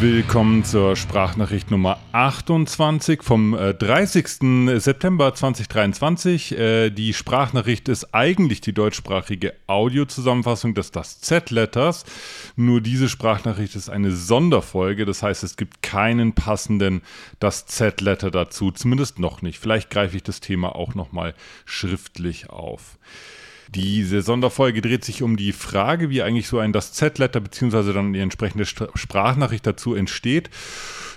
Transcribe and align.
Willkommen 0.00 0.64
zur 0.64 0.96
Sprachnachricht 0.96 1.70
Nummer 1.70 1.98
28 2.12 3.22
vom 3.22 3.54
30. 3.54 4.40
Äh, 4.40 4.78
September 4.78 5.34
2023. 5.34 6.58
Äh, 6.58 6.88
die 6.88 7.12
Sprachnachricht 7.12 7.86
ist 7.90 8.14
eigentlich 8.14 8.62
die 8.62 8.72
deutschsprachige 8.72 9.52
Audiozusammenfassung 9.66 10.72
des 10.72 10.90
Das 10.90 11.20
Z-Letters. 11.20 12.06
Nur 12.56 12.80
diese 12.80 13.10
Sprachnachricht 13.10 13.76
ist 13.76 13.90
eine 13.90 14.12
Sonderfolge, 14.12 15.04
das 15.04 15.22
heißt, 15.22 15.44
es 15.44 15.58
gibt 15.58 15.82
keinen 15.82 16.32
passenden 16.32 17.02
Das 17.38 17.66
Z-Letter 17.66 18.30
dazu, 18.30 18.70
zumindest 18.70 19.18
noch 19.18 19.42
nicht. 19.42 19.58
Vielleicht 19.58 19.90
greife 19.90 20.16
ich 20.16 20.22
das 20.22 20.40
Thema 20.40 20.74
auch 20.76 20.94
nochmal 20.94 21.34
schriftlich 21.66 22.48
auf. 22.48 22.96
Diese 23.74 24.22
Sonderfolge 24.22 24.80
dreht 24.80 25.04
sich 25.04 25.22
um 25.22 25.36
die 25.36 25.52
Frage, 25.52 26.10
wie 26.10 26.22
eigentlich 26.22 26.48
so 26.48 26.58
ein 26.58 26.72
das 26.72 26.92
Z-Letter 26.92 27.40
beziehungsweise 27.40 27.92
dann 27.92 28.12
die 28.12 28.18
entsprechende 28.18 28.66
Sprachnachricht 28.66 29.64
dazu 29.64 29.94
entsteht. 29.94 30.50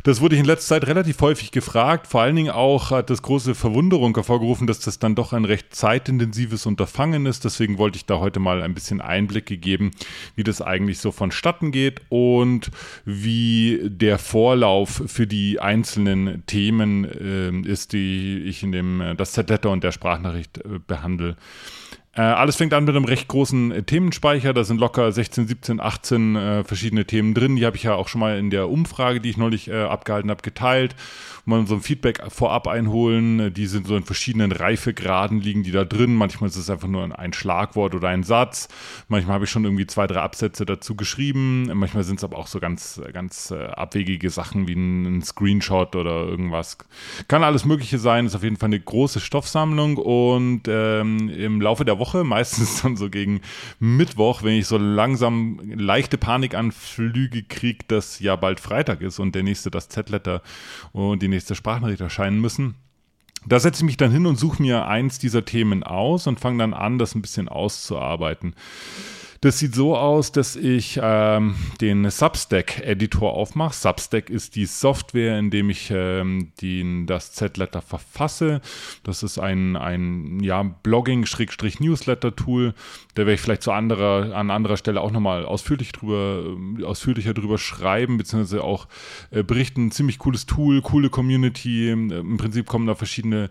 Das 0.04 0.22
wurde 0.22 0.36
ich 0.36 0.42
in 0.42 0.46
letzter 0.46 0.76
Zeit 0.76 0.88
relativ 0.88 1.20
häufig 1.22 1.52
gefragt. 1.52 2.08
Vor 2.08 2.22
allen 2.22 2.36
Dingen 2.36 2.52
auch 2.52 2.92
hat 2.92 3.10
das 3.10 3.22
große 3.22 3.56
Verwunderung 3.56 4.14
hervorgerufen, 4.14 4.68
dass 4.68 4.82
das 4.82 5.00
dann 5.00 5.16
doch 5.16 5.34
ein 5.34 5.46
recht 5.46 5.74
zeitintensives 5.74 6.66
Unterfangen 6.66 7.26
ist. 7.26 7.46
Deswegen 7.46 7.78
wollte 7.78 7.98
ich 7.98 8.06
da 8.06 8.20
heute 8.20 8.40
mal 8.40 8.62
ein 8.62 8.74
bisschen 8.74 9.02
Einblicke 9.02 9.58
geben, 9.58 9.92
wie 10.36 10.44
das 10.44 10.62
eigentlich 10.62 11.00
so 11.00 11.12
vonstatten 11.12 11.72
geht 11.72 12.02
und 12.10 12.70
wie 13.06 13.80
der 13.84 14.20
Vorlauf 14.20 15.04
für 15.08 15.26
die 15.26 15.60
einzelnen 15.60 16.46
Themen 16.46 17.06
äh, 17.06 17.68
ist, 17.68 17.94
die 17.94 18.44
ich 18.46 18.62
in 18.62 18.74
dem 18.74 19.02
äh, 19.02 19.16
das 19.16 19.32
Z-Letter 19.32 19.72
und 19.72 19.84
der 19.84 19.92
Sprachnachricht 19.94 20.60
äh, 20.60 20.80
behandle. 20.86 21.38
Äh, 22.16 22.22
alles 22.22 22.58
fängt 22.58 22.76
an 22.76 22.86
mit 22.86 22.96
einem 22.96 23.06
recht 23.06 23.28
großen 23.28 23.72
äh, 23.72 23.84
Themenspeicher. 23.84 24.54
Da 24.54 24.64
sind 24.64 24.80
locker 24.80 25.12
16, 25.12 25.48
17, 25.48 25.80
18 25.80 26.36
äh, 26.36 26.64
verschiedene 26.64 27.06
Themen 27.06 27.34
drin. 27.34 27.56
Die 27.56 27.66
habe 27.66 27.76
ich 27.76 27.84
ja 27.84 27.96
auch 27.96 28.08
schon 28.08 28.22
mal 28.22 28.38
in 28.38 28.52
der 28.52 28.70
Umfrage, 28.70 29.20
die 29.20 29.32
ich 29.32 29.38
neulich 29.38 29.68
äh, 29.68 29.82
abgehalten 29.82 30.30
habe, 30.30 30.44
geteilt. 30.44 30.96
Mal 31.46 31.66
so 31.66 31.74
ein 31.74 31.82
Feedback 31.82 32.22
vorab 32.30 32.68
einholen. 32.68 33.52
Die 33.56 33.66
sind 33.66 33.88
so 33.88 33.98
in 33.98 34.04
verschiedenen 34.04 34.52
Reifegraden 34.52 35.42
liegen 35.42 35.64
die 35.64 35.72
da 35.72 35.86
drin. 35.86 36.14
Manchmal 36.14 36.50
ist 36.52 36.56
es 36.56 36.70
einfach 36.70 36.88
nur 36.88 37.18
ein 37.18 37.34
Schlagwort 37.34 37.96
oder 37.96 38.10
ein 38.10 38.22
Satz. 38.22 38.70
Manchmal 39.08 39.34
habe 39.36 39.46
ich 39.46 39.52
schon 39.52 39.66
irgendwie 39.66 39.88
zwei, 39.88 40.06
drei 40.06 40.22
Absätze 40.22 40.66
dazu 40.66 40.96
geschrieben. 40.96 41.70
Manchmal 41.74 42.04
sind 42.04 42.18
es 42.20 42.24
aber 42.24 42.38
auch 42.38 42.48
so 42.48 42.60
ganz, 42.60 43.02
ganz 43.12 43.50
äh, 43.50 43.66
abwegige 43.66 44.30
Sachen 44.30 44.68
wie 44.68 44.76
ein, 44.76 45.18
ein 45.18 45.22
Screenshot 45.24 45.96
oder 45.96 46.28
irgendwas. 46.28 46.78
Kann 47.28 47.44
alles 47.44 47.66
Mögliche 47.66 47.98
sein. 47.98 48.28
Ist 48.28 48.36
auf 48.36 48.44
jeden 48.44 48.58
Fall 48.58 48.68
eine 48.68 48.80
große 48.80 49.20
Stoffsammlung 49.20 49.98
und 49.98 50.62
ähm, 50.68 51.28
im 51.28 51.60
Laufe 51.60 51.84
der 51.84 52.00
Woche 52.00 52.03
Woche, 52.04 52.26
meistens 52.26 52.82
dann 52.84 52.98
so 52.98 53.10
gegen 53.10 53.40
Mittwoch, 53.80 54.44
wenn 54.44 54.58
ich 54.58 54.68
so 54.68 54.78
langsam 54.78 55.62
leichte 55.64 56.18
Panikanflüge 56.18 57.44
kriege, 57.44 57.86
dass 57.88 58.20
ja 58.20 58.36
bald 58.36 58.60
Freitag 58.60 59.00
ist 59.02 59.20
und 59.20 59.36
der 59.36 59.44
nächste 59.44 59.72
das 59.72 59.88
Z-Letter 59.88 60.42
und 60.92 61.22
die 61.22 61.30
nächste 61.30 61.56
Sprachnachricht 61.56 62.02
erscheinen 62.02 62.42
müssen. 62.42 62.76
Da 63.46 63.60
setze 63.60 63.82
ich 63.82 63.86
mich 63.86 63.98
dann 63.98 64.12
hin 64.12 64.26
und 64.26 64.38
suche 64.38 64.62
mir 64.62 64.86
eins 64.86 65.18
dieser 65.18 65.46
Themen 65.46 65.84
aus 65.84 66.28
und 66.28 66.42
fange 66.42 66.60
dann 66.60 66.74
an, 66.74 66.98
das 66.98 67.16
ein 67.16 67.22
bisschen 67.22 67.48
auszuarbeiten. 67.48 68.54
Das 69.44 69.60
sieht 69.60 69.76
so 69.76 69.98
aus, 69.98 70.32
dass 70.32 70.56
ich 70.56 70.98
ähm, 71.04 71.56
den 71.82 72.10
Substack-Editor 72.10 73.34
aufmache. 73.34 73.74
Substack 73.74 74.30
ist 74.30 74.56
die 74.56 74.66
Software, 74.66 75.38
in 75.38 75.50
dem 75.50 75.70
ich 75.70 75.92
ähm, 75.94 76.54
den, 76.62 77.08
das 77.08 77.34
Z-Letter 77.34 77.82
verfasse. 77.82 78.62
Das 79.04 79.22
ist 79.22 79.40
ein, 79.40 79.76
ein 79.76 80.40
ja, 80.40 80.64
Blogging-Newsletter-Tool. 80.64 82.74
Da 83.16 83.22
werde 83.24 83.34
ich 83.34 83.42
vielleicht 83.42 83.64
zu 83.64 83.74
anderer, 83.74 84.34
an 84.34 84.50
anderer 84.50 84.78
Stelle 84.78 85.02
auch 85.02 85.12
nochmal 85.12 85.46
ausführlich 85.46 85.92
drüber, 85.92 86.46
äh, 86.80 86.86
ausführlicher 86.86 87.34
drüber 87.34 87.58
schreiben, 87.58 88.18
beziehungsweise 88.18 88.64
auch 88.64 88.88
äh, 89.32 89.44
berichten. 89.44 89.92
Ziemlich 89.92 90.20
cooles 90.20 90.46
Tool, 90.46 90.82
coole 90.82 91.10
Community. 91.10 91.90
Im 91.90 92.38
Prinzip 92.38 92.66
kommen 92.66 92.88
da 92.88 92.96
verschiedene 92.96 93.50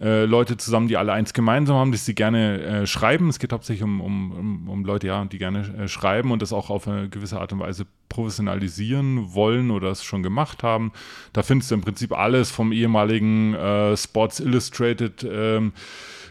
äh, 0.00 0.24
Leute 0.24 0.56
zusammen, 0.56 0.88
die 0.88 0.96
alle 0.96 1.12
eins 1.12 1.34
gemeinsam 1.34 1.76
haben, 1.76 1.92
dass 1.92 2.06
sie 2.06 2.14
gerne 2.14 2.62
äh, 2.62 2.86
schreiben. 2.86 3.28
Es 3.28 3.38
geht 3.38 3.52
hauptsächlich 3.52 3.84
um, 3.84 4.00
um, 4.00 4.68
um 4.70 4.84
Leute, 4.86 5.08
ja, 5.08 5.22
die 5.33 5.33
gerne 5.38 5.60
äh, 5.78 5.88
schreiben 5.88 6.30
und 6.30 6.42
das 6.42 6.52
auch 6.52 6.70
auf 6.70 6.88
eine 6.88 7.08
gewisse 7.08 7.40
Art 7.40 7.52
und 7.52 7.60
Weise 7.60 7.86
professionalisieren 8.08 9.34
wollen 9.34 9.70
oder 9.70 9.90
es 9.90 10.04
schon 10.04 10.22
gemacht 10.22 10.62
haben. 10.62 10.92
Da 11.32 11.42
findest 11.42 11.70
du 11.70 11.74
im 11.76 11.80
Prinzip 11.80 12.12
alles 12.12 12.50
vom 12.50 12.72
ehemaligen 12.72 13.54
äh, 13.54 13.96
Sports 13.96 14.40
Illustrated 14.40 15.26
ähm, 15.28 15.72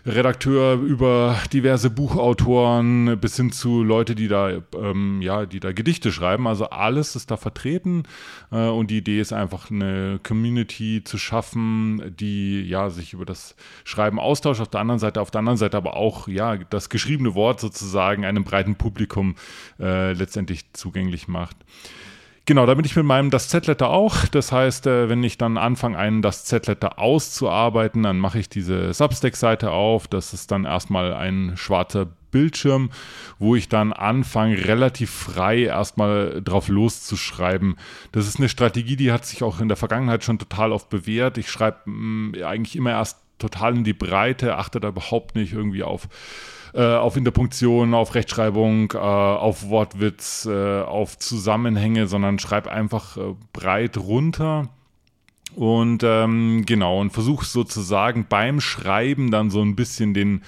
Redakteur 0.06 0.74
über 0.82 1.38
diverse 1.54 1.90
Buchautoren 1.90 3.18
bis 3.20 3.38
hin 3.38 3.54
zu 3.54 3.84
Leute, 3.84 4.16
die 4.16 4.28
da, 4.28 4.62
ähm, 4.76 5.22
ja, 5.22 5.46
die 5.46 5.62
da 5.62 5.72
Gedichte 5.72 6.12
schreiben. 6.12 6.46
Also 6.46 6.70
alles 6.70 7.16
ist 7.16 7.32
da 7.32 7.38
vertreten 7.38 8.04
äh, 8.52 8.68
und 8.68 8.92
die 8.92 8.98
Idee 8.98 9.22
ist 9.22 9.32
einfach 9.32 9.72
eine 9.72 10.20
Community 10.22 11.04
zu 11.06 11.18
schaffen, 11.18 12.16
die 12.20 12.64
ja 12.64 12.90
sich 12.90 13.14
über 13.14 13.26
das 13.26 13.56
Schreiben 13.86 14.20
austauscht. 14.20 14.60
Auf 14.60 14.70
der 14.70 14.82
anderen 14.82 15.00
Seite, 15.00 15.22
auf 15.22 15.32
der 15.32 15.40
anderen 15.40 15.58
Seite 15.58 15.78
aber 15.78 15.96
auch 15.96 16.28
ja 16.28 16.58
das 16.58 16.90
geschriebene 16.90 17.34
Wort 17.34 17.62
sozusagen 17.62 18.26
einem 18.26 18.44
breiten 18.44 18.76
Publikum 18.76 19.36
äh, 19.80 20.12
letztendlich 20.12 20.74
zugänglich 20.74 21.30
macht. 21.30 21.56
Genau, 22.46 22.66
da 22.66 22.74
bin 22.74 22.84
ich 22.84 22.96
mit 22.98 23.06
meinem 23.06 23.30
Das 23.30 23.48
Z-Letter 23.48 23.90
auch. 23.90 24.26
Das 24.28 24.52
heißt, 24.52 24.86
äh, 24.88 25.08
wenn 25.08 25.24
ich 25.24 25.38
dann 25.38 25.58
anfange, 25.58 25.98
einen 25.98 26.22
Das 26.22 26.44
Z-Letter 26.44 27.00
auszuarbeiten, 27.00 28.04
dann 28.04 28.20
mache 28.20 28.38
ich 28.38 28.50
diese 28.50 28.94
Substack-Seite 28.94 29.72
auf. 29.72 30.10
Das 30.10 30.34
ist 30.34 30.52
dann 30.52 30.66
erstmal 30.66 31.14
ein 31.14 31.54
schwarzer 31.56 32.08
Bildschirm, 32.32 32.90
wo 33.40 33.56
ich 33.56 33.70
dann 33.70 33.94
anfange, 33.94 34.58
relativ 34.66 35.10
frei 35.10 35.64
erstmal 35.64 36.42
drauf 36.44 36.68
loszuschreiben. 36.68 37.78
Das 38.12 38.28
ist 38.28 38.40
eine 38.40 38.50
Strategie, 38.50 38.98
die 38.98 39.14
hat 39.14 39.26
sich 39.26 39.42
auch 39.42 39.62
in 39.62 39.70
der 39.70 39.78
Vergangenheit 39.78 40.26
schon 40.26 40.40
total 40.40 40.74
oft 40.74 40.90
bewährt. 40.90 41.38
Ich 41.38 41.50
schreibe 41.50 41.90
mm, 41.90 42.34
eigentlich 42.44 42.76
immer 42.76 42.92
erst 42.92 43.20
total 43.40 43.78
in 43.78 43.84
die 43.86 43.94
Breite, 43.94 44.58
achte 44.58 44.82
da 44.82 44.90
überhaupt 44.90 45.36
nicht 45.36 45.54
irgendwie 45.54 45.84
auf 45.84 46.10
äh, 46.74 46.96
auf 46.96 47.18
Interpunktion, 47.18 47.94
auf 47.94 48.16
Rechtschreibung, 48.16 48.92
äh, 48.94 48.98
auf 48.98 49.70
Wortwitz, 49.70 50.46
äh, 50.46 50.82
auf 50.82 51.18
Zusammenhänge, 51.18 52.08
sondern 52.08 52.40
schreib 52.40 52.68
einfach 52.68 53.18
äh, 53.18 53.36
breit 53.54 53.98
runter. 53.98 54.70
Und 55.56 56.04
ähm, 56.04 56.64
genau, 56.66 57.00
und 57.00 57.12
versuch 57.12 57.44
sozusagen 57.44 58.26
beim 58.28 58.60
Schreiben 58.60 59.30
dann 59.30 59.52
so 59.52 59.62
ein 59.62 59.76
bisschen 59.76 60.14
den 60.14 60.42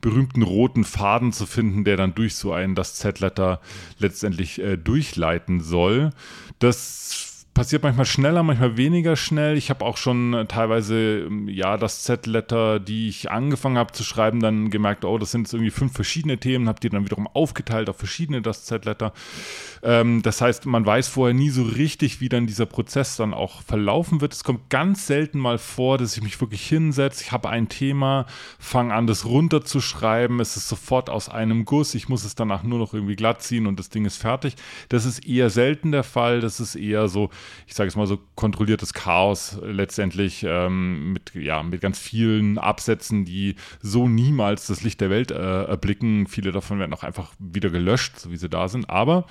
berühmten 0.00 0.42
roten 0.42 0.84
Faden 0.84 1.32
zu 1.32 1.44
finden, 1.44 1.84
der 1.84 1.96
dann 1.96 2.14
durch 2.14 2.36
so 2.36 2.52
ein 2.52 2.74
das 2.74 2.94
Z-Letter 2.94 3.60
letztendlich 3.98 4.60
äh, 4.60 4.76
durchleiten 4.76 5.60
soll. 5.60 6.10
Das 6.60 7.27
passiert 7.58 7.82
manchmal 7.82 8.06
schneller, 8.06 8.44
manchmal 8.44 8.76
weniger 8.76 9.16
schnell. 9.16 9.56
Ich 9.56 9.68
habe 9.68 9.84
auch 9.84 9.96
schon 9.96 10.32
äh, 10.32 10.46
teilweise, 10.46 11.24
ähm, 11.26 11.48
ja, 11.48 11.76
das 11.76 12.04
Z-Letter, 12.04 12.78
die 12.78 13.08
ich 13.08 13.32
angefangen 13.32 13.76
habe 13.76 13.92
zu 13.92 14.04
schreiben, 14.04 14.38
dann 14.38 14.70
gemerkt, 14.70 15.04
oh, 15.04 15.18
das 15.18 15.32
sind 15.32 15.40
jetzt 15.40 15.54
irgendwie 15.54 15.72
fünf 15.72 15.92
verschiedene 15.92 16.38
Themen, 16.38 16.68
habe 16.68 16.78
die 16.78 16.88
dann 16.88 17.04
wiederum 17.04 17.26
aufgeteilt 17.26 17.90
auf 17.90 17.96
verschiedene 17.96 18.42
das 18.42 18.64
Z-Letter. 18.64 19.12
Ähm, 19.82 20.22
das 20.22 20.40
heißt, 20.40 20.66
man 20.66 20.84
weiß 20.84 21.08
vorher 21.08 21.34
nie 21.34 21.50
so 21.50 21.62
richtig, 21.62 22.20
wie 22.20 22.28
dann 22.28 22.46
dieser 22.46 22.66
Prozess 22.66 23.16
dann 23.16 23.34
auch 23.34 23.62
verlaufen 23.62 24.20
wird. 24.20 24.32
Es 24.32 24.44
kommt 24.44 24.70
ganz 24.70 25.06
selten 25.06 25.38
mal 25.38 25.58
vor, 25.58 25.98
dass 25.98 26.16
ich 26.16 26.22
mich 26.22 26.40
wirklich 26.40 26.66
hinsetze, 26.66 27.22
ich 27.24 27.32
habe 27.32 27.48
ein 27.48 27.68
Thema, 27.68 28.26
fange 28.58 28.94
an, 28.94 29.06
das 29.06 29.24
runterzuschreiben, 29.24 30.40
es 30.40 30.56
ist 30.56 30.68
sofort 30.68 31.10
aus 31.10 31.28
einem 31.28 31.64
Guss, 31.64 31.94
ich 31.94 32.08
muss 32.08 32.24
es 32.24 32.34
danach 32.34 32.62
nur 32.62 32.78
noch 32.78 32.94
irgendwie 32.94 33.16
glatt 33.16 33.42
ziehen 33.42 33.66
und 33.66 33.78
das 33.78 33.90
Ding 33.90 34.04
ist 34.04 34.16
fertig. 34.16 34.54
Das 34.88 35.04
ist 35.04 35.26
eher 35.26 35.50
selten 35.50 35.92
der 35.92 36.04
Fall, 36.04 36.40
das 36.40 36.60
ist 36.60 36.74
eher 36.74 37.08
so, 37.08 37.30
ich 37.66 37.74
sage 37.74 37.88
es 37.88 37.96
mal 37.96 38.06
so, 38.06 38.18
kontrolliertes 38.34 38.94
Chaos 38.94 39.58
letztendlich 39.62 40.44
ähm, 40.46 41.12
mit, 41.12 41.34
ja, 41.34 41.62
mit 41.62 41.80
ganz 41.80 41.98
vielen 41.98 42.58
Absätzen, 42.58 43.24
die 43.24 43.56
so 43.80 44.08
niemals 44.08 44.66
das 44.66 44.82
Licht 44.82 45.00
der 45.00 45.10
Welt 45.10 45.30
äh, 45.30 45.64
erblicken. 45.64 46.26
Viele 46.26 46.52
davon 46.52 46.78
werden 46.78 46.94
auch 46.94 47.02
einfach 47.02 47.32
wieder 47.38 47.70
gelöscht, 47.70 48.18
so 48.18 48.30
wie 48.30 48.36
sie 48.36 48.48
da 48.48 48.68
sind. 48.68 48.90
Aber 48.90 49.26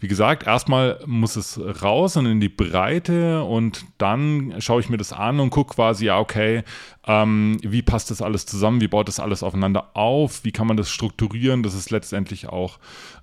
wie 0.00 0.08
gesagt, 0.08 0.46
erstmal 0.46 0.98
muss 1.06 1.36
es 1.36 1.60
raus 1.82 2.16
und 2.16 2.26
in 2.26 2.40
die 2.40 2.48
Breite 2.48 3.44
und 3.44 3.84
dann 3.98 4.54
schaue 4.58 4.80
ich 4.80 4.88
mir 4.88 4.96
das 4.96 5.12
an 5.12 5.40
und 5.40 5.50
gucke 5.50 5.74
quasi, 5.74 6.06
ja, 6.06 6.18
okay, 6.18 6.64
ähm, 7.06 7.58
wie 7.62 7.82
passt 7.82 8.10
das 8.10 8.22
alles 8.22 8.46
zusammen, 8.46 8.80
wie 8.80 8.88
baut 8.88 9.08
das 9.08 9.20
alles 9.20 9.42
aufeinander 9.42 9.90
auf, 9.94 10.42
wie 10.42 10.52
kann 10.52 10.66
man 10.66 10.78
das 10.78 10.90
strukturieren, 10.90 11.62
dass 11.62 11.74
es 11.74 11.90
letztendlich 11.90 12.48
auch 12.48 12.78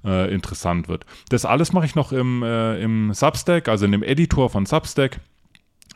äh, 0.05 0.31
interessant 0.33 0.87
wird. 0.87 1.05
Das 1.29 1.45
alles 1.45 1.73
mache 1.73 1.87
ich 1.87 1.95
noch 1.95 2.11
im, 2.11 2.43
äh, 2.43 2.79
im 2.79 3.11
Substack, 3.11 3.67
also 3.67 3.85
in 3.85 3.91
dem 3.91 4.03
Editor 4.03 4.49
von 4.49 4.67
Substack. 4.67 5.19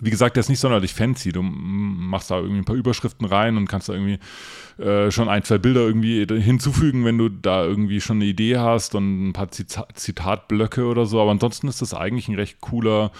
Wie 0.03 0.09
gesagt, 0.09 0.35
der 0.35 0.41
ist 0.41 0.49
nicht 0.49 0.59
sonderlich 0.59 0.93
fancy. 0.93 1.31
Du 1.31 1.43
machst 1.43 2.31
da 2.31 2.37
irgendwie 2.37 2.57
ein 2.57 2.65
paar 2.65 2.75
Überschriften 2.75 3.25
rein 3.25 3.55
und 3.55 3.67
kannst 3.67 3.87
da 3.87 3.93
irgendwie 3.93 4.19
äh, 4.83 5.11
schon 5.11 5.29
ein, 5.29 5.43
zwei 5.43 5.59
Bilder 5.59 5.81
irgendwie 5.81 6.25
hinzufügen, 6.25 7.05
wenn 7.05 7.19
du 7.19 7.29
da 7.29 7.63
irgendwie 7.63 8.01
schon 8.01 8.17
eine 8.17 8.25
Idee 8.25 8.57
hast 8.57 8.95
und 8.95 9.29
ein 9.29 9.33
paar 9.33 9.51
Zitat 9.51 9.97
Zitatblöcke 9.97 10.85
oder 10.85 11.05
so. 11.05 11.21
Aber 11.21 11.31
ansonsten 11.31 11.67
ist 11.67 11.81
das 11.83 11.93
eigentlich 11.93 12.27
ein 12.27 12.35
recht 12.35 12.61
cooler 12.61 13.11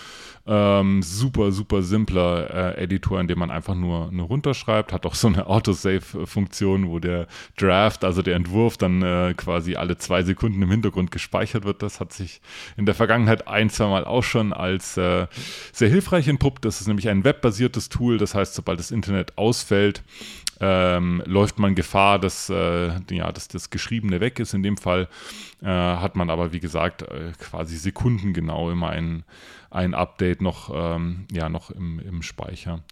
Ähm, 0.48 1.04
super, 1.04 1.52
super 1.52 1.84
simpler 1.84 2.76
äh, 2.78 2.84
Editor, 2.84 3.20
in 3.20 3.28
dem 3.28 3.38
man 3.40 3.52
einfach 3.52 3.76
nur, 3.76 4.12
nur 4.12 4.28
runterschreibt. 4.28 4.92
Hat 4.92 5.06
auch 5.06 5.14
so 5.14 5.28
eine 5.28 5.46
Autosave-Funktion, 5.46 6.90
wo 6.90 7.00
der 7.00 7.28
Draft, 7.58 8.04
also 8.04 8.22
der 8.22 8.36
Entwurf, 8.36 8.78
dann 8.78 9.04
äh, 9.04 9.34
quasi 9.38 9.76
alle 9.76 9.98
zwei 9.98 10.24
Sekunden 10.24 10.62
im 10.62 10.72
Hintergrund 10.72 11.12
gespeichert 11.12 11.64
wird. 11.64 11.84
Das 11.84 12.00
hat 12.00 12.12
sich 12.12 12.42
in 12.76 12.86
der 12.86 12.96
Vergangenheit 12.96 13.48
ein, 13.48 13.70
zwei 13.70 13.88
Mal 13.88 14.06
auch 14.06 14.24
schon 14.24 14.52
als 14.52 14.98
äh, 14.98 15.28
sehr 15.72 15.90
hilfreich 15.90 16.28
entpuppt. 16.28 16.66
Das 16.66 16.82
ist 16.82 16.88
nämlich 16.88 17.10
ein 17.10 17.24
webbasiertes 17.24 17.90
Tool. 17.90 18.18
Das 18.18 18.34
heißt, 18.34 18.56
sobald 18.56 18.80
das 18.80 18.90
Internet 18.90 19.38
ausfällt, 19.38 20.02
ähm, 20.62 21.24
läuft 21.26 21.58
man 21.58 21.74
Gefahr, 21.74 22.20
dass, 22.20 22.50
äh, 22.50 22.92
ja, 23.10 23.32
dass 23.32 23.48
das 23.48 23.72
Geschriebene 23.72 24.20
weg 24.20 24.40
ist. 24.40 24.54
In 24.54 24.62
dem 24.62 24.78
Fall 24.78 25.10
äh, 25.62 25.66
hat 25.66 26.16
man 26.16 26.30
aber, 26.30 26.54
wie 26.54 26.60
gesagt, 26.60 27.02
äh, 27.02 27.32
quasi 27.40 27.76
sekundengenau 27.78 28.70
immer 28.70 28.90
ein, 28.90 29.24
ein 29.72 29.96
Update 29.96 30.42
noch, 30.42 30.72
ähm, 30.74 31.26
ja, 31.32 31.50
noch 31.50 31.72
im, 31.72 32.00
im 32.00 32.22
Speicher. 32.22 32.84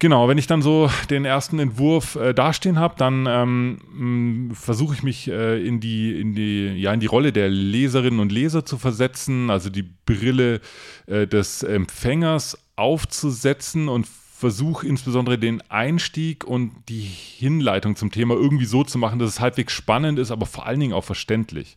Genau, 0.00 0.26
wenn 0.26 0.36
ich 0.36 0.48
dann 0.48 0.62
so 0.62 0.90
den 1.10 1.24
ersten 1.24 1.60
Entwurf 1.60 2.16
äh, 2.16 2.34
dastehen 2.34 2.76
habe, 2.76 2.96
dann 2.98 3.26
ähm, 3.28 4.50
versuche 4.52 4.94
ich 4.94 5.04
mich 5.04 5.28
äh, 5.30 5.64
in, 5.64 5.78
die, 5.78 6.20
in, 6.20 6.34
die, 6.34 6.70
ja, 6.70 6.92
in 6.92 6.98
die 6.98 7.06
Rolle 7.06 7.32
der 7.32 7.48
Leserinnen 7.48 8.18
und 8.18 8.32
Leser 8.32 8.64
zu 8.64 8.78
versetzen, 8.78 9.48
also 9.48 9.70
die 9.70 9.84
Brille 9.84 10.60
äh, 11.06 11.28
des 11.28 11.62
Empfängers 11.62 12.58
aufzusetzen 12.74 13.88
und 13.88 14.08
versuche 14.42 14.88
insbesondere 14.88 15.38
den 15.38 15.62
Einstieg 15.70 16.42
und 16.42 16.72
die 16.88 17.00
Hinleitung 17.02 17.94
zum 17.94 18.10
Thema 18.10 18.34
irgendwie 18.34 18.64
so 18.64 18.82
zu 18.82 18.98
machen, 18.98 19.20
dass 19.20 19.28
es 19.28 19.40
halbwegs 19.40 19.72
spannend 19.72 20.18
ist, 20.18 20.32
aber 20.32 20.46
vor 20.46 20.66
allen 20.66 20.80
Dingen 20.80 20.94
auch 20.94 21.04
verständlich. 21.04 21.76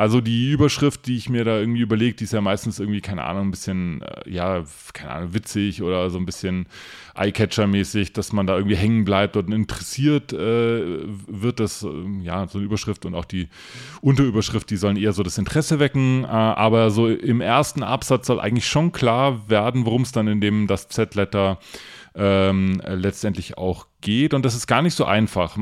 Also 0.00 0.22
die 0.22 0.50
Überschrift, 0.50 1.04
die 1.04 1.18
ich 1.18 1.28
mir 1.28 1.44
da 1.44 1.58
irgendwie 1.58 1.82
überlege, 1.82 2.16
die 2.16 2.24
ist 2.24 2.32
ja 2.32 2.40
meistens 2.40 2.80
irgendwie, 2.80 3.02
keine 3.02 3.22
Ahnung, 3.24 3.48
ein 3.48 3.50
bisschen, 3.50 4.00
äh, 4.00 4.30
ja, 4.30 4.64
keine 4.94 5.10
Ahnung, 5.12 5.34
witzig 5.34 5.82
oder 5.82 6.08
so 6.08 6.16
ein 6.16 6.24
bisschen 6.24 6.68
Eyecatcher-mäßig, 7.14 8.14
dass 8.14 8.32
man 8.32 8.46
da 8.46 8.56
irgendwie 8.56 8.76
hängen 8.76 9.04
bleibt 9.04 9.36
und 9.36 9.52
interessiert 9.52 10.32
äh, 10.32 11.02
wird 11.26 11.60
das, 11.60 11.82
äh, 11.82 11.88
ja, 12.22 12.48
so 12.48 12.56
eine 12.56 12.64
Überschrift 12.64 13.04
und 13.04 13.14
auch 13.14 13.26
die 13.26 13.48
Unterüberschrift, 14.00 14.70
die 14.70 14.78
sollen 14.78 14.96
eher 14.96 15.12
so 15.12 15.22
das 15.22 15.36
Interesse 15.36 15.80
wecken. 15.80 16.24
Äh, 16.24 16.28
aber 16.28 16.90
so 16.90 17.06
im 17.06 17.42
ersten 17.42 17.82
Absatz 17.82 18.26
soll 18.26 18.40
eigentlich 18.40 18.68
schon 18.68 18.92
klar 18.92 19.50
werden, 19.50 19.84
worum 19.84 20.00
es 20.00 20.12
dann 20.12 20.28
in 20.28 20.40
dem 20.40 20.66
das 20.66 20.88
Z-Letter 20.88 21.58
ähm, 22.14 22.80
letztendlich 22.86 23.58
auch 23.58 23.86
geht. 24.00 24.34
Und 24.34 24.44
das 24.44 24.54
ist 24.54 24.66
gar 24.66 24.82
nicht 24.82 24.94
so 24.94 25.04
einfach. 25.04 25.56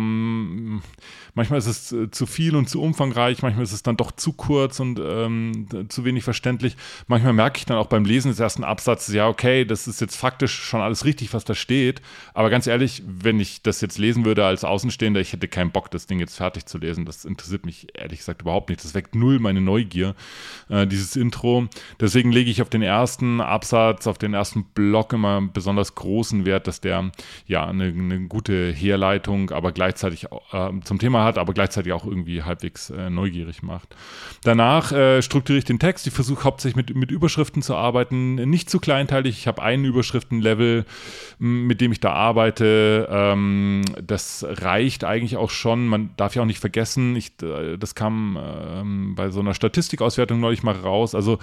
Manchmal 1.39 1.61
ist 1.61 1.69
es 1.69 1.93
äh, 1.93 2.11
zu 2.11 2.27
viel 2.27 2.57
und 2.57 2.69
zu 2.69 2.83
umfangreich, 2.83 3.43
manchmal 3.43 3.63
ist 3.63 3.71
es 3.71 3.85
dann 3.85 3.97
doch 3.97 4.11
zu 4.11 4.33
kurz 4.33 4.81
und 4.81 5.01
ähm, 5.01 5.69
zu 5.89 6.05
wenig 6.05 6.25
verständlich. 6.25 6.77
Manchmal 7.07 7.33
merke 7.33 7.59
ich 7.59 7.65
dann 7.65 7.77
auch 7.77 7.87
beim 7.87 8.05
Lesen 8.05 8.33
des 8.33 8.41
ersten 8.41 8.65
Absatzes, 8.65 9.15
ja, 9.15 9.29
okay, 9.29 9.65
das 9.65 9.87
ist 9.87 10.01
jetzt 10.01 10.17
faktisch 10.17 10.53
schon 10.53 10.81
alles 10.81 11.05
richtig, 11.05 11.33
was 11.35 11.45
da 11.45 11.55
steht. 11.55 12.03
Aber 12.35 12.51
ganz 12.51 12.67
ehrlich, 12.67 13.05
wenn 13.07 13.39
ich 13.39 13.63
das 13.63 13.81
jetzt 13.81 13.99
lesen 13.99 14.25
würde 14.25 14.45
als 14.45 14.65
Außenstehender, 14.65 15.21
ich 15.21 15.33
hätte 15.33 15.47
keinen 15.47 15.71
Bock, 15.71 15.93
das 15.93 16.09
Ding 16.09 16.19
jetzt 16.19 16.35
fertig 16.35 16.67
zu 16.67 16.77
lesen. 16.77 17.05
Das 17.05 17.25
interessiert 17.25 17.65
mich 17.65 17.87
ehrlich 17.95 18.19
gesagt 18.19 18.43
überhaupt 18.43 18.69
nicht. 18.71 18.83
Das 18.83 18.95
weckt 18.95 19.15
null 19.15 19.39
meine 19.39 19.61
Neugier, 19.61 20.17
äh, 20.69 20.89
dieses 20.89 21.15
Intro. 21.15 21.69
Deswegen 22.01 22.33
lege 22.33 22.51
ich 22.51 22.63
auf 22.63 22.69
den 22.69 22.83
ersten 22.83 23.41
Absatz, 23.41 24.09
auf 24.09 24.19
den 24.19 24.35
ersten 24.35 24.65
Block 24.65 25.13
immer 25.13 25.41
besonders 25.41 25.95
großen 25.95 26.47
Wert, 26.47 26.67
dass 26.67 26.81
der 26.81 27.13
ja 27.47 27.65
eine, 27.65 27.85
eine 27.85 28.27
gute 28.27 28.73
Herleitung, 28.73 29.53
aber 29.53 29.71
gleichzeitig 29.71 30.27
äh, 30.51 30.71
zum 30.83 30.99
Thema 30.99 31.28
hat, 31.29 31.39
aber 31.39 31.53
gleichzeitig 31.53 31.93
auch 31.93 32.05
irgendwie 32.05 32.43
halbwegs 32.43 32.91
äh, 32.91 33.11
neugierig 33.11 33.63
macht. 33.63 33.95
Danach 34.43 34.93
äh, 34.93 35.23
strukturiere 35.23 35.59
ich 35.59 35.65
den 35.65 35.79
Text. 35.79 36.07
Ich 36.07 36.13
versuche 36.13 36.45
hauptsächlich 36.45 36.77
mit, 36.77 36.97
mit 36.97 37.11
Überschriften 37.11 37.63
zu 37.63 37.75
arbeiten, 37.75 38.35
nicht 38.35 38.71
zu 38.71 38.81
kleinteilig. 38.81 39.39
Ich 39.39 39.47
habe 39.47 39.63
ein 39.63 39.85
Überschriftenlevel, 39.85 40.85
mit 41.39 41.81
dem 41.81 41.93
ich 41.93 42.01
da 42.01 42.13
arbeite. 42.13 43.09
Ähm, 43.11 43.83
das 44.03 44.45
reicht 44.49 45.05
eigentlich 45.05 45.37
auch 45.37 45.51
schon. 45.51 45.87
Man 45.87 46.11
darf 46.17 46.35
ja 46.35 46.43
auch 46.43 46.47
nicht 46.47 46.61
vergessen, 46.61 47.17
ich, 47.17 47.33
äh, 47.43 47.77
das 47.77 47.95
kam 47.95 48.39
ähm, 48.41 49.15
bei 49.15 49.31
so 49.31 49.41
einer 49.41 49.55
Statistikauswertung 49.55 50.41
neulich 50.41 50.63
mal 50.63 50.75
raus. 50.75 51.15
Also 51.15 51.39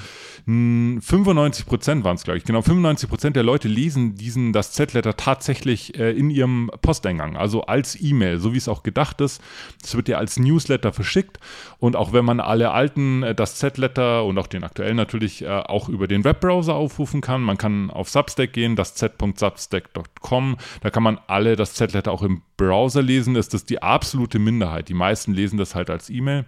95 0.45 1.65
Prozent 1.65 2.03
waren 2.03 2.15
es, 2.15 2.23
glaube 2.23 2.37
ich. 2.37 2.43
Genau, 2.43 2.61
95 2.61 3.09
Prozent 3.09 3.35
der 3.35 3.43
Leute 3.43 3.67
lesen 3.67 4.15
diesen, 4.15 4.53
das 4.53 4.71
Z-Letter 4.71 5.15
tatsächlich 5.17 5.97
äh, 5.97 6.11
in 6.11 6.29
ihrem 6.29 6.71
Posteingang, 6.81 7.37
also 7.37 7.63
als 7.63 7.99
E-Mail, 7.99 8.39
so 8.39 8.53
wie 8.53 8.57
es 8.57 8.67
auch 8.67 8.83
gedacht 8.83 9.21
ist. 9.21 9.41
Es 9.83 9.95
wird 9.95 10.07
ja 10.07 10.17
als 10.17 10.37
Newsletter 10.37 10.93
verschickt 10.93 11.39
und 11.79 11.95
auch 11.95 12.13
wenn 12.13 12.25
man 12.25 12.39
alle 12.39 12.71
alten, 12.71 13.23
äh, 13.23 13.35
das 13.35 13.55
Z-Letter 13.55 14.25
und 14.25 14.37
auch 14.37 14.47
den 14.47 14.63
aktuellen 14.63 14.97
natürlich 14.97 15.43
äh, 15.43 15.47
auch 15.47 15.89
über 15.89 16.07
den 16.07 16.23
Webbrowser 16.23 16.75
aufrufen 16.75 17.21
kann, 17.21 17.41
man 17.41 17.57
kann 17.57 17.89
auf 17.89 18.09
Substack 18.09 18.53
gehen, 18.53 18.75
das 18.75 18.95
z.substack.com, 18.95 20.57
da 20.81 20.89
kann 20.89 21.03
man 21.03 21.19
alle 21.27 21.55
das 21.55 21.73
Z-Letter 21.73 22.11
auch 22.11 22.23
im 22.23 22.41
Browser 22.57 23.01
lesen, 23.01 23.35
ist 23.35 23.53
das 23.53 23.65
die 23.65 23.81
absolute 23.81 24.39
Minderheit. 24.39 24.89
Die 24.89 24.93
meisten 24.93 25.33
lesen 25.33 25.57
das 25.57 25.75
halt 25.75 25.89
als 25.89 26.09
E-Mail. 26.09 26.45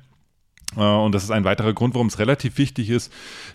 Äh, 0.75 0.81
und 0.81 1.13
das 1.13 1.23
ist 1.23 1.31
ein 1.31 1.45
weiterer 1.45 1.73
Grund, 1.73 1.93
warum 1.93 2.07
es 2.07 2.19
relativ 2.19 2.57
wichtig 2.57 2.89
ist, 2.89 3.13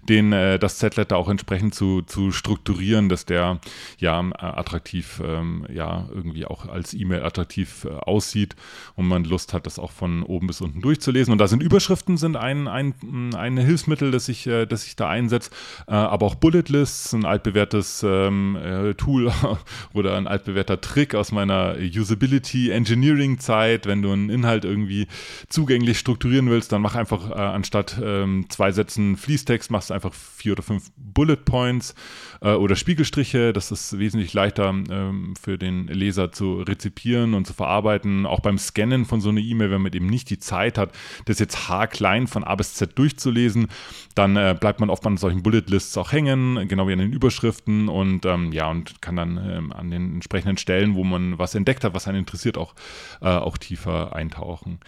den, 0.08 0.32
äh, 0.32 0.58
das 0.58 0.78
Z-Letter 0.78 1.16
auch 1.16 1.28
entsprechend 1.28 1.74
zu, 1.74 2.02
zu 2.02 2.32
strukturieren, 2.32 3.08
dass 3.08 3.26
der 3.26 3.60
ja 3.98 4.20
äh, 4.20 4.32
attraktiv, 4.38 5.20
ähm, 5.24 5.66
ja, 5.72 6.08
irgendwie 6.14 6.46
auch 6.46 6.66
als 6.66 6.94
E-Mail 6.94 7.22
attraktiv 7.22 7.86
aussieht 7.86 8.56
und 8.96 9.06
man 9.06 9.24
Lust 9.24 9.52
hat, 9.52 9.66
das 9.66 9.78
auch 9.78 9.90
von 9.90 10.22
oben 10.22 10.46
bis 10.46 10.60
unten 10.60 10.80
durchzulesen. 10.80 11.32
Und 11.32 11.38
da 11.38 11.48
sind 11.48 11.62
Überschriften 11.62 12.16
sind 12.16 12.36
ein, 12.36 12.68
ein, 12.68 12.94
ein 13.34 13.56
Hilfsmittel, 13.56 14.10
das 14.10 14.28
ich, 14.28 14.44
das 14.44 14.86
ich 14.86 14.96
da 14.96 15.08
einsetze, 15.08 15.50
aber 15.86 16.26
auch 16.26 16.34
Bullet 16.34 16.64
Lists, 16.68 17.12
ein 17.12 17.24
altbewährtes 17.24 18.04
ähm, 18.06 18.94
Tool 18.96 19.32
oder 19.94 20.16
ein 20.16 20.26
altbewährter 20.26 20.80
Trick 20.80 21.14
aus 21.14 21.32
meiner 21.32 21.76
Usability 21.78 22.70
Engineering 22.70 23.38
Zeit. 23.38 23.86
Wenn 23.86 24.02
du 24.02 24.12
einen 24.12 24.30
Inhalt 24.30 24.64
irgendwie 24.64 25.08
zugänglich 25.48 25.98
strukturieren 25.98 26.50
willst, 26.50 26.72
dann 26.72 26.82
mach 26.82 26.94
einfach 27.02 27.30
äh, 27.30 27.34
anstatt 27.34 28.00
ähm, 28.02 28.46
zwei 28.48 28.72
Sätzen 28.72 29.16
Fließtext, 29.16 29.70
machst 29.70 29.90
du 29.90 29.94
einfach 29.94 30.14
vier 30.14 30.52
oder 30.52 30.62
fünf 30.62 30.90
Bullet 30.96 31.36
Points 31.36 31.94
äh, 32.40 32.52
oder 32.52 32.76
Spiegelstriche. 32.76 33.52
Das 33.52 33.70
ist 33.70 33.98
wesentlich 33.98 34.32
leichter 34.32 34.70
ähm, 34.70 35.34
für 35.40 35.58
den 35.58 35.88
Leser 35.88 36.32
zu 36.32 36.62
rezipieren 36.62 37.34
und 37.34 37.46
zu 37.46 37.54
verarbeiten. 37.54 38.24
Auch 38.24 38.40
beim 38.40 38.58
Scannen 38.58 39.04
von 39.04 39.20
so 39.20 39.28
einer 39.28 39.40
E-Mail, 39.40 39.70
wenn 39.70 39.82
man 39.82 39.92
eben 39.92 40.06
nicht 40.06 40.30
die 40.30 40.38
Zeit 40.38 40.78
hat, 40.78 40.92
das 41.26 41.38
jetzt 41.38 41.68
haarklein 41.68 42.26
von 42.26 42.44
A 42.44 42.54
bis 42.54 42.74
Z 42.74 42.98
durchzulesen, 42.98 43.68
dann 44.14 44.36
äh, 44.36 44.56
bleibt 44.58 44.80
man 44.80 44.90
oft 44.90 45.06
an 45.06 45.16
solchen 45.16 45.42
Bullet 45.42 45.64
Lists 45.66 45.96
auch 45.98 46.12
hängen, 46.12 46.68
genau 46.68 46.88
wie 46.88 46.92
an 46.92 46.98
den 46.98 47.12
Überschriften 47.12 47.88
und 47.88 48.24
ähm, 48.26 48.52
ja, 48.52 48.70
und 48.70 49.02
kann 49.02 49.16
dann 49.16 49.38
ähm, 49.38 49.72
an 49.72 49.90
den 49.90 50.14
entsprechenden 50.14 50.56
Stellen, 50.56 50.94
wo 50.94 51.04
man 51.04 51.38
was 51.38 51.54
entdeckt 51.54 51.84
hat, 51.84 51.94
was 51.94 52.08
einen 52.08 52.18
interessiert, 52.18 52.56
auch, 52.56 52.74
äh, 53.20 53.26
auch 53.26 53.58
tiefer 53.58 54.14
eintauchen. 54.14 54.78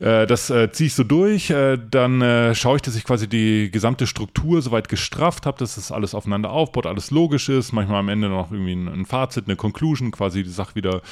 Äh, 0.00 0.26
das 0.26 0.48
äh, 0.48 0.72
ziehe 0.72 0.86
ich 0.88 0.94
so 0.94 1.04
durch, 1.04 1.50
äh, 1.50 1.78
dann 1.78 2.22
äh, 2.22 2.54
schaue 2.54 2.76
ich, 2.76 2.82
dass 2.82 2.96
ich 2.96 3.04
quasi 3.04 3.28
die 3.28 3.70
gesamte 3.70 4.06
Struktur 4.06 4.62
soweit 4.62 4.88
gestrafft 4.88 5.44
habe, 5.44 5.58
dass 5.58 5.74
das 5.74 5.92
alles 5.92 6.14
aufeinander 6.14 6.50
aufbaut, 6.50 6.86
alles 6.86 7.10
logisch 7.10 7.50
ist, 7.50 7.72
manchmal 7.72 8.00
am 8.00 8.08
Ende 8.08 8.30
noch 8.30 8.50
irgendwie 8.50 8.72
ein, 8.72 8.88
ein, 8.88 9.04
Fazit, 9.04 9.44
eine 9.46 9.56
Conclusion, 9.56 10.10
quasi 10.10 10.42
die 10.42 10.50
Sache 10.50 10.74
wieder, 10.74 11.02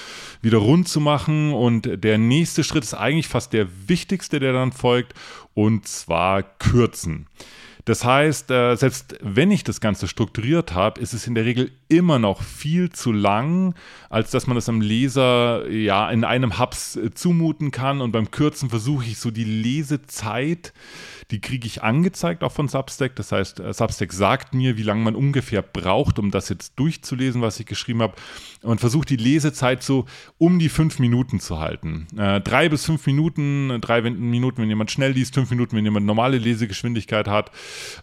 wieder 0.41 0.59
rund 0.59 0.89
zu 0.89 1.01
machen. 1.01 1.53
Und 1.53 2.03
der 2.03 2.17
nächste 2.17 2.65
Schritt 2.65 2.83
ist 2.83 2.95
eigentlich 2.95 3.29
fast 3.29 3.53
der 3.53 3.69
wichtigste, 3.87 4.41
der 4.41 4.55
dann 4.55 4.73
folgt, 4.73 5.13
und 5.53 5.87
zwar 5.87 6.43
kürzen. 6.43 7.27
Das 7.89 8.05
heißt, 8.05 8.51
äh, 8.51 8.77
selbst 8.77 9.17
wenn 9.23 9.51
ich 9.51 9.65
das 9.65 9.81
Ganze 9.81 10.09
strukturiert 10.09 10.75
habe, 10.75 11.01
ist 11.01 11.15
es 11.15 11.27
in 11.27 11.35
der 11.35 11.47
Regel 11.47 11.71
immer 11.89 12.19
noch 12.19 12.43
viel 12.43 12.91
zu 12.91 13.13
lang, 13.13 13.75
als 14.11 14.31
dass 14.31 14.47
man 14.47 14.59
es 14.59 14.69
am 14.69 14.83
Leser 14.83 15.67
ja 15.71 16.11
in 16.11 16.23
einem 16.23 16.59
Hubs 16.59 16.97
äh, 16.97 17.15
zumuten 17.15 17.71
kann. 17.71 18.03
Und 18.03 18.13
beim 18.13 18.31
Kürzen 18.31 18.69
versuche 18.69 19.07
ich 19.07 19.19
so 19.19 19.31
die 19.31 19.45
Lesezeit 19.45 20.75
die 21.31 21.41
kriege 21.41 21.67
ich 21.67 21.83
angezeigt 21.83 22.43
auch 22.43 22.53
von 22.53 22.69
Substack. 22.69 23.15
Das 23.17 23.33
heißt, 23.33 23.61
äh, 23.61 23.73
Substack 23.75 24.13
sagt 24.13 24.55
mir, 24.55 24.79
wie 24.79 24.83
lange 24.83 25.03
man 25.03 25.15
ungefähr 25.15 25.61
braucht, 25.61 26.19
um 26.19 26.31
das 26.31 26.49
jetzt 26.49 26.79
durchzulesen, 26.79 27.43
was 27.43 27.61
ich 27.61 27.67
geschrieben 27.67 28.01
habe. 28.01 28.15
Und 28.63 28.81
versucht 28.81 29.11
die 29.11 29.17
Lesezeit 29.17 29.83
so 29.83 30.07
um 30.39 30.59
die 30.59 30.71
fünf 30.71 30.99
Minuten 30.99 31.39
zu 31.39 31.59
halten. 31.59 32.07
Äh, 32.17 32.41
drei 32.41 32.69
bis 32.69 32.87
fünf 32.87 33.07
Minuten, 33.07 33.79
drei 33.81 34.01
Minuten, 34.01 34.63
wenn 34.63 34.69
jemand 34.69 34.91
schnell 34.91 35.13
liest, 35.13 35.35
fünf 35.35 35.51
Minuten, 35.51 35.77
wenn 35.77 35.85
jemand 35.85 36.07
normale 36.07 36.39
Lesegeschwindigkeit 36.39 37.29
hat. 37.29 37.51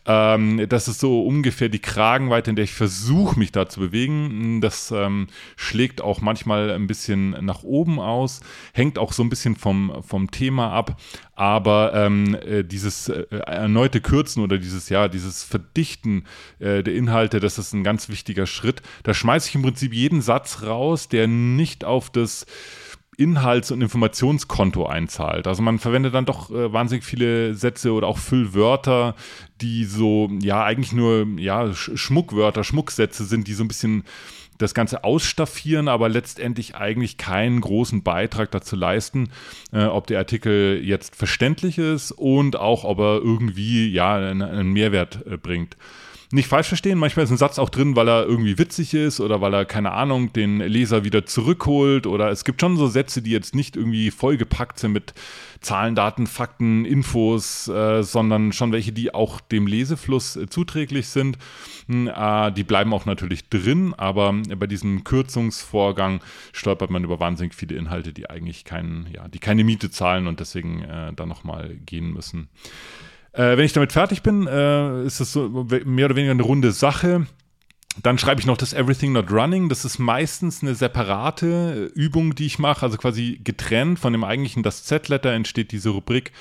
Ähm, 0.05 0.67
das 0.69 0.87
ist 0.87 0.99
so 0.99 1.23
ungefähr 1.25 1.69
die 1.69 1.79
Kragenweite, 1.79 2.49
in 2.49 2.55
der 2.55 2.65
ich 2.65 2.73
versuche, 2.73 3.37
mich 3.39 3.51
da 3.51 3.67
zu 3.67 3.79
bewegen. 3.79 4.61
Das 4.61 4.91
ähm, 4.91 5.27
schlägt 5.55 6.01
auch 6.01 6.21
manchmal 6.21 6.71
ein 6.71 6.87
bisschen 6.87 7.31
nach 7.45 7.63
oben 7.63 7.99
aus, 7.99 8.41
hängt 8.73 8.97
auch 8.97 9.13
so 9.13 9.23
ein 9.23 9.29
bisschen 9.29 9.55
vom, 9.55 10.03
vom 10.03 10.31
Thema 10.31 10.71
ab. 10.71 10.99
Aber 11.35 11.93
ähm, 11.93 12.35
äh, 12.35 12.63
dieses 12.63 13.09
äh, 13.09 13.25
erneute 13.45 13.99
Kürzen 13.99 14.41
oder 14.41 14.57
dieses, 14.57 14.89
ja, 14.89 15.07
dieses 15.07 15.43
Verdichten 15.43 16.25
äh, 16.59 16.81
der 16.81 16.95
Inhalte, 16.95 17.39
das 17.39 17.57
ist 17.57 17.73
ein 17.73 17.83
ganz 17.83 18.07
wichtiger 18.07 18.45
Schritt. 18.45 18.81
Da 19.03 19.13
schmeiße 19.13 19.49
ich 19.49 19.55
im 19.55 19.61
Prinzip 19.61 19.93
jeden 19.93 20.21
Satz 20.21 20.63
raus, 20.63 21.09
der 21.09 21.27
nicht 21.27 21.83
auf 21.83 22.09
das 22.09 22.45
Inhalts- 23.17 23.71
und 23.71 23.81
Informationskonto 23.81 24.85
einzahlt. 24.85 25.47
Also 25.47 25.61
man 25.61 25.79
verwendet 25.79 26.13
dann 26.13 26.25
doch 26.25 26.49
äh, 26.51 26.71
wahnsinnig 26.71 27.03
viele 27.03 27.53
Sätze 27.53 27.93
oder 27.93 28.07
auch 28.07 28.17
Füllwörter, 28.17 29.15
die 29.61 29.85
so, 29.85 30.29
ja, 30.41 30.63
eigentlich 30.63 30.93
nur, 30.93 31.27
ja, 31.37 31.73
Schmuckwörter, 31.73 32.63
Schmucksätze 32.63 33.25
sind, 33.25 33.47
die 33.47 33.53
so 33.53 33.63
ein 33.63 33.67
bisschen 33.67 34.03
das 34.57 34.73
Ganze 34.73 35.03
ausstaffieren, 35.03 35.87
aber 35.87 36.07
letztendlich 36.07 36.75
eigentlich 36.75 37.17
keinen 37.17 37.59
großen 37.59 38.03
Beitrag 38.03 38.51
dazu 38.51 38.75
leisten, 38.75 39.29
äh, 39.73 39.85
ob 39.85 40.07
der 40.07 40.19
Artikel 40.19 40.81
jetzt 40.83 41.15
verständlich 41.15 41.77
ist 41.77 42.11
und 42.11 42.55
auch, 42.55 42.83
ob 42.83 42.99
er 42.99 43.21
irgendwie, 43.21 43.91
ja, 43.91 44.15
einen, 44.15 44.41
einen 44.41 44.71
Mehrwert 44.71 45.25
äh, 45.27 45.37
bringt 45.37 45.75
nicht 46.31 46.47
falsch 46.47 46.67
verstehen, 46.67 46.97
manchmal 46.97 47.25
ist 47.25 47.31
ein 47.31 47.37
Satz 47.37 47.59
auch 47.59 47.69
drin, 47.69 47.95
weil 47.95 48.07
er 48.07 48.25
irgendwie 48.25 48.57
witzig 48.57 48.93
ist 48.93 49.19
oder 49.19 49.41
weil 49.41 49.53
er, 49.53 49.65
keine 49.65 49.91
Ahnung, 49.91 50.33
den 50.33 50.59
Leser 50.59 51.03
wieder 51.03 51.25
zurückholt 51.25 52.07
oder 52.07 52.29
es 52.29 52.43
gibt 52.43 52.61
schon 52.61 52.77
so 52.77 52.87
Sätze, 52.87 53.21
die 53.21 53.31
jetzt 53.31 53.55
nicht 53.55 53.75
irgendwie 53.75 54.11
vollgepackt 54.11 54.79
sind 54.79 54.93
mit 54.93 55.13
Zahlen, 55.61 55.95
Daten, 55.95 56.27
Fakten, 56.27 56.85
Infos, 56.85 57.67
äh, 57.67 58.03
sondern 58.03 58.53
schon 58.53 58.71
welche, 58.71 58.91
die 58.91 59.13
auch 59.13 59.39
dem 59.39 59.67
Lesefluss 59.67 60.35
äh, 60.35 60.47
zuträglich 60.47 61.07
sind. 61.07 61.37
Hm, 61.87 62.07
äh, 62.07 62.51
die 62.51 62.63
bleiben 62.63 62.93
auch 62.93 63.05
natürlich 63.05 63.49
drin, 63.49 63.93
aber 63.95 64.33
bei 64.33 64.67
diesem 64.67 65.03
Kürzungsvorgang 65.03 66.21
stolpert 66.53 66.89
man 66.89 67.03
über 67.03 67.19
wahnsinnig 67.19 67.55
viele 67.55 67.75
Inhalte, 67.75 68.13
die 68.13 68.29
eigentlich 68.29 68.63
keinen, 68.65 69.07
ja, 69.11 69.27
die 69.27 69.39
keine 69.39 69.63
Miete 69.63 69.89
zahlen 69.89 70.27
und 70.27 70.39
deswegen 70.39 70.83
äh, 70.83 71.13
dann 71.13 71.29
nochmal 71.29 71.75
gehen 71.85 72.13
müssen. 72.13 72.49
Äh, 73.35 73.57
wenn 73.57 73.65
ich 73.65 73.73
damit 73.73 73.91
fertig 73.91 74.23
bin, 74.23 74.47
äh, 74.47 75.03
ist 75.03 75.19
das 75.19 75.33
so 75.33 75.65
mehr 75.85 76.05
oder 76.05 76.15
weniger 76.15 76.31
eine 76.31 76.43
runde 76.43 76.71
Sache. 76.71 77.27
Dann 78.03 78.17
schreibe 78.17 78.41
ich 78.41 78.45
noch 78.45 78.57
das 78.57 78.73
Everything 78.73 79.13
Not 79.13 79.31
Running. 79.31 79.69
Das 79.69 79.85
ist 79.85 79.99
meistens 79.99 80.61
eine 80.61 80.75
separate 80.75 81.91
Übung, 81.95 82.35
die 82.35 82.45
ich 82.45 82.59
mache, 82.59 82.83
also 82.83 82.97
quasi 82.97 83.39
getrennt 83.43 83.99
von 83.99 84.11
dem 84.11 84.23
eigentlichen 84.25 84.63
Das 84.63 84.83
Z-Letter 84.83 85.31
entsteht 85.31 85.71
diese 85.71 85.89
Rubrik 85.89 86.33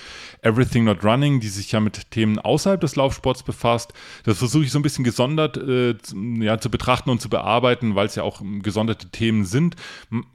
Everything 0.42 0.84
Not 0.84 1.04
Running, 1.04 1.38
die 1.40 1.48
sich 1.48 1.70
ja 1.72 1.80
mit 1.80 2.10
Themen 2.10 2.40
außerhalb 2.40 2.80
des 2.80 2.96
Laufsports 2.96 3.44
befasst. 3.44 3.92
Das 4.24 4.38
versuche 4.38 4.64
ich 4.64 4.72
so 4.72 4.78
ein 4.80 4.82
bisschen 4.82 5.04
gesondert 5.04 5.56
äh, 5.56 5.94
ja, 6.40 6.58
zu 6.58 6.70
betrachten 6.70 7.10
und 7.10 7.20
zu 7.20 7.28
bearbeiten, 7.28 7.94
weil 7.94 8.06
es 8.06 8.16
ja 8.16 8.24
auch 8.24 8.42
gesonderte 8.60 9.10
Themen 9.10 9.44
sind. 9.44 9.76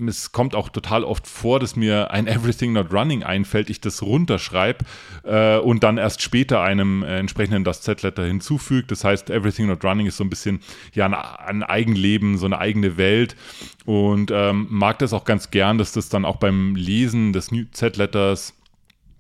Es 0.06 0.32
kommt 0.32 0.56
auch 0.56 0.70
total 0.70 1.04
oft 1.04 1.28
vor, 1.28 1.60
dass 1.60 1.76
mir 1.76 2.12
ein 2.12 2.28
Everything 2.28 2.74
Not 2.74 2.94
Running 2.94 3.24
einfällt, 3.24 3.70
ich 3.70 3.82
das 3.82 4.02
runterschreibe 4.02 4.86
äh, 5.24 5.58
und 5.58 5.84
dann 5.84 5.98
erst 5.98 6.22
später 6.22 6.62
einem 6.62 7.04
äh, 7.04 7.20
entsprechenden 7.20 7.66
Das 7.66 7.82
Z-Letter 7.82 8.24
hinzufüge. 8.24 8.88
Das 8.88 9.04
heißt, 9.04 9.30
Everything 9.30 9.68
Not 9.68 9.84
Running 9.84 10.08
ist 10.08 10.16
so 10.18 10.24
ein 10.24 10.30
bisschen 10.30 10.62
ja 10.94 11.09
ein, 11.14 11.62
ein 11.62 11.64
Eigenleben, 11.64 12.38
so 12.38 12.46
eine 12.46 12.60
eigene 12.60 12.98
Welt 12.98 13.36
und 13.86 14.32
ähm, 14.32 14.68
mag 14.70 15.00
das 15.00 15.14
auch 15.14 15.26
ganz 15.26 15.52
gern, 15.52 15.78
dass 15.78 15.92
das 15.92 16.10
dann 16.10 16.26
auch 16.26 16.38
beim 16.38 16.76
Lesen 16.76 17.34
des 17.34 17.52
Z-Letters 17.72 18.54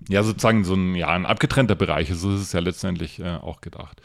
ja 0.07 0.23
sozusagen 0.23 0.63
so 0.63 0.73
ein, 0.73 0.95
ja, 0.95 1.09
ein 1.09 1.25
abgetrennter 1.25 1.75
Bereich 1.75 2.09
ist. 2.09 2.21
So 2.21 2.33
ist 2.33 2.41
es 2.41 2.53
ja 2.53 2.59
letztendlich 2.59 3.19
äh, 3.19 3.35
auch 3.35 3.61
gedacht. 3.61 4.01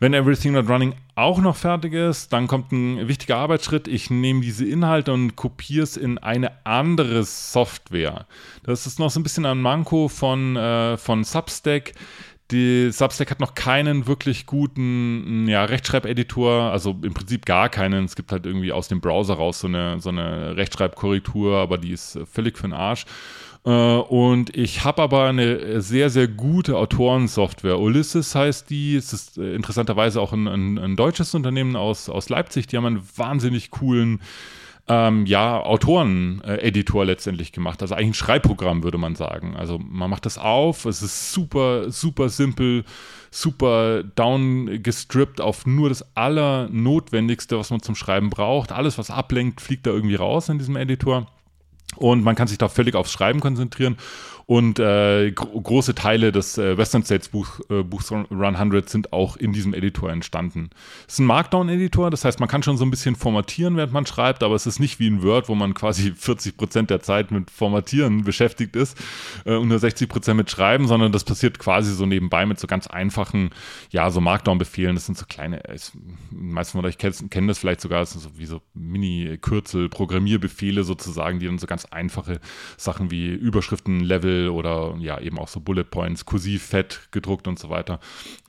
Wenn 0.00 0.14
Everything 0.14 0.52
Not 0.52 0.68
Running 0.68 0.94
auch 1.16 1.40
noch 1.40 1.56
fertig 1.56 1.92
ist, 1.92 2.32
dann 2.32 2.46
kommt 2.46 2.70
ein 2.70 3.08
wichtiger 3.08 3.36
Arbeitsschritt. 3.36 3.88
Ich 3.88 4.10
nehme 4.10 4.42
diese 4.42 4.64
Inhalte 4.64 5.12
und 5.12 5.34
kopiere 5.34 5.82
es 5.82 5.96
in 5.96 6.18
eine 6.18 6.64
andere 6.64 7.24
Software. 7.24 8.26
Das 8.62 8.86
ist 8.86 9.00
noch 9.00 9.10
so 9.10 9.18
ein 9.18 9.24
bisschen 9.24 9.44
ein 9.44 9.60
Manko 9.60 10.06
von, 10.06 10.54
äh, 10.54 10.96
von 10.96 11.24
Substack. 11.24 11.94
Die 12.50 12.90
Substack 12.90 13.30
hat 13.30 13.40
noch 13.40 13.54
keinen 13.54 14.06
wirklich 14.06 14.46
guten 14.46 15.46
ja, 15.48 15.64
Rechtschreibeditor, 15.64 16.72
also 16.72 16.96
im 17.02 17.12
Prinzip 17.12 17.44
gar 17.44 17.68
keinen. 17.68 18.06
Es 18.06 18.16
gibt 18.16 18.32
halt 18.32 18.46
irgendwie 18.46 18.72
aus 18.72 18.88
dem 18.88 19.02
Browser 19.02 19.34
raus 19.34 19.60
so 19.60 19.66
eine, 19.66 20.00
so 20.00 20.08
eine 20.08 20.56
Rechtschreibkorrektur, 20.56 21.56
aber 21.58 21.76
die 21.76 21.92
ist 21.92 22.18
völlig 22.32 22.56
für 22.56 22.68
den 22.68 22.72
Arsch. 22.72 23.04
Äh, 23.66 23.70
und 23.70 24.56
ich 24.56 24.84
habe 24.84 25.02
aber 25.02 25.24
eine 25.24 25.82
sehr, 25.82 26.08
sehr 26.08 26.26
gute 26.26 26.78
Autorensoftware. 26.78 27.78
Ulysses 27.78 28.34
heißt 28.34 28.70
die. 28.70 28.96
Es 28.96 29.12
ist 29.12 29.36
äh, 29.36 29.54
interessanterweise 29.54 30.18
auch 30.18 30.32
ein, 30.32 30.48
ein, 30.48 30.78
ein 30.78 30.96
deutsches 30.96 31.34
Unternehmen 31.34 31.76
aus, 31.76 32.08
aus 32.08 32.30
Leipzig. 32.30 32.66
Die 32.66 32.78
haben 32.78 32.86
einen 32.86 33.08
wahnsinnig 33.16 33.70
coolen 33.70 34.22
ähm, 34.88 35.26
ja, 35.26 35.60
Autoren-Editor 35.60 37.04
letztendlich 37.04 37.52
gemacht. 37.52 37.82
Also 37.82 37.94
eigentlich 37.94 38.08
ein 38.08 38.14
Schreibprogramm, 38.14 38.82
würde 38.82 38.98
man 38.98 39.14
sagen. 39.14 39.54
Also 39.56 39.78
man 39.78 40.08
macht 40.08 40.26
das 40.26 40.38
auf, 40.38 40.86
es 40.86 41.02
ist 41.02 41.32
super, 41.32 41.90
super 41.90 42.28
simpel, 42.30 42.84
super 43.30 44.02
downgestrippt 44.02 45.40
auf 45.40 45.66
nur 45.66 45.90
das 45.90 46.16
Allernotwendigste, 46.16 47.58
was 47.58 47.70
man 47.70 47.82
zum 47.82 47.94
Schreiben 47.94 48.30
braucht. 48.30 48.72
Alles, 48.72 48.96
was 48.96 49.10
ablenkt, 49.10 49.60
fliegt 49.60 49.86
da 49.86 49.90
irgendwie 49.90 50.14
raus 50.16 50.48
in 50.48 50.58
diesem 50.58 50.76
Editor. 50.76 51.26
Und 51.96 52.22
man 52.22 52.34
kann 52.34 52.48
sich 52.48 52.58
da 52.58 52.68
völlig 52.68 52.94
aufs 52.94 53.12
Schreiben 53.12 53.40
konzentrieren 53.40 53.96
und 54.48 54.78
äh, 54.78 55.30
gro 55.32 55.60
große 55.60 55.94
Teile 55.94 56.32
des 56.32 56.56
äh, 56.56 56.78
Western 56.78 57.04
States 57.04 57.28
Buch, 57.28 57.60
äh, 57.68 57.82
Buchs 57.82 58.10
Run 58.10 58.26
100 58.30 58.88
sind 58.88 59.12
auch 59.12 59.36
in 59.36 59.52
diesem 59.52 59.74
Editor 59.74 60.10
entstanden. 60.10 60.70
Es 61.06 61.14
ist 61.14 61.18
ein 61.18 61.26
Markdown-Editor, 61.26 62.08
das 62.10 62.24
heißt, 62.24 62.40
man 62.40 62.48
kann 62.48 62.62
schon 62.62 62.78
so 62.78 62.84
ein 62.86 62.90
bisschen 62.90 63.14
formatieren, 63.14 63.76
während 63.76 63.92
man 63.92 64.06
schreibt, 64.06 64.42
aber 64.42 64.54
es 64.54 64.66
ist 64.66 64.78
nicht 64.80 65.00
wie 65.00 65.06
in 65.06 65.22
Word, 65.22 65.50
wo 65.50 65.54
man 65.54 65.74
quasi 65.74 66.12
40 66.16 66.56
Prozent 66.56 66.88
der 66.88 67.00
Zeit 67.00 67.30
mit 67.30 67.50
Formatieren 67.50 68.24
beschäftigt 68.24 68.74
ist 68.74 68.96
äh, 69.44 69.54
und 69.54 69.68
nur 69.68 69.78
60 69.78 70.08
Prozent 70.08 70.38
mit 70.38 70.50
Schreiben, 70.50 70.88
sondern 70.88 71.12
das 71.12 71.24
passiert 71.24 71.58
quasi 71.58 71.92
so 71.92 72.06
nebenbei 72.06 72.46
mit 72.46 72.58
so 72.58 72.66
ganz 72.66 72.86
einfachen, 72.86 73.50
ja, 73.90 74.10
so 74.10 74.22
Markdown-Befehlen. 74.22 74.94
Das 74.94 75.04
sind 75.04 75.18
so 75.18 75.26
kleine, 75.28 75.60
ich, 75.74 75.90
die 76.30 76.36
meisten 76.36 76.78
von 76.78 76.86
euch 76.86 76.96
kennen 76.96 77.48
das 77.48 77.58
vielleicht 77.58 77.82
sogar, 77.82 78.00
das 78.00 78.12
sind 78.12 78.22
so 78.22 78.30
wie 78.38 78.46
so 78.46 78.62
Mini-Kürzel, 78.72 79.90
Programmierbefehle 79.90 80.84
sozusagen, 80.84 81.38
die 81.38 81.44
dann 81.44 81.58
so 81.58 81.66
ganz 81.66 81.84
einfache 81.84 82.40
Sachen 82.78 83.10
wie 83.10 83.26
Überschriften, 83.26 84.00
Level, 84.00 84.37
oder 84.46 84.94
ja 85.00 85.20
eben 85.20 85.38
auch 85.38 85.48
so 85.48 85.60
Bullet 85.60 85.84
Points, 85.84 86.24
kursiv, 86.24 86.62
fett 86.62 87.08
gedruckt 87.10 87.48
und 87.48 87.58
so 87.58 87.70
weiter, 87.70 88.00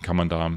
kann 0.02 0.16
man 0.16 0.30
da 0.30 0.52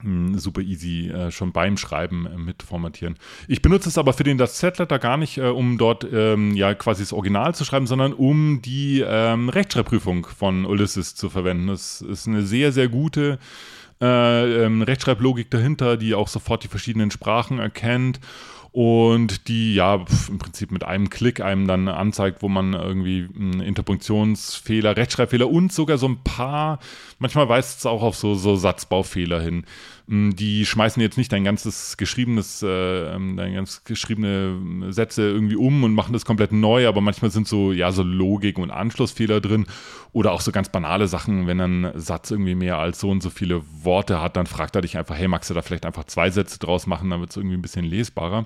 hm, 0.00 0.38
super 0.38 0.60
easy 0.60 1.08
äh, 1.08 1.30
schon 1.30 1.52
beim 1.52 1.76
Schreiben 1.76 2.26
äh, 2.26 2.36
mit 2.36 2.62
formatieren. 2.62 3.16
Ich 3.48 3.62
benutze 3.62 3.88
es 3.88 3.96
aber 3.96 4.12
für 4.12 4.24
den 4.24 4.38
Z-Letter 4.38 4.98
gar 4.98 5.16
nicht, 5.16 5.38
äh, 5.38 5.48
um 5.48 5.78
dort 5.78 6.06
ähm, 6.12 6.54
ja 6.54 6.74
quasi 6.74 7.02
das 7.02 7.12
Original 7.12 7.54
zu 7.54 7.64
schreiben, 7.64 7.86
sondern 7.86 8.12
um 8.12 8.60
die 8.60 9.04
ähm, 9.06 9.48
Rechtschreibprüfung 9.48 10.26
von 10.26 10.66
Ulysses 10.66 11.14
zu 11.14 11.30
verwenden. 11.30 11.68
Das 11.68 12.00
ist 12.02 12.28
eine 12.28 12.42
sehr, 12.42 12.72
sehr 12.72 12.88
gute 12.88 13.38
äh, 14.00 14.64
ähm, 14.64 14.82
Rechtschreiblogik 14.82 15.50
dahinter, 15.50 15.96
die 15.96 16.14
auch 16.14 16.28
sofort 16.28 16.64
die 16.64 16.68
verschiedenen 16.68 17.10
Sprachen 17.10 17.58
erkennt 17.58 18.20
und 18.74 19.46
die 19.46 19.76
ja 19.76 20.04
im 20.28 20.38
Prinzip 20.38 20.72
mit 20.72 20.82
einem 20.82 21.08
Klick 21.08 21.40
einem 21.40 21.68
dann 21.68 21.86
anzeigt, 21.86 22.42
wo 22.42 22.48
man 22.48 22.72
irgendwie 22.72 23.28
Interpunktionsfehler, 23.62 24.96
Rechtschreibfehler 24.96 25.48
und 25.48 25.72
sogar 25.72 25.96
so 25.96 26.08
ein 26.08 26.24
paar, 26.24 26.80
manchmal 27.20 27.48
weist 27.48 27.78
es 27.78 27.86
auch 27.86 28.02
auf 28.02 28.16
so, 28.16 28.34
so 28.34 28.56
Satzbaufehler 28.56 29.40
hin. 29.40 29.64
Die 30.06 30.66
schmeißen 30.66 31.00
jetzt 31.00 31.16
nicht 31.16 31.32
dein 31.32 31.44
ganzes 31.44 31.96
geschriebenes, 31.96 32.62
äh, 32.62 33.14
ähm, 33.14 33.38
dein 33.38 33.54
ganz 33.54 33.84
geschriebene 33.84 34.92
Sätze 34.92 35.22
irgendwie 35.22 35.56
um 35.56 35.82
und 35.82 35.94
machen 35.94 36.12
das 36.12 36.26
komplett 36.26 36.52
neu, 36.52 36.86
aber 36.86 37.00
manchmal 37.00 37.30
sind 37.30 37.48
so, 37.48 37.72
ja, 37.72 37.90
so 37.90 38.02
Logik 38.02 38.58
und 38.58 38.70
Anschlussfehler 38.70 39.40
drin 39.40 39.64
oder 40.12 40.32
auch 40.32 40.42
so 40.42 40.52
ganz 40.52 40.68
banale 40.68 41.08
Sachen, 41.08 41.46
wenn 41.46 41.58
ein 41.58 41.92
Satz 41.94 42.30
irgendwie 42.30 42.54
mehr 42.54 42.76
als 42.76 43.00
so 43.00 43.10
und 43.10 43.22
so 43.22 43.30
viele 43.30 43.62
Worte 43.82 44.20
hat, 44.20 44.36
dann 44.36 44.46
fragt 44.46 44.76
er 44.76 44.82
dich 44.82 44.98
einfach, 44.98 45.16
hey, 45.16 45.26
magst 45.26 45.48
du 45.48 45.54
da 45.54 45.62
vielleicht 45.62 45.86
einfach 45.86 46.04
zwei 46.04 46.28
Sätze 46.28 46.58
draus 46.58 46.86
machen, 46.86 47.08
dann 47.08 47.20
wird 47.20 47.30
es 47.30 47.38
irgendwie 47.38 47.56
ein 47.56 47.62
bisschen 47.62 47.86
lesbarer. 47.86 48.44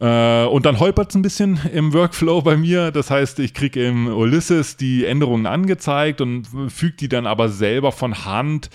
Äh, 0.00 0.44
und 0.44 0.64
dann 0.64 0.78
holpert 0.78 1.10
es 1.10 1.16
ein 1.16 1.22
bisschen 1.22 1.60
im 1.72 1.92
Workflow 1.92 2.42
bei 2.42 2.56
mir. 2.56 2.90
Das 2.90 3.10
heißt, 3.10 3.38
ich 3.40 3.54
kriege 3.54 3.84
im 3.84 4.06
Ulysses 4.06 4.76
die 4.76 5.04
Änderungen 5.04 5.46
angezeigt 5.46 6.20
und 6.20 6.46
füge 6.68 6.96
die 6.96 7.08
dann 7.08 7.26
aber 7.26 7.48
selber 7.48 7.92
von 7.92 8.24
Hand 8.24 8.70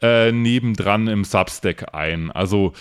äh, 0.00 0.32
nebendran 0.32 1.08
im 1.08 1.24
Substack 1.24 1.94
ein. 1.94 2.30
Also 2.30 2.72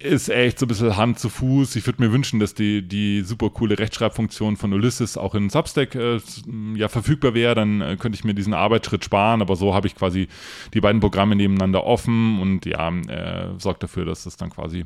ist 0.00 0.28
echt 0.28 0.60
so 0.60 0.66
ein 0.66 0.68
bisschen 0.68 0.96
Hand 0.96 1.18
zu 1.18 1.28
Fuß. 1.28 1.74
Ich 1.74 1.86
würde 1.86 2.02
mir 2.02 2.12
wünschen, 2.12 2.38
dass 2.38 2.54
die, 2.54 2.86
die 2.86 3.22
super 3.22 3.50
coole 3.50 3.78
Rechtschreibfunktion 3.78 4.56
von 4.56 4.72
Ulysses 4.72 5.16
auch 5.16 5.34
in 5.34 5.50
Substack 5.50 5.94
äh, 5.96 6.20
ja, 6.74 6.88
verfügbar 6.88 7.34
wäre. 7.34 7.56
Dann 7.56 7.80
äh, 7.80 7.96
könnte 7.98 8.16
ich 8.16 8.24
mir 8.24 8.34
diesen 8.34 8.54
Arbeitsschritt 8.54 9.04
sparen. 9.04 9.42
Aber 9.42 9.56
so 9.56 9.74
habe 9.74 9.88
ich 9.88 9.96
quasi 9.96 10.28
die 10.72 10.80
beiden 10.80 11.00
Programme 11.00 11.34
nebeneinander 11.34 11.84
offen 11.84 12.40
und 12.40 12.64
ja, 12.64 12.88
äh, 12.90 13.58
sorgt 13.58 13.82
dafür, 13.82 14.04
dass 14.04 14.22
das 14.22 14.36
dann 14.36 14.50
quasi 14.50 14.84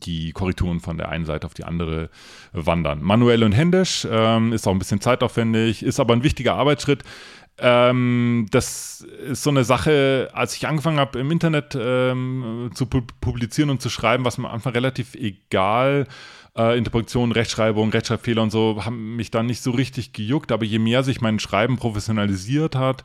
die 0.00 0.32
Korrekturen 0.32 0.80
von 0.80 0.98
der 0.98 1.08
einen 1.08 1.24
Seite 1.24 1.46
auf 1.46 1.54
die 1.54 1.64
andere 1.64 2.10
wandern. 2.52 3.02
Manuell 3.02 3.44
und 3.44 3.52
händisch 3.52 4.06
ähm, 4.10 4.52
ist 4.52 4.66
auch 4.66 4.72
ein 4.72 4.78
bisschen 4.78 5.00
zeitaufwendig, 5.00 5.82
ist 5.82 6.00
aber 6.00 6.14
ein 6.14 6.22
wichtiger 6.22 6.54
Arbeitsschritt. 6.54 7.04
Ähm, 7.58 8.46
das 8.50 9.02
ist 9.02 9.42
so 9.42 9.50
eine 9.50 9.64
Sache, 9.64 10.30
als 10.32 10.56
ich 10.56 10.66
angefangen 10.66 10.98
habe 10.98 11.18
im 11.18 11.30
Internet 11.30 11.76
ähm, 11.78 12.70
zu 12.74 12.86
publizieren 12.86 13.70
und 13.70 13.82
zu 13.82 13.90
schreiben, 13.90 14.24
was 14.24 14.38
mir 14.38 14.48
am 14.48 14.54
Anfang 14.54 14.72
relativ 14.72 15.14
egal 15.14 16.06
äh, 16.56 16.76
Interpretation, 16.76 17.32
Rechtschreibung, 17.32 17.90
Rechtschreibfehler 17.90 18.42
und 18.42 18.50
so 18.50 18.84
haben 18.84 19.16
mich 19.16 19.30
dann 19.30 19.46
nicht 19.46 19.62
so 19.62 19.70
richtig 19.70 20.12
gejuckt, 20.12 20.52
aber 20.52 20.64
je 20.64 20.78
mehr 20.78 21.02
sich 21.02 21.20
mein 21.20 21.38
Schreiben 21.38 21.76
professionalisiert 21.76 22.74
hat, 22.74 23.04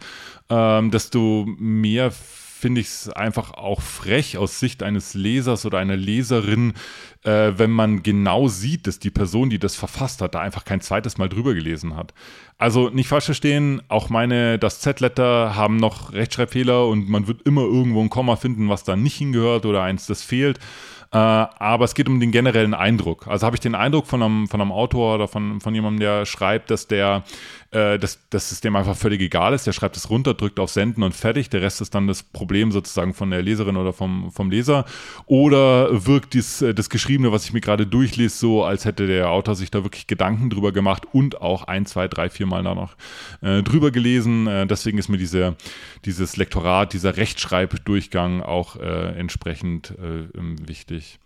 ähm, 0.50 0.92
desto 0.92 1.46
mehr 1.58 2.12
finde 2.58 2.82
ich 2.82 2.88
es 2.88 3.10
einfach 3.10 3.54
auch 3.54 3.82
frech 3.82 4.38
aus 4.38 4.60
Sicht 4.60 4.82
eines 4.82 5.14
Lesers 5.14 5.66
oder 5.66 5.78
einer 5.78 5.96
Leserin, 5.96 6.74
äh, 7.24 7.54
wenn 7.56 7.72
man 7.72 8.04
genau 8.04 8.48
sieht, 8.48 8.88
dass 8.88 9.00
die 9.00 9.12
Person, 9.12 9.50
die 9.50 9.60
das 9.60 9.76
verfasst 9.76 10.22
hat, 10.22 10.34
da 10.36 10.40
einfach 10.40 10.66
kein 10.66 10.82
zweites 10.82 11.18
Mal 11.18 11.30
drüber 11.30 11.54
gelesen 11.54 11.96
hat. 11.96 12.14
Also 12.58 12.90
nicht 12.90 13.08
falsch 13.08 13.26
verstehen, 13.26 13.82
auch 13.88 14.10
meine, 14.10 14.58
das 14.58 14.80
Z-Letter 14.80 15.56
haben 15.56 15.78
noch 15.78 16.14
Rechtschreibfehler 16.14 16.88
und 16.88 17.08
man 17.08 17.28
wird 17.28 17.44
immer 17.44 17.62
irgendwo 17.62 18.02
ein 18.02 18.10
Komma 18.10 18.36
finden, 18.36 18.70
was 18.70 18.84
da 18.84 18.96
nicht 18.96 19.18
hingehört 19.18 19.66
oder 19.66 19.84
eins, 19.84 20.08
das 20.08 20.24
fehlt. 20.24 20.60
Äh, 21.12 21.18
aber 21.18 21.86
es 21.86 21.96
geht 21.96 22.10
um 22.10 22.20
den 22.20 22.32
generellen 22.32 22.74
Eindruck. 22.74 23.28
Also 23.28 23.46
habe 23.46 23.56
ich 23.56 23.62
den 23.62 23.76
Eindruck 23.76 24.08
von 24.08 24.22
einem, 24.22 24.48
von 24.48 24.60
einem 24.60 24.72
Autor 24.72 25.16
oder 25.16 25.28
von, 25.28 25.62
von 25.62 25.74
jemandem, 25.74 26.02
der 26.02 26.26
schreibt, 26.26 26.70
dass 26.70 26.88
der 26.88 27.24
äh, 27.72 28.00
dass, 28.00 28.20
es 28.32 28.62
dem 28.62 28.76
einfach 28.76 28.96
völlig 28.96 29.22
egal 29.22 29.54
ist. 29.54 29.68
Der 29.68 29.74
schreibt 29.74 29.98
es 29.98 30.10
runter, 30.10 30.34
drückt 30.34 30.60
auf 30.60 30.72
Senden 30.72 31.04
und 31.04 31.14
fertig. 31.14 31.50
Der 31.50 31.62
Rest 31.62 31.82
ist 31.82 31.94
dann 31.96 32.08
das 32.08 32.24
Problem 32.24 32.72
sozusagen 32.72 33.14
von 33.14 33.30
der 33.30 33.42
Leserin 33.42 33.78
oder 33.78 33.94
vom, 33.94 34.32
vom 34.32 34.50
Leser. 34.50 34.86
Oder 35.26 36.06
wirkt 36.06 36.34
dies, 36.34 36.62
äh, 36.62 36.74
das 36.74 36.90
Geschriebene, 36.90 37.32
was 37.32 37.46
ich 37.46 37.54
mir 37.54 37.62
gerade 37.62 37.86
durchlese, 37.86 38.38
so, 38.38 38.64
als 38.64 38.86
hätte 38.86 39.08
der 39.08 39.30
Autor 39.30 39.56
sich 39.56 39.72
da 39.72 39.84
wirklich 39.84 40.08
Gedanken 40.08 40.50
drüber 40.50 40.72
gemacht 40.72 41.04
und 41.12 41.42
auch 41.42 41.64
ein, 41.64 41.86
zwei, 41.86 42.08
drei, 42.08 42.30
vier 42.30 42.46
Mal 42.46 42.64
da 42.64 42.74
noch 42.74 42.96
äh, 43.42 43.64
drüber 43.64 43.92
gelesen. 43.92 44.48
Äh, 44.48 44.66
deswegen 44.68 44.98
ist 44.98 45.10
mir 45.10 45.18
diese, 45.18 45.56
dieses 46.06 46.38
Lektorat, 46.38 46.94
dieser 46.94 47.18
Rechtschreibdurchgang 47.18 48.42
auch 48.42 48.78
äh, 48.78 49.18
entsprechend 49.18 49.92
äh, 49.92 50.28
wichtig. 50.68 51.20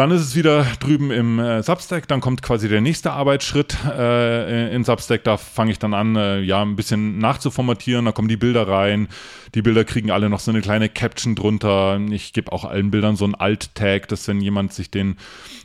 Dann 0.00 0.12
ist 0.12 0.22
es 0.22 0.34
wieder 0.34 0.64
drüben 0.80 1.10
im 1.10 1.38
äh, 1.38 1.62
Substack, 1.62 2.08
dann 2.08 2.22
kommt 2.22 2.40
quasi 2.40 2.70
der 2.70 2.80
nächste 2.80 3.12
Arbeitsschritt 3.12 3.76
äh, 3.84 4.74
in 4.74 4.82
Substack. 4.82 5.24
Da 5.24 5.36
fange 5.36 5.72
ich 5.72 5.78
dann 5.78 5.92
an, 5.92 6.16
äh, 6.16 6.40
ja, 6.40 6.62
ein 6.62 6.74
bisschen 6.74 7.18
nachzuformatieren. 7.18 8.06
Da 8.06 8.12
kommen 8.12 8.28
die 8.28 8.38
Bilder 8.38 8.66
rein. 8.66 9.08
Die 9.54 9.62
Bilder 9.62 9.84
kriegen 9.84 10.10
alle 10.10 10.30
noch 10.30 10.40
so 10.40 10.50
eine 10.50 10.60
kleine 10.60 10.88
Caption 10.88 11.34
drunter. 11.34 12.00
Ich 12.10 12.32
gebe 12.32 12.52
auch 12.52 12.64
allen 12.64 12.90
Bildern 12.90 13.16
so 13.16 13.24
einen 13.24 13.34
Alt-Tag, 13.34 14.08
dass 14.08 14.28
wenn 14.28 14.40
jemand 14.40 14.72
sich 14.72 14.90
den, 14.90 15.16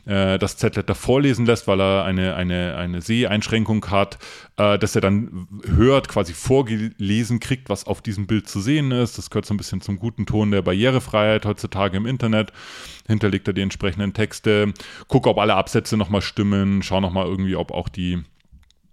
äh, 0.06 0.38
das 0.38 0.56
Z-Letter 0.56 0.94
vorlesen 0.94 1.46
lässt, 1.46 1.66
weil 1.68 1.80
er 1.80 2.04
eine, 2.04 2.34
eine, 2.34 2.76
eine 2.76 3.00
Seheinschränkung 3.00 3.86
hat, 3.90 4.18
äh, 4.56 4.78
dass 4.78 4.94
er 4.94 5.00
dann 5.02 5.46
hört, 5.64 6.08
quasi 6.08 6.32
vorgelesen 6.32 7.40
kriegt, 7.40 7.68
was 7.68 7.86
auf 7.86 8.02
diesem 8.02 8.26
Bild 8.26 8.48
zu 8.48 8.60
sehen 8.60 8.90
ist. 8.90 9.18
Das 9.18 9.30
gehört 9.30 9.46
so 9.46 9.54
ein 9.54 9.58
bisschen 9.58 9.80
zum 9.80 9.98
guten 9.98 10.26
Ton 10.26 10.50
der 10.50 10.62
Barrierefreiheit 10.62 11.46
heutzutage 11.46 11.96
im 11.96 12.06
Internet 12.06 12.52
hinterlegt 13.06 13.46
er 13.48 13.54
die 13.54 13.62
entsprechenden 13.62 14.12
Texte, 14.12 14.72
gucke, 15.08 15.28
ob 15.28 15.38
alle 15.38 15.54
Absätze 15.54 15.96
nochmal 15.96 16.22
stimmen, 16.22 16.82
schau 16.82 17.00
nochmal 17.00 17.26
irgendwie, 17.26 17.56
ob 17.56 17.70
auch 17.70 17.88
die 17.88 18.22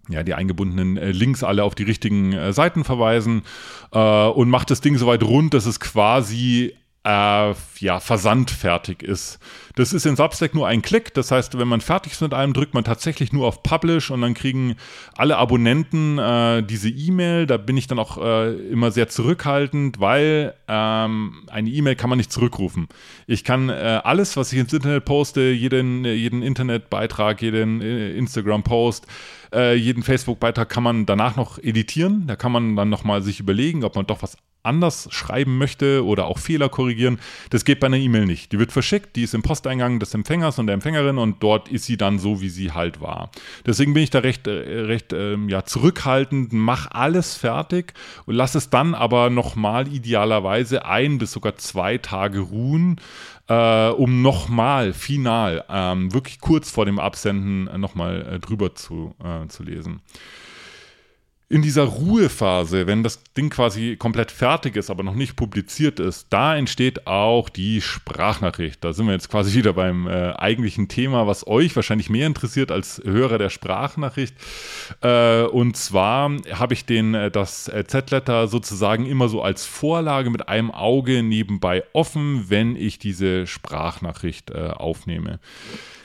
ja, 0.09 0.23
die 0.23 0.33
eingebundenen 0.33 0.97
äh, 0.97 1.11
Links 1.11 1.43
alle 1.43 1.63
auf 1.63 1.75
die 1.75 1.83
richtigen 1.83 2.33
äh, 2.33 2.53
Seiten 2.53 2.83
verweisen 2.83 3.43
äh, 3.91 4.27
und 4.27 4.49
macht 4.49 4.69
das 4.69 4.81
Ding 4.81 4.97
soweit 4.97 5.23
rund, 5.23 5.53
dass 5.53 5.65
es 5.65 5.79
quasi 5.79 6.73
äh, 7.05 7.53
ja, 7.79 7.99
versandfertig 7.99 9.03
ist. 9.03 9.39
Das 9.75 9.91
ist 9.91 10.05
in 10.05 10.15
Substack 10.15 10.53
nur 10.53 10.67
ein 10.67 10.81
Klick. 10.81 11.13
Das 11.13 11.31
heißt, 11.31 11.57
wenn 11.57 11.67
man 11.67 11.81
fertig 11.81 12.13
ist 12.13 12.21
mit 12.21 12.33
einem, 12.33 12.53
drückt 12.53 12.73
man 12.73 12.85
tatsächlich 12.85 13.33
nur 13.33 13.45
auf 13.45 13.61
Publish 13.61 14.09
und 14.09 14.21
dann 14.21 14.33
kriegen 14.33 14.75
alle 15.17 15.37
Abonnenten 15.37 16.17
äh, 16.17 16.63
diese 16.63 16.89
E-Mail. 16.89 17.45
Da 17.45 17.57
bin 17.57 17.75
ich 17.75 17.87
dann 17.87 17.99
auch 17.99 18.17
immer 18.17 18.91
sehr 18.91 19.09
zurückhaltend, 19.09 19.99
weil 19.99 20.53
ähm, 20.69 21.43
eine 21.49 21.69
E-Mail 21.69 21.97
kann 21.97 22.09
man 22.09 22.17
nicht 22.17 22.31
zurückrufen. 22.31 22.87
Ich 23.27 23.43
kann 23.43 23.69
alles, 23.69 24.37
was 24.37 24.53
ich 24.53 24.59
ins 24.59 24.71
Internet 24.71 25.03
poste, 25.03 25.41
jeden, 25.41 26.05
jeden 26.05 26.41
Internetbeitrag, 26.41 27.41
jeden 27.41 27.81
Instagram-Post, 27.81 29.07
äh, 29.53 29.75
jeden 29.75 30.03
Facebook-Beitrag 30.03 30.69
kann 30.69 30.83
man 30.83 31.05
danach 31.05 31.35
noch 31.35 31.57
editieren. 31.59 32.27
Da 32.27 32.35
kann 32.35 32.51
man 32.51 32.75
dann 32.75 32.89
nochmal 32.89 33.21
sich 33.21 33.39
überlegen, 33.39 33.83
ob 33.83 33.95
man 33.95 34.05
doch 34.05 34.21
was 34.21 34.37
anders 34.63 35.09
schreiben 35.11 35.57
möchte 35.57 36.05
oder 36.05 36.25
auch 36.25 36.37
Fehler 36.37 36.69
korrigieren. 36.69 37.19
Das 37.49 37.65
geht 37.65 37.81
bei 37.81 37.87
einer 37.87 37.97
E-Mail 37.97 38.25
nicht. 38.25 38.51
Die 38.53 38.59
wird 38.59 38.71
verschickt, 38.71 39.15
die 39.15 39.23
ist 39.23 39.33
im 39.33 39.41
Posteingang 39.41 39.99
des 39.99 40.13
Empfängers 40.13 40.57
und 40.57 40.67
der 40.67 40.73
Empfängerin 40.73 41.17
und 41.17 41.43
dort 41.43 41.67
ist 41.67 41.85
sie 41.85 41.97
dann 41.97 42.17
so, 42.17 42.41
wie 42.41 42.49
sie 42.49 42.71
halt 42.71 43.01
war. 43.01 43.29
Deswegen 43.65 43.93
bin 43.93 44.03
ich 44.03 44.09
da 44.09 44.19
recht, 44.19 44.47
äh, 44.47 44.51
recht 44.51 45.11
äh, 45.11 45.35
ja, 45.47 45.65
zurückhaltend, 45.65 46.53
mach 46.53 46.89
alles 46.89 47.35
fertig 47.35 47.93
und 48.25 48.35
lass 48.35 48.55
es 48.55 48.69
dann 48.69 48.95
aber 48.95 49.29
nochmal 49.29 49.87
idealerweise 49.89 50.85
ein 50.85 51.17
bis 51.17 51.33
sogar 51.33 51.57
zwei 51.57 51.97
Tage 51.97 52.39
ruhen, 52.39 53.01
äh, 53.47 53.89
um 53.89 54.21
nochmal 54.21 54.93
final, 54.93 55.65
ähm, 55.69 56.13
wirklich 56.13 56.39
kurz 56.39 56.71
vor 56.71 56.85
dem 56.85 56.99
Absenden 56.99 57.67
äh, 57.67 57.77
nochmal 57.77 58.35
äh, 58.35 58.39
drüber 58.39 58.75
zu, 58.75 59.15
äh, 59.23 59.47
zu 59.47 59.63
lesen 59.63 60.01
in 61.49 61.61
dieser 61.61 61.83
Ruhephase, 61.83 62.87
wenn 62.87 63.03
das 63.03 63.23
Ding 63.35 63.49
quasi 63.49 63.95
komplett 63.95 64.31
fertig 64.31 64.75
ist, 64.75 64.89
aber 64.89 65.03
noch 65.03 65.13
nicht 65.13 65.35
publiziert 65.35 65.99
ist, 65.99 66.27
da 66.29 66.55
entsteht 66.55 67.05
auch 67.05 67.49
die 67.49 67.81
Sprachnachricht. 67.81 68.83
Da 68.83 68.93
sind 68.93 69.05
wir 69.05 69.13
jetzt 69.13 69.29
quasi 69.29 69.55
wieder 69.57 69.73
beim 69.73 70.07
äh, 70.07 70.33
eigentlichen 70.33 70.87
Thema, 70.87 71.27
was 71.27 71.45
euch 71.45 71.75
wahrscheinlich 71.75 72.09
mehr 72.09 72.27
interessiert 72.27 72.71
als 72.71 73.01
Hörer 73.03 73.37
der 73.37 73.49
Sprachnachricht. 73.49 74.35
Äh, 75.01 75.43
und 75.43 75.77
zwar 75.77 76.31
habe 76.53 76.73
ich 76.73 76.85
den, 76.85 77.13
äh, 77.13 77.29
das 77.29 77.67
äh, 77.67 77.83
Z-Letter 77.85 78.47
sozusagen 78.47 79.05
immer 79.05 79.29
so 79.29 79.41
als 79.41 79.65
Vorlage 79.65 80.29
mit 80.29 80.47
einem 80.47 80.71
Auge 80.71 81.23
nebenbei 81.23 81.83
offen, 81.93 82.45
wenn 82.49 82.75
ich 82.75 82.99
diese 82.99 83.45
Sprachnachricht 83.45 84.49
äh, 84.49 84.69
aufnehme. 84.69 85.39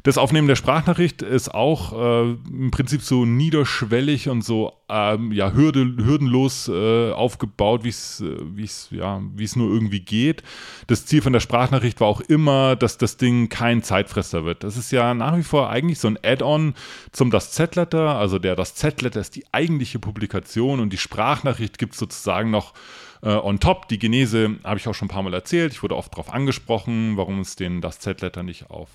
Das 0.03 0.16
Aufnehmen 0.16 0.48
der 0.48 0.57
Sprachnachricht 0.57 1.22
ist 1.22 1.53
auch 1.55 1.92
äh, 1.92 2.31
im 2.31 2.70
Prinzip 2.70 3.03
so 3.03 3.24
niederschwellig 3.24 4.29
und 4.29 4.42
so 4.42 4.72
ähm, 4.88 5.28
ja, 5.33 5.53
hürde, 5.53 5.81
hürdenlos 5.81 6.69
äh, 6.69 7.12
aufgebaut, 7.12 7.85
wie 7.85 7.88
es 7.88 8.21
äh, 8.21 8.97
ja, 8.97 9.21
nur 9.21 9.73
irgendwie 9.73 10.01
geht. 10.01 10.43
Das 10.87 11.07
Ziel 11.07 11.23
von 11.23 11.33
der 11.33 11.41
Sprachnachricht 11.41 12.01
war 12.01 12.09
auch 12.09 12.21
immer, 12.21 12.77
dass 12.77 12.99
das 12.99 13.17
Ding 13.17 13.49
kein 13.49 13.83
Zeitfresser 13.83 14.45
wird. 14.45 14.64
Das 14.64 14.77
ist 14.77 14.91
ja 14.93 15.14
nach 15.14 15.37
wie 15.37 15.43
vor 15.43 15.71
eigentlich 15.71 15.99
so 15.99 16.09
ein 16.09 16.19
Add-on 16.23 16.75
zum 17.12 17.31
Das 17.31 17.53
Z-Letter. 17.53 18.17
Also 18.17 18.38
der 18.38 18.57
Das 18.57 18.75
Z-Letter 18.75 19.21
ist 19.21 19.37
die 19.37 19.45
eigentliche 19.53 19.99
Publikation 19.99 20.81
und 20.81 20.93
die 20.93 20.99
Sprachnachricht 20.99 21.79
gibt 21.79 21.95
es 21.95 21.99
sozusagen 21.99 22.51
noch 22.51 22.75
äh, 23.22 23.31
on 23.31 23.61
top, 23.61 23.88
die 23.88 23.98
Genese 23.98 24.57
habe 24.64 24.78
ich 24.78 24.87
auch 24.88 24.94
schon 24.94 25.07
ein 25.07 25.11
paar 25.11 25.22
Mal 25.22 25.35
erzählt. 25.35 25.72
Ich 25.72 25.83
wurde 25.83 25.96
oft 25.96 26.12
darauf 26.12 26.33
angesprochen, 26.33 27.16
warum 27.16 27.40
es 27.40 27.57
den 27.57 27.81
das 27.81 27.98
Z-Letter 27.98 28.42
nicht 28.42 28.70
auf, 28.70 28.88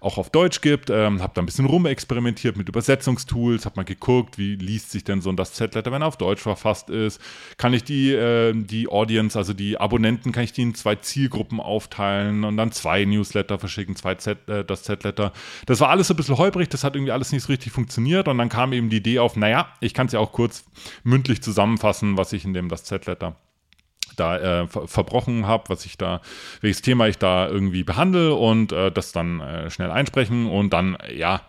auch 0.00 0.18
auf 0.18 0.30
Deutsch 0.30 0.60
gibt. 0.60 0.90
Ähm, 0.90 1.22
habe 1.22 1.32
da 1.34 1.42
ein 1.42 1.46
bisschen 1.46 1.66
rumexperimentiert 1.66 2.56
mit 2.56 2.68
Übersetzungstools, 2.68 3.66
habe 3.66 3.76
mal 3.76 3.84
geguckt, 3.84 4.38
wie 4.38 4.56
liest 4.56 4.90
sich 4.90 5.04
denn 5.04 5.20
so 5.20 5.30
ein 5.30 5.36
das 5.36 5.52
Z-Letter, 5.52 5.92
wenn 5.92 6.02
er 6.02 6.08
auf 6.08 6.16
Deutsch 6.16 6.42
verfasst 6.42 6.90
ist. 6.90 7.20
Kann 7.56 7.74
ich 7.74 7.84
die, 7.84 8.12
äh, 8.12 8.52
die 8.54 8.88
Audience, 8.88 9.38
also 9.38 9.52
die 9.52 9.78
Abonnenten, 9.78 10.32
kann 10.32 10.44
ich 10.44 10.52
die 10.52 10.62
in 10.62 10.74
zwei 10.74 10.96
Zielgruppen 10.96 11.60
aufteilen 11.60 12.44
und 12.44 12.56
dann 12.56 12.72
zwei 12.72 13.04
Newsletter 13.04 13.58
verschicken, 13.58 13.96
zwei 13.96 14.14
Z, 14.14 14.48
äh, 14.48 14.64
das 14.64 14.82
Z-Letter. 14.84 15.32
Das 15.66 15.80
war 15.80 15.90
alles 15.90 16.08
so 16.08 16.14
ein 16.14 16.16
bisschen 16.16 16.38
holprig, 16.38 16.68
das 16.68 16.84
hat 16.84 16.96
irgendwie 16.96 17.12
alles 17.12 17.32
nicht 17.32 17.42
so 17.42 17.48
richtig 17.52 17.72
funktioniert 17.72 18.28
und 18.28 18.38
dann 18.38 18.48
kam 18.48 18.72
eben 18.72 18.90
die 18.90 18.98
Idee 18.98 19.18
auf, 19.18 19.36
naja, 19.36 19.68
ich 19.80 19.94
kann 19.94 20.06
es 20.06 20.12
ja 20.12 20.20
auch 20.20 20.32
kurz 20.32 20.64
mündlich 21.04 21.42
zusammenfassen, 21.42 22.16
was 22.16 22.32
ich 22.32 22.44
in 22.44 22.54
dem 22.54 22.68
das 22.68 22.84
Z-Letter 22.84 23.36
da 24.16 24.62
äh, 24.62 24.66
verbrochen 24.66 25.46
habe, 25.46 25.64
was 25.68 25.84
ich 25.84 25.98
da, 25.98 26.20
welches 26.60 26.82
Thema 26.82 27.08
ich 27.08 27.18
da 27.18 27.48
irgendwie 27.48 27.84
behandle 27.84 28.34
und 28.34 28.72
äh, 28.72 28.90
das 28.90 29.12
dann 29.12 29.40
äh, 29.40 29.70
schnell 29.70 29.90
einsprechen 29.90 30.46
und 30.46 30.72
dann, 30.72 30.96
ja, 31.14 31.42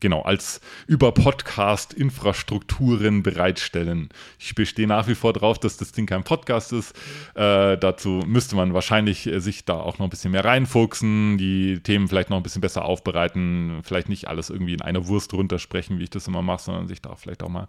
genau, 0.00 0.22
als 0.22 0.60
über 0.86 1.12
Podcast-Infrastrukturen 1.12 3.22
bereitstellen. 3.22 4.08
Ich 4.38 4.54
bestehe 4.54 4.86
nach 4.86 5.08
wie 5.08 5.14
vor 5.14 5.32
drauf, 5.32 5.58
dass 5.58 5.76
das 5.76 5.92
Ding 5.92 6.06
kein 6.06 6.24
Podcast 6.24 6.72
ist. 6.72 6.96
Äh, 7.34 7.76
dazu 7.78 8.22
müsste 8.26 8.56
man 8.56 8.74
wahrscheinlich 8.74 9.26
äh, 9.26 9.40
sich 9.40 9.64
da 9.64 9.74
auch 9.74 9.98
noch 9.98 10.06
ein 10.06 10.10
bisschen 10.10 10.32
mehr 10.32 10.44
reinfuchsen, 10.44 11.38
die 11.38 11.80
Themen 11.80 12.08
vielleicht 12.08 12.30
noch 12.30 12.36
ein 12.36 12.42
bisschen 12.42 12.62
besser 12.62 12.84
aufbereiten, 12.84 13.80
vielleicht 13.82 14.08
nicht 14.08 14.28
alles 14.28 14.50
irgendwie 14.50 14.74
in 14.74 14.82
einer 14.82 15.06
Wurst 15.08 15.32
runtersprechen, 15.32 15.98
wie 15.98 16.04
ich 16.04 16.10
das 16.10 16.28
immer 16.28 16.42
mache, 16.42 16.62
sondern 16.62 16.88
sich 16.88 17.02
da 17.02 17.14
vielleicht 17.14 17.42
auch 17.42 17.48
mal 17.48 17.68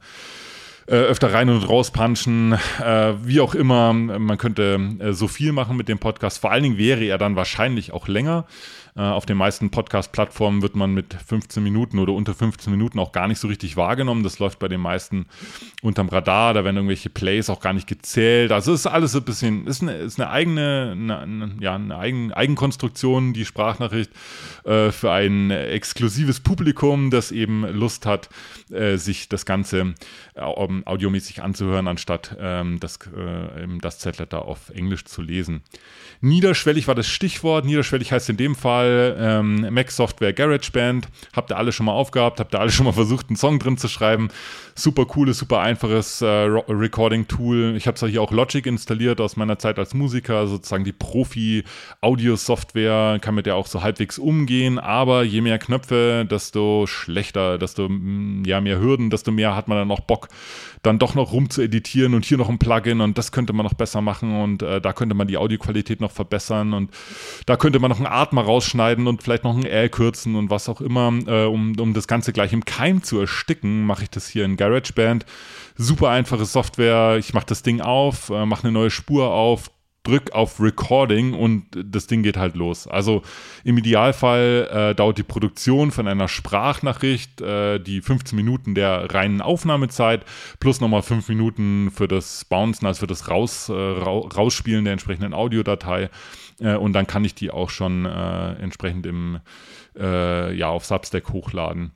äh, 0.90 0.96
öfter 0.96 1.32
rein 1.32 1.50
und 1.50 1.70
raus 1.70 1.92
punchen, 1.92 2.54
äh, 2.54 3.14
wie 3.24 3.42
auch 3.42 3.54
immer. 3.54 3.94
Man 3.94 4.38
könnte 4.40 4.80
äh, 5.00 5.14
so 5.14 5.28
viel 5.28 5.52
machen 5.52 5.78
mit 5.78 5.88
dem 5.88 6.00
Podcast. 6.00 6.40
Vor 6.40 6.52
allen 6.52 6.64
Dingen 6.64 6.78
wäre 6.78 7.04
er 7.06 7.20
dann 7.20 7.36
wahrscheinlich 7.36 7.94
auch 7.94 8.08
länger. 8.08 8.46
Äh, 9.00 9.04
auf 9.04 9.26
den 9.26 9.38
meisten 9.38 9.70
Podcast-Plattformen 9.70 10.62
wird 10.62 10.76
man 10.76 10.94
mit 10.94 11.14
15 11.14 11.64
Minuten 11.64 12.00
oder 12.00 12.12
unter 12.12 12.34
15 12.34 12.70
Minuten 12.70 13.00
auch 13.00 13.14
gar 13.14 13.30
nicht 13.30 13.40
so 13.40 13.48
richtig 13.48 13.78
wahrgenommen. 13.78 14.24
Das 14.24 14.40
läuft 14.40 14.60
bei 14.60 14.68
den 14.68 14.82
meisten 14.82 15.26
unterm 15.82 16.10
Radar. 16.10 16.54
Da 16.54 16.66
werden 16.66 16.76
irgendwelche 16.76 17.10
Plays 17.10 17.50
auch 17.50 17.62
gar 17.62 17.72
nicht 17.72 17.88
gezählt. 17.88 18.52
Also 18.52 18.74
ist 18.74 18.88
alles 18.88 19.16
ein 19.16 19.24
bisschen, 19.24 19.68
ist 19.68 19.82
eine, 19.82 19.94
ist 19.94 20.20
eine 20.20 20.30
eigene, 20.30 20.92
eine, 20.92 21.56
ja, 21.62 21.76
eine 21.76 21.98
Eigen, 21.98 22.34
Eigenkonstruktion, 22.34 23.32
die 23.32 23.46
Sprachnachricht 23.46 24.12
äh, 24.66 24.92
für 24.92 25.14
ein 25.14 25.50
exklusives 25.50 26.42
Publikum, 26.42 27.10
das 27.10 27.32
eben 27.32 27.66
Lust 27.70 28.06
hat, 28.06 28.28
äh, 28.70 28.98
sich 28.98 29.30
das 29.30 29.46
Ganze 29.46 29.94
ähm, 30.36 30.84
audiomäßig 30.86 31.42
anzuhören, 31.42 31.88
anstatt 31.88 32.36
ähm, 32.38 32.82
das, 32.82 32.98
äh, 33.16 33.66
das 33.80 34.00
Z-Letter 34.00 34.44
auf 34.44 34.72
Englisch 34.72 35.06
zu 35.06 35.22
lesen. 35.22 35.62
Niederschwellig 36.20 36.90
war 36.90 36.96
das 36.96 37.08
Stichwort. 37.08 37.64
Niederschwellig 37.64 38.12
heißt 38.12 38.30
in 38.30 38.36
dem 38.36 38.56
Fall 38.56 38.89
ähm, 39.18 39.68
Mac 39.72 39.90
Software 39.92 40.34
GarageBand. 40.34 41.08
Habt 41.36 41.52
ihr 41.52 41.58
alle 41.58 41.72
schon 41.72 41.86
mal 41.86 41.94
aufgehabt? 41.94 42.40
Habt 42.40 42.56
ihr 42.56 42.60
alle 42.60 42.72
schon 42.72 42.86
mal 42.86 42.94
versucht, 42.94 43.30
einen 43.30 43.36
Song 43.36 43.60
drin 43.60 43.78
zu 43.78 43.88
schreiben? 43.88 44.30
Super 44.76 45.06
cooles, 45.06 45.38
super 45.38 45.60
einfaches 45.60 46.22
äh, 46.22 46.26
Recording-Tool. 46.26 47.76
Ich 47.76 47.86
habe 47.88 47.96
zwar 47.96 48.10
hier 48.10 48.22
auch 48.22 48.32
Logic 48.32 48.66
installiert 48.66 49.20
aus 49.22 49.36
meiner 49.36 49.60
Zeit 49.60 49.80
als 49.80 49.94
Musiker, 49.94 50.48
sozusagen 50.48 50.84
die 50.84 50.94
Profi-Audio-Software, 50.94 53.20
kann 53.22 53.36
mit 53.36 53.46
der 53.46 53.56
auch 53.56 53.68
so 53.68 53.84
halbwegs 53.84 54.18
umgehen, 54.18 54.80
aber 54.80 55.24
je 55.24 55.42
mehr 55.42 55.60
Knöpfe, 55.60 56.26
desto 56.30 56.88
schlechter, 56.88 57.58
desto 57.58 57.90
ja, 58.46 58.62
mehr 58.62 58.80
Hürden, 58.80 59.10
desto 59.10 59.32
mehr 59.32 59.56
hat 59.56 59.68
man 59.68 59.78
dann 59.78 59.92
auch 59.92 60.00
Bock, 60.02 60.30
dann 60.82 61.00
doch 61.00 61.16
noch 61.16 61.34
rum 61.34 61.50
zu 61.50 61.62
editieren 61.62 62.14
und 62.14 62.26
hier 62.26 62.38
noch 62.38 62.50
ein 62.50 62.60
Plugin 62.60 63.02
und 63.02 63.18
das 63.18 63.32
könnte 63.32 63.54
man 63.54 63.66
noch 63.66 63.74
besser 63.74 64.02
machen 64.02 64.42
und 64.42 64.62
äh, 64.62 64.80
da 64.80 64.94
könnte 64.94 65.16
man 65.16 65.28
die 65.28 65.38
Audioqualität 65.38 66.00
noch 66.02 66.12
verbessern 66.12 66.74
und 66.74 66.92
da 67.46 67.58
könnte 67.58 67.80
man 67.80 67.90
noch 67.90 67.98
einen 67.98 68.08
Art 68.08 68.34
mal 68.34 68.44
rausschneiden 68.44 69.08
und 69.08 69.24
vielleicht 69.24 69.44
noch 69.44 69.56
ein 69.56 69.66
L 69.66 69.90
kürzen 69.90 70.36
und 70.36 70.50
was 70.50 70.70
auch 70.70 70.82
immer, 70.82 71.12
äh, 71.28 71.46
um, 71.46 71.78
um 71.80 71.94
das 71.94 72.08
Ganze 72.08 72.34
gleich 72.34 72.54
im 72.54 72.66
Keim 72.66 73.04
zu 73.04 73.20
ersticken, 73.20 73.86
mache 73.86 74.04
ich 74.04 74.10
das 74.10 74.28
hier 74.28 74.46
in 74.46 74.58
GarageBand. 74.58 75.26
Super 75.76 76.10
einfache 76.10 76.46
Software, 76.46 77.18
ich 77.18 77.34
mache 77.34 77.48
das 77.48 77.64
Ding 77.64 77.82
auf, 77.82 78.30
äh, 78.30 78.46
mache 78.46 78.64
eine 78.64 78.72
neue 78.72 78.90
Spur 78.90 79.32
auf, 79.32 79.72
drück 80.10 80.32
auf 80.32 80.60
Recording 80.60 81.34
und 81.34 81.66
das 81.74 82.08
Ding 82.08 82.24
geht 82.24 82.38
halt 82.38 82.56
los. 82.56 82.88
Also 82.88 83.22
im 83.64 83.78
Idealfall 83.78 84.70
äh, 84.72 84.96
dauert 84.96 85.18
die 85.18 85.24
Produktion 85.24 85.92
von 85.92 86.08
einer 86.08 86.28
Sprachnachricht 86.28 87.42
äh, 87.42 87.80
die 87.80 88.02
15 88.02 88.36
Minuten 88.36 88.76
der 88.76 89.14
reinen 89.14 89.42
Aufnahmezeit 89.42 90.26
plus 90.60 90.82
nochmal 90.82 91.02
5 91.02 91.30
Minuten 91.30 91.92
für 91.92 92.08
das 92.08 92.46
Bouncen, 92.46 92.88
also 92.88 93.02
für 93.02 93.08
das 93.08 93.30
Raus, 93.30 93.70
äh, 93.70 93.74
Rausspielen 93.74 94.84
der 94.84 94.94
entsprechenden 94.94 95.34
Audiodatei. 95.34 96.10
Äh, 96.60 96.76
und 96.76 96.94
dann 96.94 97.08
kann 97.08 97.24
ich 97.26 97.36
die 97.36 97.52
auch 97.52 97.70
schon 97.70 98.06
äh, 98.06 98.54
entsprechend 98.54 99.06
im, 99.06 99.40
äh, 99.98 100.54
ja, 100.56 100.70
auf 100.70 100.86
Substack 100.86 101.30
hochladen. 101.30 101.92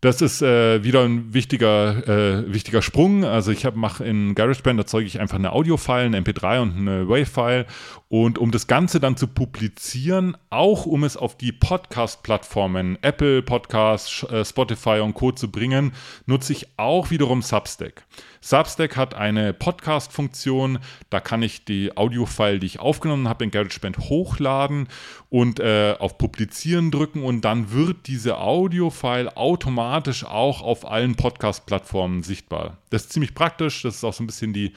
Das 0.00 0.22
ist 0.22 0.42
äh, 0.42 0.84
wieder 0.84 1.02
ein 1.02 1.34
wichtiger, 1.34 2.06
äh, 2.06 2.52
wichtiger 2.52 2.82
Sprung. 2.82 3.24
Also 3.24 3.50
ich 3.50 3.66
mache 3.74 4.04
in 4.04 4.34
GarageBand, 4.34 4.78
erzeuge 4.78 5.06
ich 5.06 5.20
einfach 5.20 5.38
eine 5.38 5.52
Audio-File, 5.52 6.06
eine 6.06 6.20
MP3 6.20 6.60
und 6.60 6.76
eine 6.76 7.08
Wave-File. 7.08 7.66
Und 8.10 8.38
um 8.38 8.50
das 8.50 8.66
Ganze 8.66 9.00
dann 9.00 9.18
zu 9.18 9.26
publizieren, 9.26 10.34
auch 10.48 10.86
um 10.86 11.04
es 11.04 11.18
auf 11.18 11.36
die 11.36 11.52
Podcast-Plattformen 11.52 12.96
Apple 13.02 13.42
Podcasts, 13.42 14.22
äh, 14.22 14.46
Spotify 14.46 15.00
und 15.00 15.12
Co. 15.12 15.30
zu 15.32 15.50
bringen, 15.50 15.92
nutze 16.24 16.54
ich 16.54 16.68
auch 16.78 17.10
wiederum 17.10 17.42
Substack. 17.42 18.06
Substack 18.40 18.96
hat 18.96 19.12
eine 19.12 19.52
Podcast-Funktion, 19.52 20.78
da 21.10 21.20
kann 21.20 21.42
ich 21.42 21.66
die 21.66 21.98
Audio-File, 21.98 22.60
die 22.60 22.66
ich 22.66 22.80
aufgenommen 22.80 23.28
habe, 23.28 23.44
in 23.44 23.50
GarageBand 23.50 23.98
hochladen 23.98 24.88
und 25.28 25.60
äh, 25.60 25.94
auf 25.98 26.16
Publizieren 26.16 26.90
drücken 26.90 27.22
und 27.22 27.42
dann 27.42 27.72
wird 27.72 28.06
diese 28.06 28.38
Audio-File 28.38 29.36
automatisch 29.36 30.24
auch 30.24 30.62
auf 30.62 30.90
allen 30.90 31.14
Podcast-Plattformen 31.14 32.22
sichtbar. 32.22 32.78
Das 32.88 33.02
ist 33.02 33.12
ziemlich 33.12 33.34
praktisch, 33.34 33.82
das 33.82 33.96
ist 33.96 34.04
auch 34.04 34.14
so 34.14 34.22
ein 34.22 34.28
bisschen 34.28 34.54
die 34.54 34.72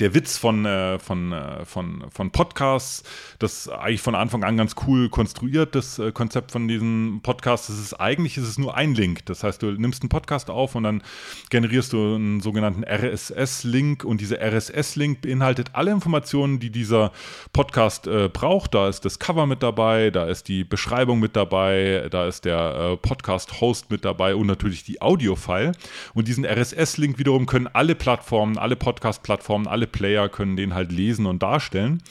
der 0.00 0.14
Witz 0.14 0.38
von, 0.38 0.64
äh, 0.64 0.98
von, 0.98 1.32
äh, 1.32 1.64
von, 1.64 2.04
von 2.10 2.30
Podcasts, 2.30 3.02
das 3.38 3.68
eigentlich 3.68 4.00
von 4.00 4.14
Anfang 4.14 4.44
an 4.44 4.56
ganz 4.56 4.74
cool 4.86 5.08
konstruiert, 5.08 5.74
das 5.74 5.98
äh, 5.98 6.12
Konzept 6.12 6.52
von 6.52 6.68
diesem 6.68 7.20
Podcast, 7.22 7.68
das 7.68 7.78
ist 7.78 7.94
eigentlich 7.94 8.36
ist 8.36 8.48
es 8.48 8.58
nur 8.58 8.74
ein 8.76 8.94
Link. 8.94 9.26
Das 9.26 9.44
heißt, 9.44 9.62
du 9.62 9.70
nimmst 9.72 10.02
einen 10.02 10.08
Podcast 10.08 10.50
auf 10.50 10.74
und 10.74 10.84
dann 10.84 11.02
generierst 11.50 11.92
du 11.92 12.14
einen 12.14 12.40
sogenannten 12.40 12.84
RSS-Link 12.84 14.04
und 14.04 14.20
dieser 14.20 14.40
RSS-Link 14.40 15.20
beinhaltet 15.22 15.70
alle 15.72 15.90
Informationen, 15.90 16.58
die 16.58 16.70
dieser 16.70 17.12
Podcast 17.52 18.06
äh, 18.06 18.28
braucht. 18.28 18.74
Da 18.74 18.88
ist 18.88 19.04
das 19.04 19.18
Cover 19.18 19.46
mit 19.46 19.62
dabei, 19.62 20.10
da 20.10 20.26
ist 20.26 20.48
die 20.48 20.64
Beschreibung 20.64 21.20
mit 21.20 21.36
dabei, 21.36 22.08
da 22.10 22.26
ist 22.26 22.44
der 22.44 22.92
äh, 22.92 22.96
Podcast-Host 22.96 23.90
mit 23.90 24.04
dabei 24.04 24.34
und 24.34 24.46
natürlich 24.46 24.84
die 24.84 25.00
Audio-File. 25.00 25.72
Und 26.14 26.28
diesen 26.28 26.44
RSS-Link 26.44 27.18
wiederum 27.18 27.46
können 27.46 27.68
alle 27.68 27.94
Plattformen, 27.94 28.58
alle 28.58 28.76
Podcast-Plattformen, 28.76 29.66
alle 29.66 29.83
alle 29.84 29.86
Player 29.86 30.28
können 30.28 30.56
den 30.56 30.74
halt 30.74 30.92
lesen 30.92 31.26
und 31.26 31.42
darstellen. 31.42 32.02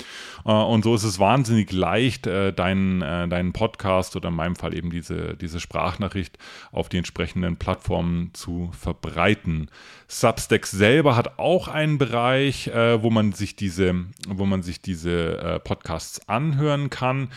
Äh, 0.46 0.52
und 0.52 0.84
so 0.84 0.96
ist 0.96 1.04
es 1.04 1.20
wahnsinnig 1.20 1.72
leicht, 1.72 2.28
äh, 2.28 2.54
deinen, 2.54 3.02
äh, 3.02 3.28
deinen 3.28 3.54
Podcast 3.54 4.16
oder 4.16 4.30
in 4.30 4.36
meinem 4.36 4.56
Fall 4.56 4.76
eben 4.76 4.92
diese, 4.92 5.36
diese 5.36 5.60
Sprachnachricht 5.60 6.38
auf 6.72 6.90
die 6.90 6.98
entsprechenden 6.98 7.58
Plattformen 7.58 8.32
zu 8.34 8.72
verbreiten. 8.80 9.70
Substack 10.08 10.68
selber 10.68 11.16
hat 11.16 11.40
auch 11.40 11.68
einen 11.68 11.98
Bereich, 11.98 12.70
wo 12.72 13.10
man 13.10 13.32
sich 13.32 13.56
diese, 13.56 13.96
wo 14.28 14.46
man 14.46 14.62
sich 14.62 14.80
diese 14.80 15.60
Podcasts 15.64 16.28
anhören 16.30 16.92
kann. 16.92 17.30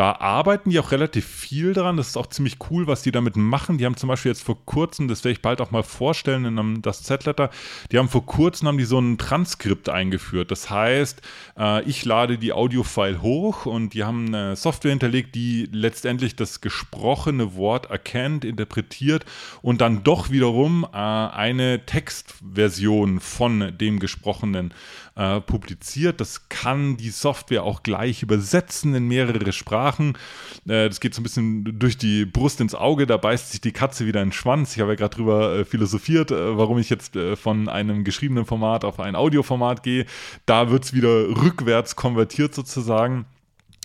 Da 0.00 0.12
arbeiten 0.12 0.70
die 0.70 0.80
auch 0.80 0.92
relativ 0.92 1.26
viel 1.26 1.74
dran. 1.74 1.98
Das 1.98 2.08
ist 2.08 2.16
auch 2.16 2.28
ziemlich 2.28 2.56
cool, 2.70 2.86
was 2.86 3.02
die 3.02 3.12
damit 3.12 3.36
machen. 3.36 3.76
Die 3.76 3.84
haben 3.84 3.98
zum 3.98 4.08
Beispiel 4.08 4.30
jetzt 4.30 4.42
vor 4.42 4.56
kurzem, 4.64 5.08
das 5.08 5.24
werde 5.24 5.34
ich 5.34 5.42
bald 5.42 5.60
auch 5.60 5.72
mal 5.72 5.82
vorstellen 5.82 6.46
in 6.46 6.58
einem, 6.58 6.80
das 6.80 7.02
Z-Letter, 7.02 7.50
die 7.92 7.98
haben 7.98 8.08
vor 8.08 8.24
kurzem 8.24 8.68
haben 8.68 8.78
die 8.78 8.84
so 8.84 8.98
ein 8.98 9.18
Transkript 9.18 9.90
eingeführt. 9.90 10.50
Das 10.50 10.70
heißt, 10.70 11.20
äh, 11.58 11.82
ich 11.82 12.02
lade 12.06 12.38
die 12.38 12.54
Audiofile 12.54 13.20
hoch 13.20 13.66
und 13.66 13.92
die 13.92 14.02
haben 14.02 14.28
eine 14.28 14.56
Software 14.56 14.92
hinterlegt, 14.92 15.34
die 15.34 15.68
letztendlich 15.70 16.34
das 16.34 16.62
gesprochene 16.62 17.54
Wort 17.54 17.90
erkennt, 17.90 18.46
interpretiert 18.46 19.26
und 19.60 19.82
dann 19.82 20.02
doch 20.02 20.30
wiederum 20.30 20.86
äh, 20.90 20.96
eine 20.96 21.84
Textversion 21.84 23.20
von 23.20 23.76
dem 23.76 24.00
gesprochenen 24.00 24.72
äh, 25.20 25.40
publiziert. 25.42 26.18
Das 26.20 26.48
kann 26.48 26.96
die 26.96 27.10
Software 27.10 27.64
auch 27.64 27.82
gleich 27.82 28.22
übersetzen 28.22 28.94
in 28.94 29.06
mehrere 29.06 29.52
Sprachen. 29.52 29.89
Äh, 29.98 30.88
das 30.88 31.00
geht 31.00 31.14
so 31.14 31.20
ein 31.20 31.24
bisschen 31.24 31.78
durch 31.78 31.98
die 31.98 32.24
Brust 32.24 32.60
ins 32.60 32.74
Auge, 32.74 33.06
da 33.06 33.16
beißt 33.16 33.50
sich 33.50 33.60
die 33.60 33.72
Katze 33.72 34.06
wieder 34.06 34.22
in 34.22 34.28
den 34.28 34.32
Schwanz. 34.32 34.74
Ich 34.74 34.80
habe 34.80 34.92
ja 34.92 34.96
gerade 34.96 35.16
drüber 35.16 35.58
äh, 35.58 35.64
philosophiert, 35.64 36.30
äh, 36.30 36.56
warum 36.56 36.78
ich 36.78 36.90
jetzt 36.90 37.16
äh, 37.16 37.36
von 37.36 37.68
einem 37.68 38.04
geschriebenen 38.04 38.44
Format 38.44 38.84
auf 38.84 39.00
ein 39.00 39.16
Audioformat 39.16 39.82
gehe. 39.82 40.06
Da 40.46 40.70
wird 40.70 40.84
es 40.84 40.94
wieder 40.94 41.08
rückwärts 41.08 41.96
konvertiert 41.96 42.54
sozusagen. 42.54 43.26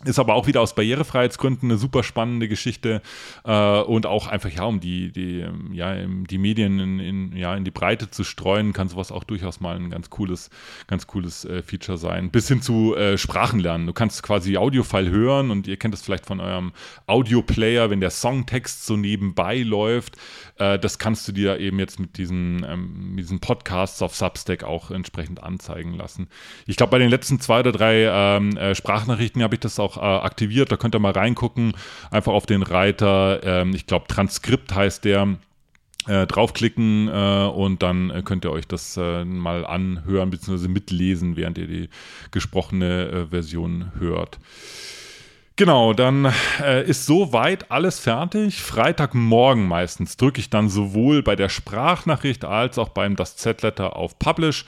Ist 0.05 0.19
aber 0.19 0.35
auch 0.35 0.47
wieder 0.47 0.61
aus 0.61 0.75
Barrierefreiheitsgründen 0.75 1.69
eine 1.69 1.77
super 1.77 2.03
spannende 2.03 2.47
Geschichte 2.47 3.01
äh, 3.43 3.81
und 3.81 4.05
auch 4.05 4.27
einfach, 4.27 4.49
ja, 4.49 4.63
um 4.63 4.79
die, 4.79 5.11
die, 5.11 5.45
ja, 5.73 5.95
die 5.95 6.37
Medien 6.37 6.79
in, 6.79 6.99
in, 6.99 7.35
ja, 7.35 7.55
in 7.55 7.65
die 7.65 7.71
Breite 7.71 8.09
zu 8.09 8.23
streuen, 8.23 8.73
kann 8.73 8.87
sowas 8.87 9.11
auch 9.11 9.23
durchaus 9.23 9.59
mal 9.59 9.75
ein 9.75 9.89
ganz 9.89 10.09
cooles, 10.09 10.49
ganz 10.87 11.07
cooles 11.07 11.45
äh, 11.45 11.61
Feature 11.63 11.97
sein. 11.97 12.29
Bis 12.29 12.47
hin 12.47 12.61
zu 12.61 12.95
äh, 12.95 13.17
Sprachenlernen. 13.17 13.87
Du 13.87 13.93
kannst 13.93 14.23
quasi 14.23 14.57
Audiofile 14.57 15.09
hören 15.09 15.51
und 15.51 15.67
ihr 15.67 15.77
kennt 15.77 15.93
das 15.93 16.01
vielleicht 16.01 16.25
von 16.25 16.39
eurem 16.39 16.71
Audioplayer, 17.07 17.89
wenn 17.89 17.99
der 17.99 18.11
Songtext 18.11 18.85
so 18.85 18.97
nebenbei 18.97 19.59
läuft. 19.59 20.17
Äh, 20.57 20.79
das 20.79 20.99
kannst 20.99 21.27
du 21.27 21.31
dir 21.31 21.59
eben 21.59 21.79
jetzt 21.79 21.99
mit 21.99 22.17
diesen, 22.17 22.65
ähm, 22.67 23.15
diesen 23.17 23.39
Podcasts 23.39 24.01
auf 24.01 24.15
Substack 24.15 24.63
auch 24.63 24.91
entsprechend 24.91 25.43
anzeigen 25.43 25.93
lassen. 25.93 26.27
Ich 26.65 26.77
glaube, 26.77 26.91
bei 26.91 26.99
den 26.99 27.09
letzten 27.09 27.39
zwei 27.39 27.59
oder 27.59 27.71
drei 27.71 28.05
ähm, 28.09 28.55
äh, 28.57 28.75
Sprachnachrichten 28.75 29.43
habe 29.43 29.55
ich 29.55 29.61
das 29.61 29.79
auch 29.79 29.94
auch 29.97 30.21
äh, 30.21 30.25
aktiviert. 30.25 30.71
Da 30.71 30.77
könnt 30.77 30.95
ihr 30.95 30.99
mal 30.99 31.11
reingucken. 31.11 31.73
Einfach 32.11 32.33
auf 32.33 32.45
den 32.45 32.63
Reiter, 32.63 33.41
ähm, 33.43 33.73
ich 33.73 33.85
glaube, 33.87 34.07
Transkript 34.07 34.73
heißt 34.73 35.05
der. 35.05 35.37
Äh, 36.07 36.27
draufklicken 36.27 37.07
äh, 37.07 37.47
und 37.47 37.81
dann 37.81 38.11
äh, 38.11 38.21
könnt 38.23 38.45
ihr 38.45 38.51
euch 38.51 38.67
das 38.67 38.95
äh, 38.95 39.25
mal 39.25 39.65
anhören 39.65 40.29
bzw. 40.29 40.67
mitlesen, 40.67 41.35
während 41.35 41.57
ihr 41.57 41.65
die 41.65 41.89
gesprochene 42.29 43.07
äh, 43.07 43.25
Version 43.31 43.91
hört. 43.97 44.37
Genau, 45.57 45.93
dann 45.93 46.33
äh, 46.61 46.85
ist 46.85 47.05
soweit 47.05 47.71
alles 47.71 47.99
fertig. 47.99 48.61
Freitagmorgen 48.61 49.67
meistens 49.67 50.17
drücke 50.17 50.41
ich 50.41 50.49
dann 50.49 50.67
sowohl 50.67 51.23
bei 51.23 51.37
der 51.37 51.47
Sprachnachricht 51.47 52.43
als 52.43 52.77
auch 52.77 52.89
beim 52.89 53.15
das 53.15 53.37
Z-Letter 53.37 53.95
auf 53.95 54.19
Publish. 54.19 54.65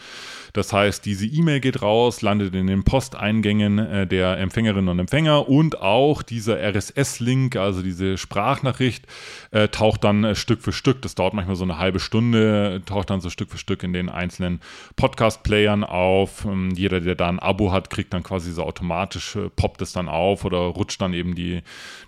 Das 0.57 0.73
heißt, 0.73 1.05
diese 1.05 1.27
E-Mail 1.27 1.59
geht 1.59 1.83
raus, 1.83 2.23
landet 2.23 2.55
in 2.55 2.65
den 2.65 2.83
Posteingängen 2.83 3.77
äh, 3.77 4.07
der 4.07 4.39
Empfängerinnen 4.39 4.89
und 4.89 4.97
Empfänger 4.97 5.47
und 5.47 5.83
auch 5.83 6.23
dieser 6.23 6.57
RSS-Link, 6.59 7.55
also 7.55 7.83
diese 7.83 8.17
Sprachnachricht, 8.17 9.05
äh, 9.51 9.67
taucht 9.67 10.03
dann 10.03 10.23
äh, 10.23 10.33
Stück 10.33 10.63
für 10.63 10.73
Stück, 10.73 11.03
das 11.03 11.13
dauert 11.13 11.35
manchmal 11.35 11.57
so 11.57 11.63
eine 11.63 11.77
halbe 11.77 11.99
Stunde, 11.99 12.81
taucht 12.87 13.11
dann 13.11 13.21
so 13.21 13.29
Stück 13.29 13.51
für 13.51 13.59
Stück 13.59 13.83
in 13.83 13.93
den 13.93 14.09
einzelnen 14.09 14.59
Podcast-Playern 14.95 15.83
auf. 15.83 16.43
Ähm, 16.45 16.71
jeder, 16.71 17.01
der 17.01 17.13
da 17.13 17.29
ein 17.29 17.37
Abo 17.37 17.71
hat, 17.71 17.91
kriegt 17.91 18.11
dann 18.15 18.23
quasi 18.23 18.51
so 18.51 18.63
automatisch, 18.63 19.37
poppt 19.57 19.83
es 19.83 19.93
dann 19.93 20.09
auf 20.09 20.43
oder 20.43 20.57
rutscht 20.57 20.99
dann 20.99 21.13
eben 21.13 21.35
die, 21.35 21.61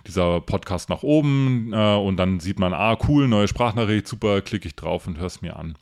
dieser 0.08 0.40
Podcast 0.40 0.88
nach 0.88 1.04
oben 1.04 1.72
und 1.72 2.16
dann 2.16 2.40
sieht 2.40 2.58
man, 2.58 2.74
ah, 2.74 2.98
cool, 3.06 3.28
neue 3.28 3.46
Sprachnachricht, 3.46 4.08
super, 4.08 4.40
klicke 4.40 4.66
ich 4.66 4.74
drauf 4.74 5.06
und 5.06 5.18
höre 5.18 5.26
es 5.26 5.40
mir 5.40 5.56
an. 5.56 5.76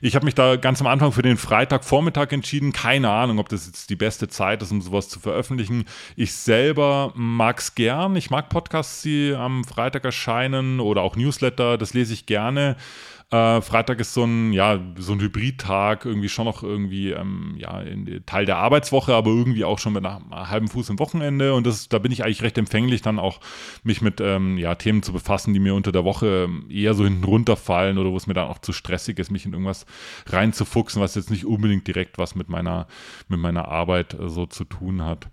Ich 0.00 0.16
habe 0.16 0.24
mich 0.24 0.34
da 0.34 0.56
ganz 0.56 0.80
am 0.80 0.88
Anfang 0.88 1.12
für 1.12 1.22
den 1.22 1.36
Freitagvormittag 1.36 2.07
Vormittag 2.08 2.32
entschieden. 2.32 2.72
Keine 2.72 3.10
Ahnung, 3.10 3.38
ob 3.38 3.50
das 3.50 3.66
jetzt 3.66 3.90
die 3.90 3.96
beste 3.96 4.28
Zeit 4.28 4.62
ist, 4.62 4.72
um 4.72 4.80
sowas 4.80 5.10
zu 5.10 5.20
veröffentlichen. 5.20 5.84
Ich 6.16 6.32
selber 6.32 7.12
mag 7.14 7.58
es 7.58 7.74
gern. 7.74 8.16
Ich 8.16 8.30
mag 8.30 8.48
Podcasts, 8.48 9.02
die 9.02 9.34
am 9.36 9.62
Freitag 9.62 10.06
erscheinen 10.06 10.80
oder 10.80 11.02
auch 11.02 11.16
Newsletter. 11.16 11.76
Das 11.76 11.92
lese 11.92 12.14
ich 12.14 12.24
gerne. 12.24 12.76
Äh, 13.30 13.60
Freitag 13.60 14.00
ist 14.00 14.14
so 14.14 14.24
ein, 14.24 14.54
ja, 14.54 14.80
so 14.96 15.12
ein 15.12 15.20
Hybridtag, 15.20 16.06
irgendwie 16.06 16.30
schon 16.30 16.46
noch 16.46 16.62
irgendwie, 16.62 17.10
ähm, 17.10 17.56
ja, 17.58 17.82
Teil 18.24 18.46
der 18.46 18.56
Arbeitswoche, 18.56 19.14
aber 19.14 19.30
irgendwie 19.30 19.66
auch 19.66 19.78
schon 19.78 19.92
mit 19.92 20.06
einem 20.06 20.30
halben 20.30 20.68
Fuß 20.68 20.88
im 20.88 20.98
Wochenende. 20.98 21.52
Und 21.52 21.66
das, 21.66 21.90
da 21.90 21.98
bin 21.98 22.10
ich 22.10 22.24
eigentlich 22.24 22.42
recht 22.42 22.56
empfänglich, 22.56 23.02
dann 23.02 23.18
auch 23.18 23.40
mich 23.82 24.00
mit 24.00 24.22
ähm, 24.22 24.56
ja, 24.56 24.74
Themen 24.76 25.02
zu 25.02 25.12
befassen, 25.12 25.52
die 25.52 25.60
mir 25.60 25.74
unter 25.74 25.92
der 25.92 26.04
Woche 26.04 26.48
eher 26.70 26.94
so 26.94 27.04
hinten 27.04 27.24
runterfallen 27.24 27.98
oder 27.98 28.10
wo 28.10 28.16
es 28.16 28.26
mir 28.26 28.34
dann 28.34 28.48
auch 28.48 28.60
zu 28.60 28.72
stressig 28.72 29.18
ist, 29.18 29.30
mich 29.30 29.44
in 29.44 29.52
irgendwas 29.52 29.84
reinzufuchsen, 30.26 31.02
was 31.02 31.14
jetzt 31.14 31.30
nicht 31.30 31.44
unbedingt 31.44 31.86
direkt 31.86 32.16
was 32.16 32.34
mit 32.34 32.48
meiner, 32.48 32.86
mit 33.28 33.40
meiner 33.40 33.68
Arbeit 33.68 34.14
äh, 34.14 34.30
so 34.30 34.46
zu 34.46 34.64
tun 34.64 35.04
hat. 35.04 35.28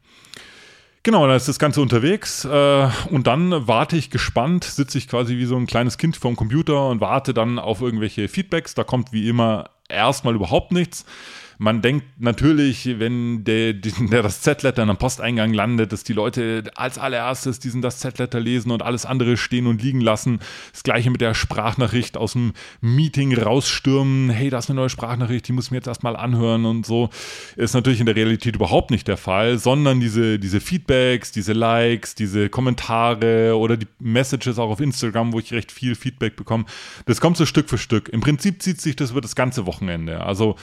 Genau, 1.05 1.27
dann 1.27 1.35
ist 1.35 1.47
das 1.47 1.59
Ganze 1.59 1.81
unterwegs 1.81 2.45
äh, 2.45 2.89
und 3.11 3.27
dann 3.27 3.67
warte 3.67 3.95
ich 3.95 4.09
gespannt, 4.09 4.63
sitze 4.63 4.97
ich 4.97 5.07
quasi 5.07 5.37
wie 5.37 5.45
so 5.45 5.55
ein 5.55 5.67
kleines 5.67 5.99
Kind 5.99 6.17
vorm 6.17 6.35
Computer 6.35 6.89
und 6.89 6.99
warte 6.99 7.35
dann 7.35 7.59
auf 7.59 7.79
irgendwelche 7.79 8.27
Feedbacks. 8.27 8.73
Da 8.73 8.83
kommt 8.83 9.13
wie 9.13 9.29
immer 9.29 9.69
erstmal 9.87 10.33
überhaupt 10.33 10.71
nichts 10.71 11.05
man 11.57 11.81
denkt 11.81 12.05
natürlich, 12.19 12.99
wenn 12.99 13.43
der, 13.43 13.73
der 13.73 14.23
das 14.23 14.41
Z-Letter 14.41 14.83
in 14.83 14.89
einem 14.89 14.97
Posteingang 14.97 15.53
landet, 15.53 15.91
dass 15.91 16.03
die 16.03 16.13
Leute 16.13 16.63
als 16.75 16.97
allererstes 16.97 17.59
diesen 17.59 17.81
das 17.81 17.99
Z-Letter 17.99 18.39
lesen 18.39 18.71
und 18.71 18.81
alles 18.81 19.05
andere 19.05 19.37
stehen 19.37 19.67
und 19.67 19.81
liegen 19.81 20.01
lassen. 20.01 20.39
Das 20.71 20.83
gleiche 20.83 21.09
mit 21.09 21.21
der 21.21 21.33
Sprachnachricht 21.33 22.17
aus 22.17 22.33
dem 22.33 22.53
Meeting 22.81 23.37
rausstürmen. 23.37 24.29
Hey, 24.29 24.49
da 24.49 24.59
ist 24.59 24.69
eine 24.69 24.79
neue 24.79 24.89
Sprachnachricht, 24.89 25.47
die 25.47 25.53
muss 25.53 25.65
ich 25.65 25.71
mir 25.71 25.77
jetzt 25.77 25.87
erstmal 25.87 26.15
anhören 26.15 26.65
und 26.65 26.85
so. 26.85 27.09
Ist 27.55 27.73
natürlich 27.73 27.99
in 27.99 28.05
der 28.05 28.15
Realität 28.15 28.55
überhaupt 28.55 28.91
nicht 28.91 29.07
der 29.07 29.17
Fall, 29.17 29.57
sondern 29.57 29.99
diese, 29.99 30.39
diese 30.39 30.59
Feedbacks, 30.59 31.31
diese 31.31 31.53
Likes, 31.53 32.15
diese 32.15 32.49
Kommentare 32.49 33.57
oder 33.57 33.77
die 33.77 33.87
Messages 33.99 34.59
auch 34.59 34.69
auf 34.69 34.79
Instagram, 34.79 35.33
wo 35.33 35.39
ich 35.39 35.53
recht 35.53 35.71
viel 35.71 35.95
Feedback 35.95 36.35
bekomme, 36.35 36.65
das 37.05 37.21
kommt 37.21 37.37
so 37.37 37.45
Stück 37.45 37.69
für 37.69 37.77
Stück. 37.77 38.09
Im 38.09 38.21
Prinzip 38.21 38.61
zieht 38.61 38.81
sich 38.81 38.95
das 38.95 39.11
über 39.11 39.21
das 39.21 39.35
ganze 39.35 39.65
Wochenende. 39.65 40.21
Also 40.21 40.55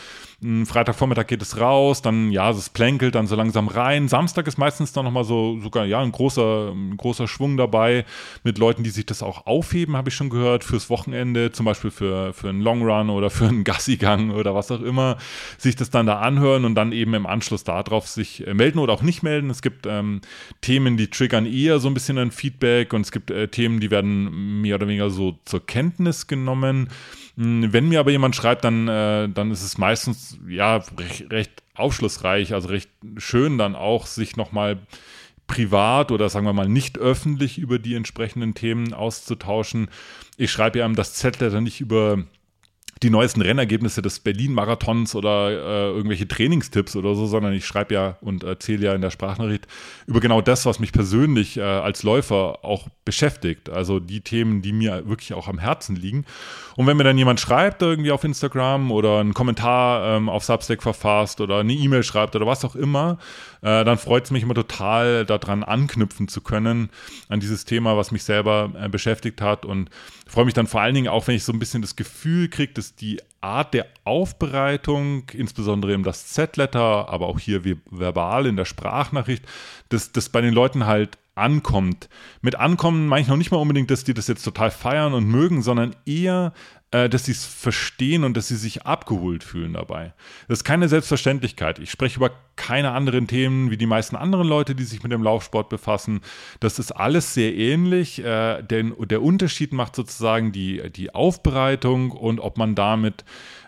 Freitagvormittag 0.42 1.28
geht 1.28 1.40
es 1.40 1.61
raus, 1.61 2.02
dann 2.02 2.33
ja, 2.33 2.50
es 2.50 2.68
plänkelt 2.68 3.14
dann 3.14 3.28
so 3.28 3.37
langsam 3.37 3.68
rein. 3.68 4.09
Samstag 4.09 4.48
ist 4.48 4.59
meistens 4.59 4.92
dann 4.92 5.05
nochmal 5.05 5.22
so 5.22 5.61
sogar 5.61 5.87
ja 5.87 6.00
ein 6.00 6.11
großer, 6.11 6.72
ein 6.72 6.96
großer 6.96 7.28
Schwung 7.28 7.57
dabei 7.57 8.05
mit 8.42 8.59
Leuten, 8.59 8.83
die 8.83 8.90
sich 8.90 9.07
das 9.07 9.22
auch 9.22 9.46
aufheben, 9.46 9.96
habe 9.96 10.09
ich 10.09 10.16
schon 10.16 10.31
gehört, 10.31 10.64
fürs 10.64 10.90
Wochenende, 10.90 11.52
zum 11.52 11.64
Beispiel 11.64 11.92
für, 11.92 12.33
für 12.33 12.48
einen 12.48 12.61
Long 12.61 12.83
Run 12.83 13.09
oder 13.11 13.31
für 13.31 13.46
einen 13.46 13.62
Gassigang 13.64 14.33
oder 14.33 14.52
was 14.52 14.72
auch 14.72 14.83
immer, 14.83 15.16
sich 15.59 15.76
das 15.76 15.90
dann 15.90 16.07
da 16.07 16.18
anhören 16.18 16.64
und 16.64 16.74
dann 16.74 16.90
eben 16.90 17.14
im 17.14 17.26
Anschluss 17.26 17.62
darauf 17.62 18.09
sich 18.09 18.44
äh, 18.44 18.52
melden 18.52 18.81
oder 18.81 18.94
auch 18.94 19.02
nicht 19.02 19.22
melden. 19.22 19.48
Es 19.48 19.62
gibt 19.62 19.87
ähm, 19.87 20.22
Themen, 20.61 20.96
die 20.96 21.09
triggern 21.09 21.46
eher 21.46 21.78
so 21.78 21.87
ein 21.87 21.94
bisschen 21.94 22.18
ein 22.18 22.33
Feedback 22.33 22.92
und 22.92 23.02
es 23.02 23.12
gibt 23.12 23.31
äh, 23.31 23.46
Themen, 23.46 23.78
die 23.78 23.92
werden 23.92 24.61
mehr 24.61 24.74
oder 24.74 24.88
weniger 24.88 25.11
so 25.11 25.38
zur 25.44 25.64
Kenntnis 25.64 26.26
genommen. 26.26 26.88
Hm, 27.37 27.73
wenn 27.73 27.88
mir 27.88 28.01
aber 28.01 28.11
jemand 28.11 28.37
schreibt, 28.37 28.64
dann, 28.64 28.88
äh, 28.88 29.29
dann 29.29 29.51
ist 29.51 29.62
es 29.62 29.79
meistens 29.79 30.38
ja 30.49 30.77
recht, 30.99 31.31
recht 31.31 31.62
aufschlussreich, 31.75 32.53
also 32.55 32.68
recht 32.68 32.90
schön 33.16 33.59
dann 33.59 33.75
auch, 33.75 34.07
sich 34.07 34.37
nochmal 34.37 34.79
privat 35.47 36.12
oder 36.12 36.29
sagen 36.29 36.47
wir 36.47 36.53
mal 36.53 36.68
nicht 36.68 36.99
öffentlich 36.99 37.59
über 37.59 37.79
die 37.79 37.95
entsprechenden 37.95 38.55
Themen 38.55 38.95
auszutauschen. 38.95 39.88
Ich 40.37 40.51
schreibe 40.51 40.79
ja 40.79 40.88
das 40.88 41.14
Z-Letter 41.14 41.61
nicht 41.61 41.81
über 41.81 42.25
die 43.03 43.11
neuesten 43.11 43.43
Rennergebnisse 43.43 44.01
des 44.03 44.21
Berlin-Marathons 44.21 45.15
oder 45.15 45.51
äh, 45.51 45.91
irgendwelche 45.91 46.29
Trainingstipps 46.29 46.95
oder 46.95 47.15
so, 47.15 47.27
sondern 47.27 47.53
ich 47.53 47.67
schreibe 47.67 47.95
ja 47.95 48.17
und 48.21 48.45
erzähle 48.45 48.87
ja 48.87 48.95
in 48.95 49.01
der 49.01 49.11
Sprachnachricht 49.11 49.67
über 50.07 50.21
genau 50.21 50.41
das, 50.41 50.67
was 50.67 50.79
mich 50.79 50.93
persönlich 50.93 51.57
äh, 51.57 51.62
als 51.62 52.03
Läufer 52.03 52.65
auch 52.65 52.88
beschäftigt. 53.05 53.71
Also 53.71 53.99
die 53.99 54.21
Themen, 54.21 54.62
die 54.62 54.73
mir 54.73 55.09
wirklich 55.09 55.35
auch 55.35 55.49
am 55.49 55.59
Herzen 55.59 55.97
liegen. 55.97 56.25
Und 56.77 56.87
wenn 56.87 56.97
mir 56.97 57.05
dann 57.05 57.19
jemand 57.19 57.41
schreibt 57.41 57.83
irgendwie 57.83 58.12
auf 58.12 58.25
Instagram 58.25 58.91
oder 58.91 59.19
einen 59.19 59.35
Kommentar 59.35 60.17
ähm, 60.17 60.29
auf 60.29 60.45
Substack 60.45 60.83
verfasst 60.83 61.41
oder 61.41 61.59
eine 61.59 61.73
E-Mail 61.73 62.03
schreibt 62.03 62.37
oder 62.37 62.47
was 62.47 62.65
auch 62.65 62.77
immer, 62.77 63.19
äh, 63.62 63.85
dann 63.85 63.99
freut 63.99 64.25
es 64.25 64.31
mich 64.31 64.43
immer 64.43 64.55
total, 64.55 65.27
daran 65.27 65.62
anknüpfen 65.62 66.29
zu 66.29 66.41
können, 66.41 66.91
an 67.29 67.41
dieses 67.41 67.65
Thema, 67.65 67.97
was 67.97 68.11
mich 68.11 68.25
selber 68.25 68.73
äh, 68.79 68.88
beschäftigt 68.88 69.41
hat. 69.41 69.65
Und 69.65 69.91
freue 70.27 70.45
mich 70.45 70.55
dann 70.55 70.67
vor 70.67 70.81
allen 70.81 70.95
Dingen 70.95 71.09
auch, 71.09 71.27
wenn 71.27 71.37
ich 71.37 71.45
so 71.45 71.53
ein 71.53 71.59
bisschen 71.59 71.83
das 71.83 71.97
Gefühl 71.97 72.49
kriege, 72.49 72.73
dass 72.73 72.91
die 73.00 73.20
Art 73.40 73.74
der 73.74 73.87
Aufbereitung, 74.05 75.24
insbesondere 75.33 75.92
eben 75.92 76.05
das 76.05 76.28
Z-Letter, 76.28 77.09
aber 77.09 77.26
auch 77.26 77.38
hier 77.38 77.64
verbal 77.90 78.46
in 78.46 78.57
der 78.57 78.64
Sprachnachricht, 78.64 79.44
dass 79.88 80.12
das 80.12 80.28
bei 80.28 80.40
den 80.40 80.55
Leuten 80.55 80.87
halt 80.87 81.18
ankommt. 81.35 82.09
Mit 82.40 82.57
ankommen 82.57 83.07
meine 83.07 83.23
ich 83.23 83.29
noch 83.29 83.37
nicht 83.37 83.51
mal 83.51 83.59
unbedingt, 83.59 83.90
dass 83.90 84.05
die 84.05 84.14
das 84.14 84.29
jetzt 84.29 84.45
total 84.45 84.71
feiern 84.71 85.14
und 85.14 85.27
mögen, 85.27 85.62
sondern 85.62 85.97
eher, 86.05 86.53
äh, 86.90 87.09
dass 87.09 87.25
sie 87.25 87.33
es 87.33 87.47
verstehen 87.47 88.23
und 88.23 88.37
dass 88.37 88.49
sie 88.49 88.57
sich 88.57 88.85
abgeholt 88.85 89.42
fühlen 89.42 89.73
dabei. 89.73 90.12
Das 90.49 90.59
ist 90.59 90.64
keine 90.64 90.88
Selbstverständlichkeit. 90.88 91.79
Ich 91.79 91.90
spreche 91.90 92.16
über 92.16 92.31
keine 92.57 92.92
anderen 92.92 93.27
Themen 93.27 93.71
wie 93.71 93.79
die 93.79 93.87
meisten 93.87 94.14
anderen 94.14 94.47
Leute, 94.47 94.75
die 94.75 94.85
sich 94.85 95.03
mit 95.03 95.11
dem 95.11 95.23
Laufsport 95.23 95.71
befassen. 95.71 96.21
Das 96.61 96.79
ist 96.79 96.92
alles 96.92 97.33
sehr 97.33 97.55
ähnlich. 97.55 98.23
Äh, 98.23 98.62
denn 98.62 98.95
der 98.99 99.23
Unterschied 99.23 99.73
macht 99.73 99.97
sozusagen 99.97 100.53
die, 100.53 100.90
die 100.90 101.14
Aufbereitung 101.14 102.11
und 102.11 102.40
ob 102.40 102.59
man 102.59 102.75
damit 102.75 103.25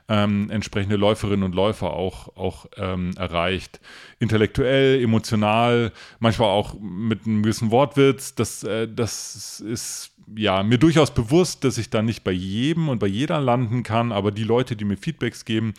ähm, 0.09 0.51
entsprechende 0.51 0.97
Läuferinnen 0.97 1.45
und 1.45 1.55
Läufer 1.55 1.93
auch, 1.93 2.37
auch 2.37 2.67
ähm, 2.77 3.13
erreicht. 3.17 3.81
Intellektuell, 4.19 5.03
emotional, 5.03 5.93
manchmal 6.19 6.49
auch 6.49 6.75
mit 6.79 7.27
einem 7.27 7.43
gewissen 7.43 7.71
Wortwitz. 7.71 8.35
Das, 8.35 8.65
äh, 8.65 8.89
das 8.89 9.61
ist 9.61 10.15
ja, 10.37 10.63
mir 10.63 10.79
durchaus 10.79 11.13
bewusst, 11.13 11.65
dass 11.65 11.79
ich 11.79 11.91
da 11.91 12.03
nicht 12.03 12.25
bei 12.25 12.31
jedem 12.33 12.89
und 12.89 12.99
bei 12.99 13.07
jeder 13.07 13.41
landen 13.41 13.83
kann, 13.83 14.13
aber 14.13 14.31
die 14.31 14.45
Leute, 14.45 14.77
die 14.77 14.85
mir 14.85 14.97
Feedbacks 14.97 15.45
geben, 15.45 15.75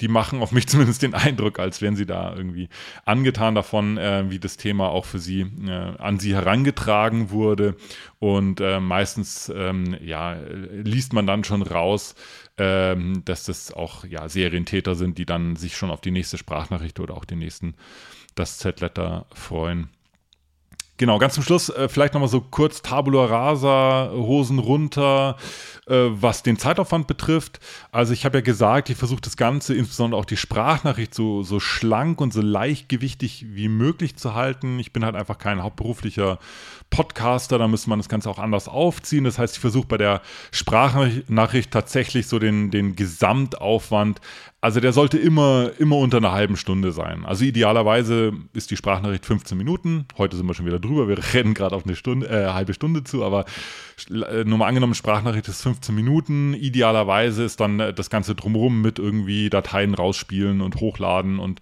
die 0.00 0.08
machen 0.08 0.40
auf 0.40 0.52
mich 0.52 0.66
zumindest 0.68 1.02
den 1.02 1.14
Eindruck, 1.14 1.58
als 1.58 1.80
wären 1.80 1.96
sie 1.96 2.06
da 2.06 2.34
irgendwie 2.34 2.68
angetan 3.04 3.54
davon, 3.54 3.98
äh, 3.98 4.24
wie 4.28 4.38
das 4.38 4.56
Thema 4.56 4.88
auch 4.88 5.04
für 5.04 5.18
sie 5.18 5.40
äh, 5.66 5.96
an 5.98 6.18
sie 6.18 6.34
herangetragen 6.34 7.30
wurde. 7.30 7.76
Und 8.18 8.60
äh, 8.60 8.80
meistens, 8.80 9.52
ähm, 9.54 9.96
ja, 10.02 10.36
liest 10.70 11.12
man 11.12 11.26
dann 11.26 11.44
schon 11.44 11.62
raus, 11.62 12.14
ähm, 12.58 13.22
dass 13.24 13.44
das 13.44 13.72
auch 13.72 14.04
ja, 14.04 14.28
Serientäter 14.28 14.94
sind, 14.94 15.18
die 15.18 15.26
dann 15.26 15.56
sich 15.56 15.76
schon 15.76 15.90
auf 15.90 16.00
die 16.00 16.10
nächste 16.10 16.38
Sprachnachricht 16.38 17.00
oder 17.00 17.14
auch 17.14 17.24
den 17.24 17.38
nächsten 17.38 17.74
das 18.34 18.58
Z-Letter 18.58 19.26
freuen. 19.32 19.88
Genau, 20.98 21.20
ganz 21.20 21.34
zum 21.34 21.44
Schluss 21.44 21.68
äh, 21.68 21.88
vielleicht 21.88 22.14
nochmal 22.14 22.28
so 22.28 22.40
kurz 22.40 22.82
Tabula 22.82 23.26
Rasa, 23.26 24.10
Hosen 24.12 24.58
runter, 24.58 25.36
äh, 25.86 25.94
was 26.08 26.42
den 26.42 26.58
Zeitaufwand 26.58 27.06
betrifft. 27.06 27.60
Also 27.92 28.12
ich 28.12 28.24
habe 28.24 28.38
ja 28.38 28.42
gesagt, 28.42 28.90
ich 28.90 28.96
versuche 28.96 29.20
das 29.20 29.36
Ganze, 29.36 29.76
insbesondere 29.76 30.20
auch 30.20 30.24
die 30.24 30.36
Sprachnachricht, 30.36 31.14
so, 31.14 31.44
so 31.44 31.60
schlank 31.60 32.20
und 32.20 32.32
so 32.32 32.40
leichtgewichtig 32.40 33.46
wie 33.50 33.68
möglich 33.68 34.16
zu 34.16 34.34
halten. 34.34 34.80
Ich 34.80 34.92
bin 34.92 35.04
halt 35.04 35.14
einfach 35.14 35.38
kein 35.38 35.62
hauptberuflicher 35.62 36.40
Podcaster, 36.90 37.58
da 37.58 37.68
müsste 37.68 37.90
man 37.90 38.00
das 38.00 38.08
Ganze 38.08 38.28
auch 38.28 38.40
anders 38.40 38.66
aufziehen. 38.66 39.22
Das 39.22 39.38
heißt, 39.38 39.54
ich 39.54 39.60
versuche 39.60 39.86
bei 39.86 39.98
der 39.98 40.20
Sprachnachricht 40.50 41.70
tatsächlich 41.70 42.26
so 42.26 42.40
den, 42.40 42.72
den 42.72 42.96
Gesamtaufwand 42.96 44.20
also 44.60 44.80
der 44.80 44.92
sollte 44.92 45.18
immer, 45.18 45.70
immer 45.78 45.96
unter 45.96 46.16
einer 46.16 46.32
halben 46.32 46.56
Stunde 46.56 46.90
sein. 46.90 47.24
Also 47.24 47.44
idealerweise 47.44 48.32
ist 48.54 48.72
die 48.72 48.76
Sprachnachricht 48.76 49.24
15 49.24 49.56
Minuten. 49.56 50.06
Heute 50.16 50.36
sind 50.36 50.46
wir 50.46 50.54
schon 50.54 50.66
wieder 50.66 50.80
drüber. 50.80 51.06
Wir 51.06 51.18
rennen 51.34 51.54
gerade 51.54 51.76
auf 51.76 51.84
eine 51.84 51.94
Stunde, 51.94 52.28
äh, 52.28 52.52
halbe 52.52 52.74
Stunde 52.74 53.04
zu, 53.04 53.24
aber 53.24 53.44
äh, 54.10 54.42
nur 54.44 54.58
mal 54.58 54.66
angenommen, 54.66 54.94
Sprachnachricht 54.94 55.46
ist 55.46 55.62
15 55.62 55.94
Minuten. 55.94 56.54
Idealerweise 56.54 57.44
ist 57.44 57.60
dann 57.60 57.78
äh, 57.78 57.94
das 57.94 58.10
Ganze 58.10 58.34
drumherum 58.34 58.82
mit 58.82 58.98
irgendwie 58.98 59.48
Dateien 59.48 59.94
rausspielen 59.94 60.60
und 60.60 60.76
hochladen 60.76 61.38
und 61.38 61.60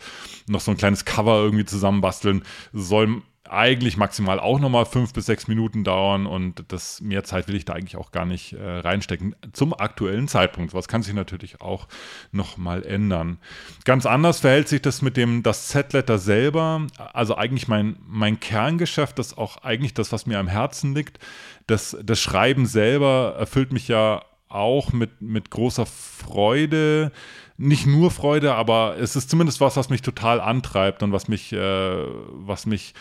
noch 0.49 0.61
so 0.61 0.71
ein 0.71 0.79
kleines 0.79 1.05
Cover 1.05 1.43
irgendwie 1.43 1.67
zusammenbasteln. 1.67 2.45
Soll 2.73 3.23
eigentlich 3.51 3.97
maximal 3.97 4.41
auch 4.41 4.59
nochmal 4.59 4.87
fünf 4.87 5.13
bis 5.13 5.27
sechs 5.27 5.49
Minuten 5.49 5.85
dauern 5.85 6.27
und 6.27 6.65
das 6.69 7.01
mehr 7.01 7.25
Zeit 7.25 7.49
will 7.49 7.57
ich 7.57 7.65
da 7.65 7.75
eigentlich 7.75 7.97
auch 7.97 8.11
gar 8.11 8.27
nicht 8.27 8.53
äh, 8.53 8.79
reinstecken 8.79 9.35
zum 9.53 9.73
aktuellen 9.75 10.29
Zeitpunkt. 10.29 10.75
Was 10.75 10.89
kann 10.89 11.03
sich 11.03 11.15
natürlich 11.15 11.61
auch 11.61 11.89
nochmal 12.33 12.85
ändern. 12.85 13.39
Ganz 13.85 14.07
anders 14.07 14.41
verhält 14.41 14.69
sich 14.69 14.83
das 14.83 15.03
mit 15.03 15.17
dem 15.17 15.43
das 15.43 15.69
Z-Letter 15.69 16.19
selber. 16.19 16.87
Also 17.13 17.37
eigentlich 17.37 17.69
mein, 17.69 17.97
mein 18.07 18.41
Kerngeschäft, 18.41 19.19
das 19.19 19.37
auch 19.37 19.59
eigentlich 19.59 19.95
das, 19.95 20.13
was 20.13 20.27
mir 20.27 20.39
am 20.39 20.49
Herzen 20.49 20.95
liegt. 20.95 21.19
Das, 21.67 21.97
das 22.03 22.21
Schreiben 22.21 22.67
selber 22.67 23.35
erfüllt 23.39 23.73
mich 23.73 23.89
ja 23.89 24.23
auch 24.49 24.93
mit, 24.93 25.21
mit 25.21 25.51
großer 25.51 25.87
Freude 25.87 27.13
nicht 27.59 27.87
nur 27.87 28.11
Freude, 28.11 28.55
aber 28.55 28.97
es 28.99 29.17
ist 29.17 29.31
zumindest 29.31 29.61
was, 29.61 29.77
was 29.77 29.89
mich 29.89 30.03
total 30.03 30.41
antreibt 30.41 31.03
und 31.03 31.13
was 31.13 31.29
mich, 31.29 31.53
äh, 31.53 32.07
was 32.31 32.67
mich 32.67 32.95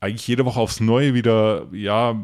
eigentlich 0.00 0.26
jede 0.26 0.44
Woche 0.44 0.60
aufs 0.60 0.80
Neue 0.80 1.14
wieder 1.14 1.66
ja, 1.72 2.10
äh, 2.10 2.14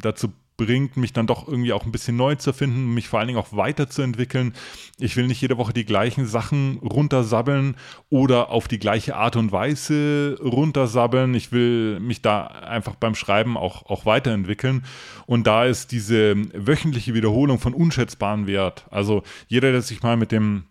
dazu 0.00 0.32
bringt, 0.58 0.98
mich 0.98 1.14
dann 1.14 1.26
doch 1.26 1.48
irgendwie 1.48 1.72
auch 1.72 1.86
ein 1.86 1.92
bisschen 1.92 2.16
neu 2.16 2.34
zu 2.34 2.52
finden, 2.52 2.92
mich 2.92 3.08
vor 3.08 3.20
allen 3.20 3.28
Dingen 3.28 3.38
auch 3.38 3.52
weiterzuentwickeln. 3.52 4.52
Ich 4.98 5.16
will 5.16 5.26
nicht 5.26 5.40
jede 5.40 5.56
Woche 5.56 5.72
die 5.72 5.86
gleichen 5.86 6.26
Sachen 6.26 6.78
runtersabbeln 6.78 7.76
oder 8.10 8.50
auf 8.50 8.68
die 8.68 8.80
gleiche 8.80 9.16
Art 9.16 9.36
und 9.36 9.52
Weise 9.52 10.36
runtersabbeln. 10.42 11.34
Ich 11.34 11.52
will 11.52 12.00
mich 12.00 12.20
da 12.20 12.46
einfach 12.46 12.96
beim 12.96 13.14
Schreiben 13.14 13.56
auch, 13.56 13.86
auch 13.86 14.04
weiterentwickeln. 14.04 14.84
Und 15.26 15.46
da 15.46 15.64
ist 15.64 15.92
diese 15.92 16.34
wöchentliche 16.52 17.14
Wiederholung 17.14 17.60
von 17.60 17.72
unschätzbarem 17.72 18.46
Wert. 18.46 18.84
Also 18.90 19.22
jeder, 19.46 19.70
der 19.70 19.82
sich 19.82 20.02
mal 20.02 20.16
mit 20.16 20.32
dem 20.32 20.64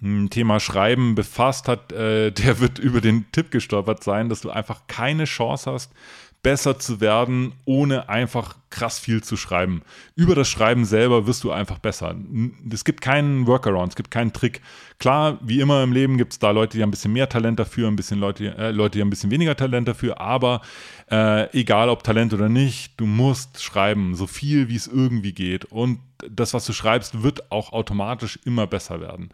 hm, 0.00 0.28
Thema 0.28 0.60
Schreiben 0.60 1.14
befasst 1.14 1.66
hat, 1.66 1.92
äh, 1.92 2.30
der 2.30 2.60
wird 2.60 2.78
über 2.78 3.00
den 3.00 3.24
Tipp 3.32 3.50
gestolpert 3.50 4.04
sein, 4.04 4.28
dass 4.28 4.42
du 4.42 4.50
einfach 4.50 4.82
keine 4.86 5.24
Chance 5.24 5.72
hast, 5.72 5.92
besser 6.42 6.78
zu 6.78 7.00
werden, 7.00 7.54
ohne 7.64 8.10
einfach 8.10 8.54
krass 8.74 8.98
viel 8.98 9.22
zu 9.22 9.36
schreiben. 9.36 9.82
Über 10.16 10.34
das 10.34 10.48
Schreiben 10.48 10.84
selber 10.84 11.28
wirst 11.28 11.44
du 11.44 11.52
einfach 11.52 11.78
besser. 11.78 12.16
Es 12.72 12.84
gibt 12.84 13.00
keinen 13.00 13.46
Workaround, 13.46 13.92
es 13.92 13.96
gibt 13.96 14.10
keinen 14.10 14.32
Trick. 14.32 14.60
Klar, 14.98 15.38
wie 15.42 15.60
immer 15.60 15.84
im 15.84 15.92
Leben 15.92 16.18
gibt 16.18 16.32
es 16.32 16.38
da 16.40 16.50
Leute, 16.50 16.76
die 16.76 16.82
haben 16.82 16.88
ein 16.88 16.90
bisschen 16.90 17.12
mehr 17.12 17.28
Talent 17.28 17.60
dafür, 17.60 17.86
ein 17.86 17.94
bisschen 17.94 18.18
Leute, 18.18 18.56
äh, 18.58 18.72
Leute, 18.72 18.98
die 18.98 19.00
haben 19.00 19.08
ein 19.08 19.10
bisschen 19.10 19.30
weniger 19.30 19.54
Talent 19.54 19.86
dafür, 19.86 20.20
aber 20.20 20.60
äh, 21.10 21.50
egal 21.56 21.88
ob 21.88 22.02
Talent 22.02 22.34
oder 22.34 22.48
nicht, 22.48 22.98
du 22.98 23.06
musst 23.06 23.62
schreiben, 23.62 24.16
so 24.16 24.26
viel 24.26 24.68
wie 24.68 24.76
es 24.76 24.88
irgendwie 24.88 25.32
geht. 25.32 25.66
Und 25.66 26.00
das, 26.28 26.54
was 26.54 26.64
du 26.66 26.72
schreibst, 26.72 27.22
wird 27.22 27.52
auch 27.52 27.72
automatisch 27.72 28.38
immer 28.44 28.66
besser 28.66 29.00
werden. 29.00 29.30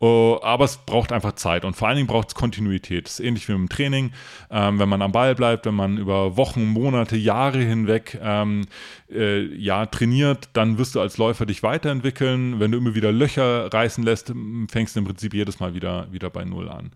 Uh, 0.00 0.38
aber 0.42 0.64
es 0.64 0.76
braucht 0.76 1.10
einfach 1.10 1.32
Zeit 1.32 1.64
und 1.64 1.74
vor 1.74 1.88
allen 1.88 1.96
Dingen 1.96 2.06
braucht 2.06 2.28
es 2.28 2.34
Kontinuität. 2.36 3.06
Das 3.06 3.18
ist 3.18 3.26
ähnlich 3.26 3.48
wie 3.48 3.52
im 3.52 3.68
Training. 3.68 4.12
Ähm, 4.48 4.78
wenn 4.78 4.88
man 4.88 5.02
am 5.02 5.10
Ball 5.10 5.34
bleibt, 5.34 5.66
wenn 5.66 5.74
man 5.74 5.98
über 5.98 6.36
Wochen, 6.36 6.66
Monate, 6.66 7.16
Jahre 7.16 7.58
hinweg 7.58 8.16
ähm, 8.22 8.66
äh, 9.10 9.42
ja, 9.56 9.86
trainiert, 9.86 10.50
dann 10.52 10.78
wirst 10.78 10.94
du 10.94 11.00
als 11.00 11.18
Läufer 11.18 11.46
dich 11.46 11.62
weiterentwickeln. 11.62 12.60
Wenn 12.60 12.72
du 12.72 12.78
immer 12.78 12.94
wieder 12.94 13.12
Löcher 13.12 13.72
reißen 13.72 14.04
lässt, 14.04 14.32
fängst 14.70 14.96
du 14.96 15.00
im 15.00 15.06
Prinzip 15.06 15.34
jedes 15.34 15.60
Mal 15.60 15.74
wieder, 15.74 16.06
wieder 16.12 16.30
bei 16.30 16.44
Null 16.44 16.68
an. 16.68 16.90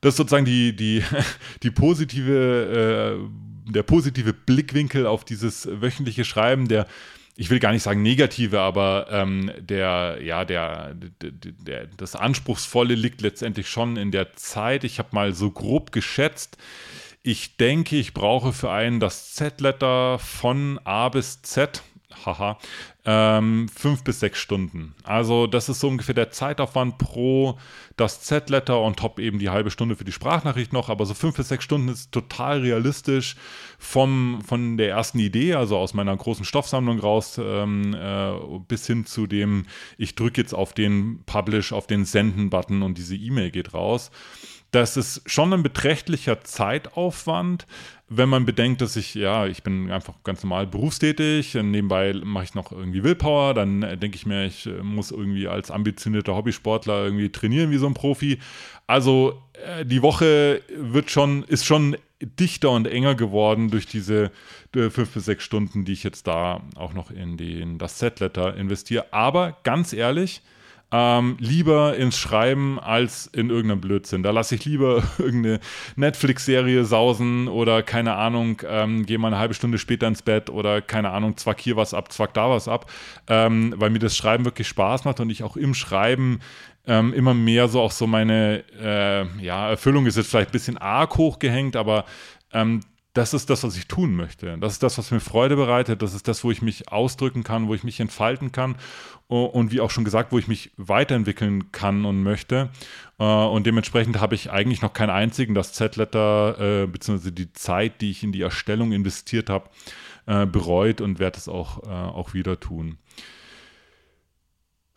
Das 0.00 0.14
ist 0.14 0.18
sozusagen 0.18 0.44
die, 0.44 0.74
die, 0.74 1.02
die 1.62 1.70
positive, 1.70 3.18
äh, 3.18 3.72
der 3.72 3.82
positive 3.82 4.32
Blickwinkel 4.32 5.06
auf 5.06 5.24
dieses 5.24 5.68
wöchentliche 5.80 6.24
Schreiben, 6.24 6.68
der 6.68 6.86
ich 7.40 7.50
will 7.50 7.60
gar 7.60 7.70
nicht 7.70 7.84
sagen 7.84 8.02
negative, 8.02 8.58
aber 8.58 9.06
ähm, 9.12 9.52
der, 9.60 10.18
ja, 10.20 10.44
der, 10.44 10.92
der, 10.94 11.30
der, 11.30 11.86
das 11.96 12.16
Anspruchsvolle 12.16 12.96
liegt 12.96 13.20
letztendlich 13.20 13.68
schon 13.68 13.96
in 13.96 14.10
der 14.10 14.34
Zeit. 14.34 14.82
Ich 14.82 14.98
habe 14.98 15.10
mal 15.12 15.32
so 15.32 15.52
grob 15.52 15.92
geschätzt. 15.92 16.58
Ich 17.22 17.56
denke, 17.56 17.96
ich 17.96 18.14
brauche 18.14 18.52
für 18.52 18.70
einen 18.70 19.00
das 19.00 19.34
Z-Letter 19.34 20.18
von 20.18 20.80
A 20.84 21.08
bis 21.08 21.42
Z, 21.42 21.82
haha, 22.24 22.58
ähm, 23.04 23.68
fünf 23.68 24.04
bis 24.04 24.20
sechs 24.20 24.38
Stunden. 24.38 24.94
Also 25.02 25.46
das 25.46 25.68
ist 25.68 25.80
so 25.80 25.88
ungefähr 25.88 26.14
der 26.14 26.30
Zeitaufwand 26.30 26.98
pro 26.98 27.58
das 27.96 28.20
Z-Letter 28.22 28.80
und 28.80 28.98
top 28.98 29.18
eben 29.18 29.38
die 29.38 29.50
halbe 29.50 29.70
Stunde 29.70 29.96
für 29.96 30.04
die 30.04 30.12
Sprachnachricht 30.12 30.72
noch. 30.72 30.88
Aber 30.88 31.06
so 31.06 31.14
fünf 31.14 31.36
bis 31.36 31.48
sechs 31.48 31.64
Stunden 31.64 31.88
ist 31.88 32.12
total 32.12 32.60
realistisch 32.60 33.36
vom, 33.78 34.40
von 34.46 34.76
der 34.76 34.90
ersten 34.90 35.18
Idee, 35.18 35.54
also 35.54 35.76
aus 35.76 35.94
meiner 35.94 36.16
großen 36.16 36.44
Stoffsammlung 36.44 37.00
raus, 37.00 37.40
ähm, 37.42 37.94
äh, 37.94 38.32
bis 38.68 38.86
hin 38.86 39.06
zu 39.06 39.26
dem, 39.26 39.66
ich 39.96 40.14
drücke 40.14 40.40
jetzt 40.40 40.54
auf 40.54 40.72
den 40.72 41.24
Publish, 41.26 41.72
auf 41.72 41.86
den 41.86 42.04
Senden-Button 42.04 42.82
und 42.82 42.96
diese 42.96 43.16
E-Mail 43.16 43.50
geht 43.50 43.74
raus. 43.74 44.10
Das 44.70 44.96
ist 44.96 45.22
schon 45.24 45.52
ein 45.52 45.62
beträchtlicher 45.62 46.42
Zeitaufwand, 46.42 47.66
wenn 48.10 48.28
man 48.28 48.46
bedenkt, 48.46 48.80
dass 48.80 48.96
ich, 48.96 49.14
ja, 49.14 49.46
ich 49.46 49.62
bin 49.62 49.90
einfach 49.90 50.14
ganz 50.24 50.42
normal 50.42 50.66
berufstätig, 50.66 51.54
nebenbei 51.54 52.14
mache 52.24 52.44
ich 52.44 52.54
noch 52.54 52.72
irgendwie 52.72 53.04
Willpower, 53.04 53.52
dann 53.52 53.80
denke 53.80 54.16
ich 54.16 54.24
mir, 54.24 54.46
ich 54.46 54.66
äh, 54.66 54.82
muss 54.82 55.10
irgendwie 55.10 55.46
als 55.46 55.70
ambitionierter 55.70 56.34
Hobbysportler 56.34 57.04
irgendwie 57.04 57.30
trainieren 57.30 57.70
wie 57.70 57.76
so 57.76 57.86
ein 57.86 57.94
Profi. 57.94 58.38
Also 58.86 59.42
äh, 59.52 59.84
die 59.84 60.00
Woche 60.00 60.62
wird 60.74 61.10
schon, 61.10 61.42
ist 61.44 61.66
schon 61.66 61.96
dichter 62.20 62.70
und 62.70 62.86
enger 62.86 63.14
geworden 63.14 63.70
durch 63.70 63.86
diese 63.86 64.30
äh, 64.74 64.88
fünf 64.88 65.10
bis 65.10 65.26
sechs 65.26 65.44
Stunden, 65.44 65.84
die 65.84 65.92
ich 65.92 66.02
jetzt 66.02 66.26
da 66.26 66.62
auch 66.76 66.94
noch 66.94 67.10
in 67.10 67.36
den, 67.36 67.76
das 67.76 67.98
Set-Letter 67.98 68.56
investiere. 68.56 69.12
Aber 69.12 69.58
ganz 69.64 69.92
ehrlich, 69.92 70.40
ähm, 70.90 71.36
lieber 71.38 71.96
ins 71.96 72.18
Schreiben 72.18 72.80
als 72.80 73.26
in 73.26 73.50
irgendeinem 73.50 73.80
Blödsinn. 73.80 74.22
Da 74.22 74.30
lasse 74.30 74.54
ich 74.54 74.64
lieber 74.64 75.02
irgendeine 75.18 75.60
Netflix-Serie 75.96 76.84
sausen 76.84 77.48
oder 77.48 77.82
keine 77.82 78.14
Ahnung, 78.14 78.62
ähm, 78.66 79.04
gehe 79.04 79.18
mal 79.18 79.28
eine 79.28 79.38
halbe 79.38 79.54
Stunde 79.54 79.78
später 79.78 80.08
ins 80.08 80.22
Bett 80.22 80.48
oder 80.48 80.80
keine 80.80 81.10
Ahnung, 81.10 81.36
zwack 81.36 81.60
hier 81.60 81.76
was 81.76 81.92
ab, 81.92 82.10
zwack 82.12 82.32
da 82.34 82.48
was 82.48 82.68
ab, 82.68 82.90
ähm, 83.26 83.74
weil 83.76 83.90
mir 83.90 83.98
das 83.98 84.16
Schreiben 84.16 84.44
wirklich 84.44 84.68
Spaß 84.68 85.04
macht 85.04 85.20
und 85.20 85.30
ich 85.30 85.42
auch 85.42 85.56
im 85.56 85.74
Schreiben 85.74 86.40
ähm, 86.86 87.12
immer 87.12 87.34
mehr 87.34 87.68
so 87.68 87.82
auch 87.82 87.92
so 87.92 88.06
meine 88.06 88.64
äh, 88.80 89.44
ja, 89.44 89.68
Erfüllung 89.68 90.06
ist 90.06 90.16
jetzt 90.16 90.30
vielleicht 90.30 90.50
ein 90.50 90.52
bisschen 90.52 90.78
arg 90.78 91.18
hochgehängt, 91.18 91.76
aber 91.76 92.06
ähm, 92.52 92.80
das 93.18 93.34
ist 93.34 93.50
das, 93.50 93.64
was 93.64 93.76
ich 93.76 93.88
tun 93.88 94.14
möchte. 94.14 94.56
Das 94.58 94.74
ist 94.74 94.82
das, 94.84 94.96
was 94.96 95.10
mir 95.10 95.18
Freude 95.18 95.56
bereitet. 95.56 96.02
Das 96.02 96.14
ist 96.14 96.28
das, 96.28 96.44
wo 96.44 96.52
ich 96.52 96.62
mich 96.62 96.92
ausdrücken 96.92 97.42
kann, 97.42 97.66
wo 97.66 97.74
ich 97.74 97.82
mich 97.82 97.98
entfalten 97.98 98.52
kann 98.52 98.76
und 99.26 99.72
wie 99.72 99.80
auch 99.80 99.90
schon 99.90 100.04
gesagt, 100.04 100.30
wo 100.30 100.38
ich 100.38 100.46
mich 100.46 100.70
weiterentwickeln 100.76 101.72
kann 101.72 102.04
und 102.04 102.22
möchte. 102.22 102.70
Äh, 103.18 103.24
und 103.24 103.66
dementsprechend 103.66 104.20
habe 104.20 104.36
ich 104.36 104.52
eigentlich 104.52 104.82
noch 104.82 104.92
keinen 104.92 105.10
einzigen 105.10 105.54
das 105.54 105.72
Z-Letter 105.72 106.84
äh, 106.84 106.86
beziehungsweise 106.86 107.32
die 107.32 107.52
Zeit, 107.52 108.00
die 108.00 108.12
ich 108.12 108.22
in 108.22 108.30
die 108.30 108.42
Erstellung 108.42 108.92
investiert 108.92 109.50
habe, 109.50 109.68
äh, 110.26 110.46
bereut 110.46 111.00
und 111.00 111.18
werde 111.18 111.38
es 111.38 111.48
auch, 111.48 111.82
auch 111.82 112.34
wieder 112.34 112.60
tun. 112.60 112.98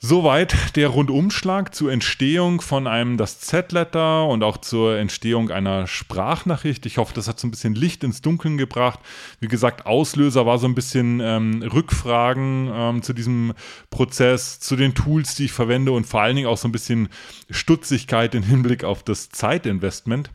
Soweit 0.04 0.76
der 0.78 0.88
Rundumschlag 0.88 1.76
zur 1.76 1.92
Entstehung 1.92 2.62
von 2.62 2.88
einem 2.88 3.18
das 3.18 3.40
Z-Letter 3.40 4.26
und 4.26 4.42
auch 4.42 4.58
zur 4.58 4.98
Entstehung 4.98 5.52
einer 5.52 5.86
Sprachnachricht. 5.86 6.88
Ich 6.88 6.98
hoffe, 6.98 7.14
das 7.14 7.28
hat 7.28 7.40
so 7.40 7.48
ein 7.48 7.52
bisschen 7.52 7.76
Licht 7.76 8.04
ins 8.04 8.20
Dunkeln 8.24 8.58
gebracht. 8.58 9.00
Wie 9.42 9.48
gesagt, 9.48 9.86
Auslöser 9.86 10.48
war 10.48 10.58
so 10.58 10.66
ein 10.66 10.74
bisschen 10.74 11.20
ähm, 11.20 11.62
Rückfragen 11.62 12.72
ähm, 12.74 13.04
zu 13.04 13.14
diesem 13.14 13.54
Prozess, 13.92 14.60
zu 14.60 14.76
den 14.76 14.96
Tools, 14.96 15.36
die 15.36 15.46
ich 15.46 15.52
verwende 15.52 15.92
und 15.92 16.08
vor 16.08 16.22
allen 16.22 16.36
Dingen 16.36 16.48
auch 16.48 16.58
so 16.58 16.68
ein 16.68 16.72
bisschen 16.72 17.10
Stutzigkeit 17.52 18.34
im 18.34 18.42
Hinblick 18.42 18.84
auf 18.84 19.04
das 19.04 19.30
Zeitinvestment 19.30 20.32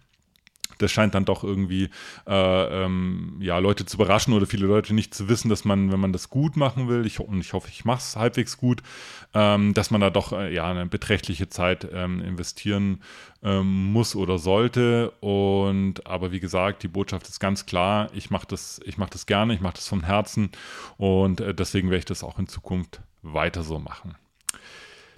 das 0.78 0.92
scheint 0.92 1.14
dann 1.14 1.24
doch 1.24 1.44
irgendwie 1.44 1.90
äh, 2.26 2.84
ähm, 2.84 3.36
ja, 3.40 3.58
Leute 3.58 3.86
zu 3.86 3.96
überraschen 3.96 4.34
oder 4.34 4.46
viele 4.46 4.66
Leute 4.66 4.94
nicht 4.94 5.14
zu 5.14 5.28
wissen, 5.28 5.48
dass 5.48 5.64
man, 5.64 5.92
wenn 5.92 6.00
man 6.00 6.12
das 6.12 6.30
gut 6.30 6.56
machen 6.56 6.88
will, 6.88 7.06
ich, 7.06 7.20
und 7.20 7.40
ich 7.40 7.52
hoffe, 7.52 7.68
ich 7.70 7.84
mache 7.84 7.98
es 7.98 8.16
halbwegs 8.16 8.56
gut, 8.56 8.82
ähm, 9.34 9.74
dass 9.74 9.90
man 9.90 10.00
da 10.00 10.10
doch 10.10 10.32
äh, 10.32 10.52
ja, 10.54 10.70
eine 10.70 10.86
beträchtliche 10.86 11.48
Zeit 11.48 11.88
ähm, 11.92 12.20
investieren 12.20 13.02
ähm, 13.42 13.92
muss 13.92 14.16
oder 14.16 14.38
sollte. 14.38 15.10
Und 15.20 16.06
aber 16.06 16.32
wie 16.32 16.40
gesagt, 16.40 16.82
die 16.82 16.88
Botschaft 16.88 17.28
ist 17.28 17.40
ganz 17.40 17.66
klar, 17.66 18.08
ich 18.14 18.30
mache 18.30 18.46
das, 18.48 18.80
ich 18.84 18.98
mache 18.98 19.10
das 19.10 19.26
gerne, 19.26 19.54
ich 19.54 19.60
mache 19.60 19.74
das 19.74 19.88
vom 19.88 20.04
Herzen 20.04 20.50
und 20.96 21.40
äh, 21.40 21.54
deswegen 21.54 21.90
werde 21.90 22.00
ich 22.00 22.04
das 22.04 22.24
auch 22.24 22.38
in 22.38 22.48
Zukunft 22.48 23.00
weiter 23.22 23.62
so 23.62 23.78
machen. 23.78 24.14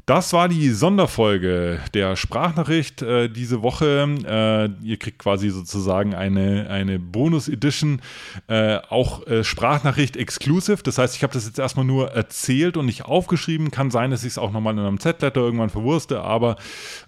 Das 0.09 0.33
war 0.33 0.49
die 0.49 0.71
Sonderfolge 0.71 1.81
der 1.93 2.17
Sprachnachricht 2.17 3.03
äh, 3.03 3.29
diese 3.29 3.61
Woche. 3.61 4.09
Äh, 4.27 4.71
ihr 4.83 4.97
kriegt 4.97 5.19
quasi 5.19 5.51
sozusagen 5.51 6.15
eine, 6.15 6.71
eine 6.71 6.99
Bonus-Edition, 6.99 8.01
äh, 8.47 8.79
auch 8.89 9.27
äh, 9.27 9.45
Sprachnachricht 9.45 10.17
exclusive. 10.17 10.83
Das 10.83 10.97
heißt, 10.97 11.15
ich 11.15 11.23
habe 11.25 11.35
das 11.35 11.45
jetzt 11.45 11.59
erstmal 11.59 11.85
nur 11.85 12.13
erzählt 12.13 12.79
und 12.79 12.87
nicht 12.87 13.05
aufgeschrieben. 13.05 13.71
Kann 13.71 13.91
sein, 13.91 14.11
dass 14.11 14.23
ich 14.23 14.31
es 14.31 14.39
auch 14.39 14.51
nochmal 14.51 14.73
in 14.73 14.81
einem 14.81 14.99
Z-Letter 14.99 15.43
irgendwann 15.43 15.69
verwurste, 15.69 16.23
aber 16.23 16.57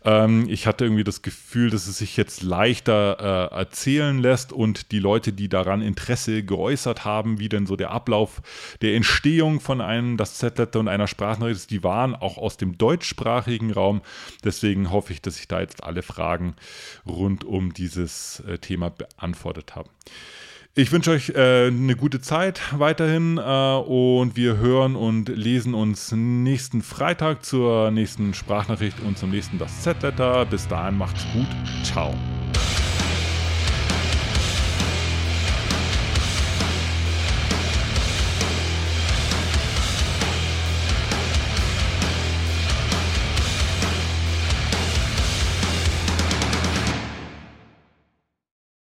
ähm, 0.04 0.44
ich 0.50 0.66
hatte 0.66 0.84
irgendwie 0.84 1.02
das 1.02 1.22
Gefühl, 1.22 1.70
dass 1.70 1.86
es 1.86 1.96
sich 1.96 2.18
jetzt 2.18 2.42
leichter 2.42 3.48
äh, 3.50 3.60
erzählen 3.60 4.18
lässt 4.18 4.52
und 4.52 4.92
die 4.92 4.98
Leute, 4.98 5.32
die 5.32 5.48
daran 5.48 5.80
Interesse 5.80 6.42
geäußert 6.42 7.06
haben, 7.06 7.38
wie 7.38 7.48
denn 7.48 7.64
so 7.64 7.76
der 7.76 7.92
Ablauf 7.92 8.42
der 8.82 8.94
Entstehung 8.94 9.58
von 9.58 9.80
einem 9.80 10.18
das 10.18 10.34
Z-Letter 10.34 10.80
und 10.80 10.88
einer 10.88 11.06
Sprachnachricht 11.06 11.60
ist, 11.60 11.70
die 11.70 11.82
waren 11.82 12.14
auch 12.14 12.36
aus 12.36 12.58
dem 12.58 12.76
Deutschen 12.76 12.89
deutschsprachigen 12.90 13.70
Raum. 13.70 14.02
Deswegen 14.44 14.90
hoffe 14.90 15.12
ich, 15.12 15.22
dass 15.22 15.38
ich 15.38 15.46
da 15.46 15.60
jetzt 15.60 15.84
alle 15.84 16.02
Fragen 16.02 16.54
rund 17.06 17.44
um 17.44 17.72
dieses 17.72 18.40
äh, 18.40 18.58
Thema 18.58 18.90
beantwortet 18.90 19.76
habe. 19.76 19.88
Ich 20.74 20.92
wünsche 20.92 21.10
euch 21.10 21.30
äh, 21.30 21.66
eine 21.66 21.96
gute 21.96 22.20
Zeit 22.20 22.60
weiterhin 22.72 23.38
äh, 23.38 23.40
und 23.40 24.36
wir 24.36 24.56
hören 24.56 24.96
und 24.96 25.28
lesen 25.28 25.74
uns 25.74 26.12
nächsten 26.12 26.82
Freitag 26.82 27.44
zur 27.44 27.90
nächsten 27.90 28.34
Sprachnachricht 28.34 29.00
und 29.00 29.18
zum 29.18 29.30
nächsten 29.30 29.58
Das 29.58 29.82
Z-Letter. 29.82 30.46
Bis 30.46 30.68
dahin 30.68 30.96
macht's 30.96 31.24
gut. 31.32 31.48
Ciao. 31.84 32.14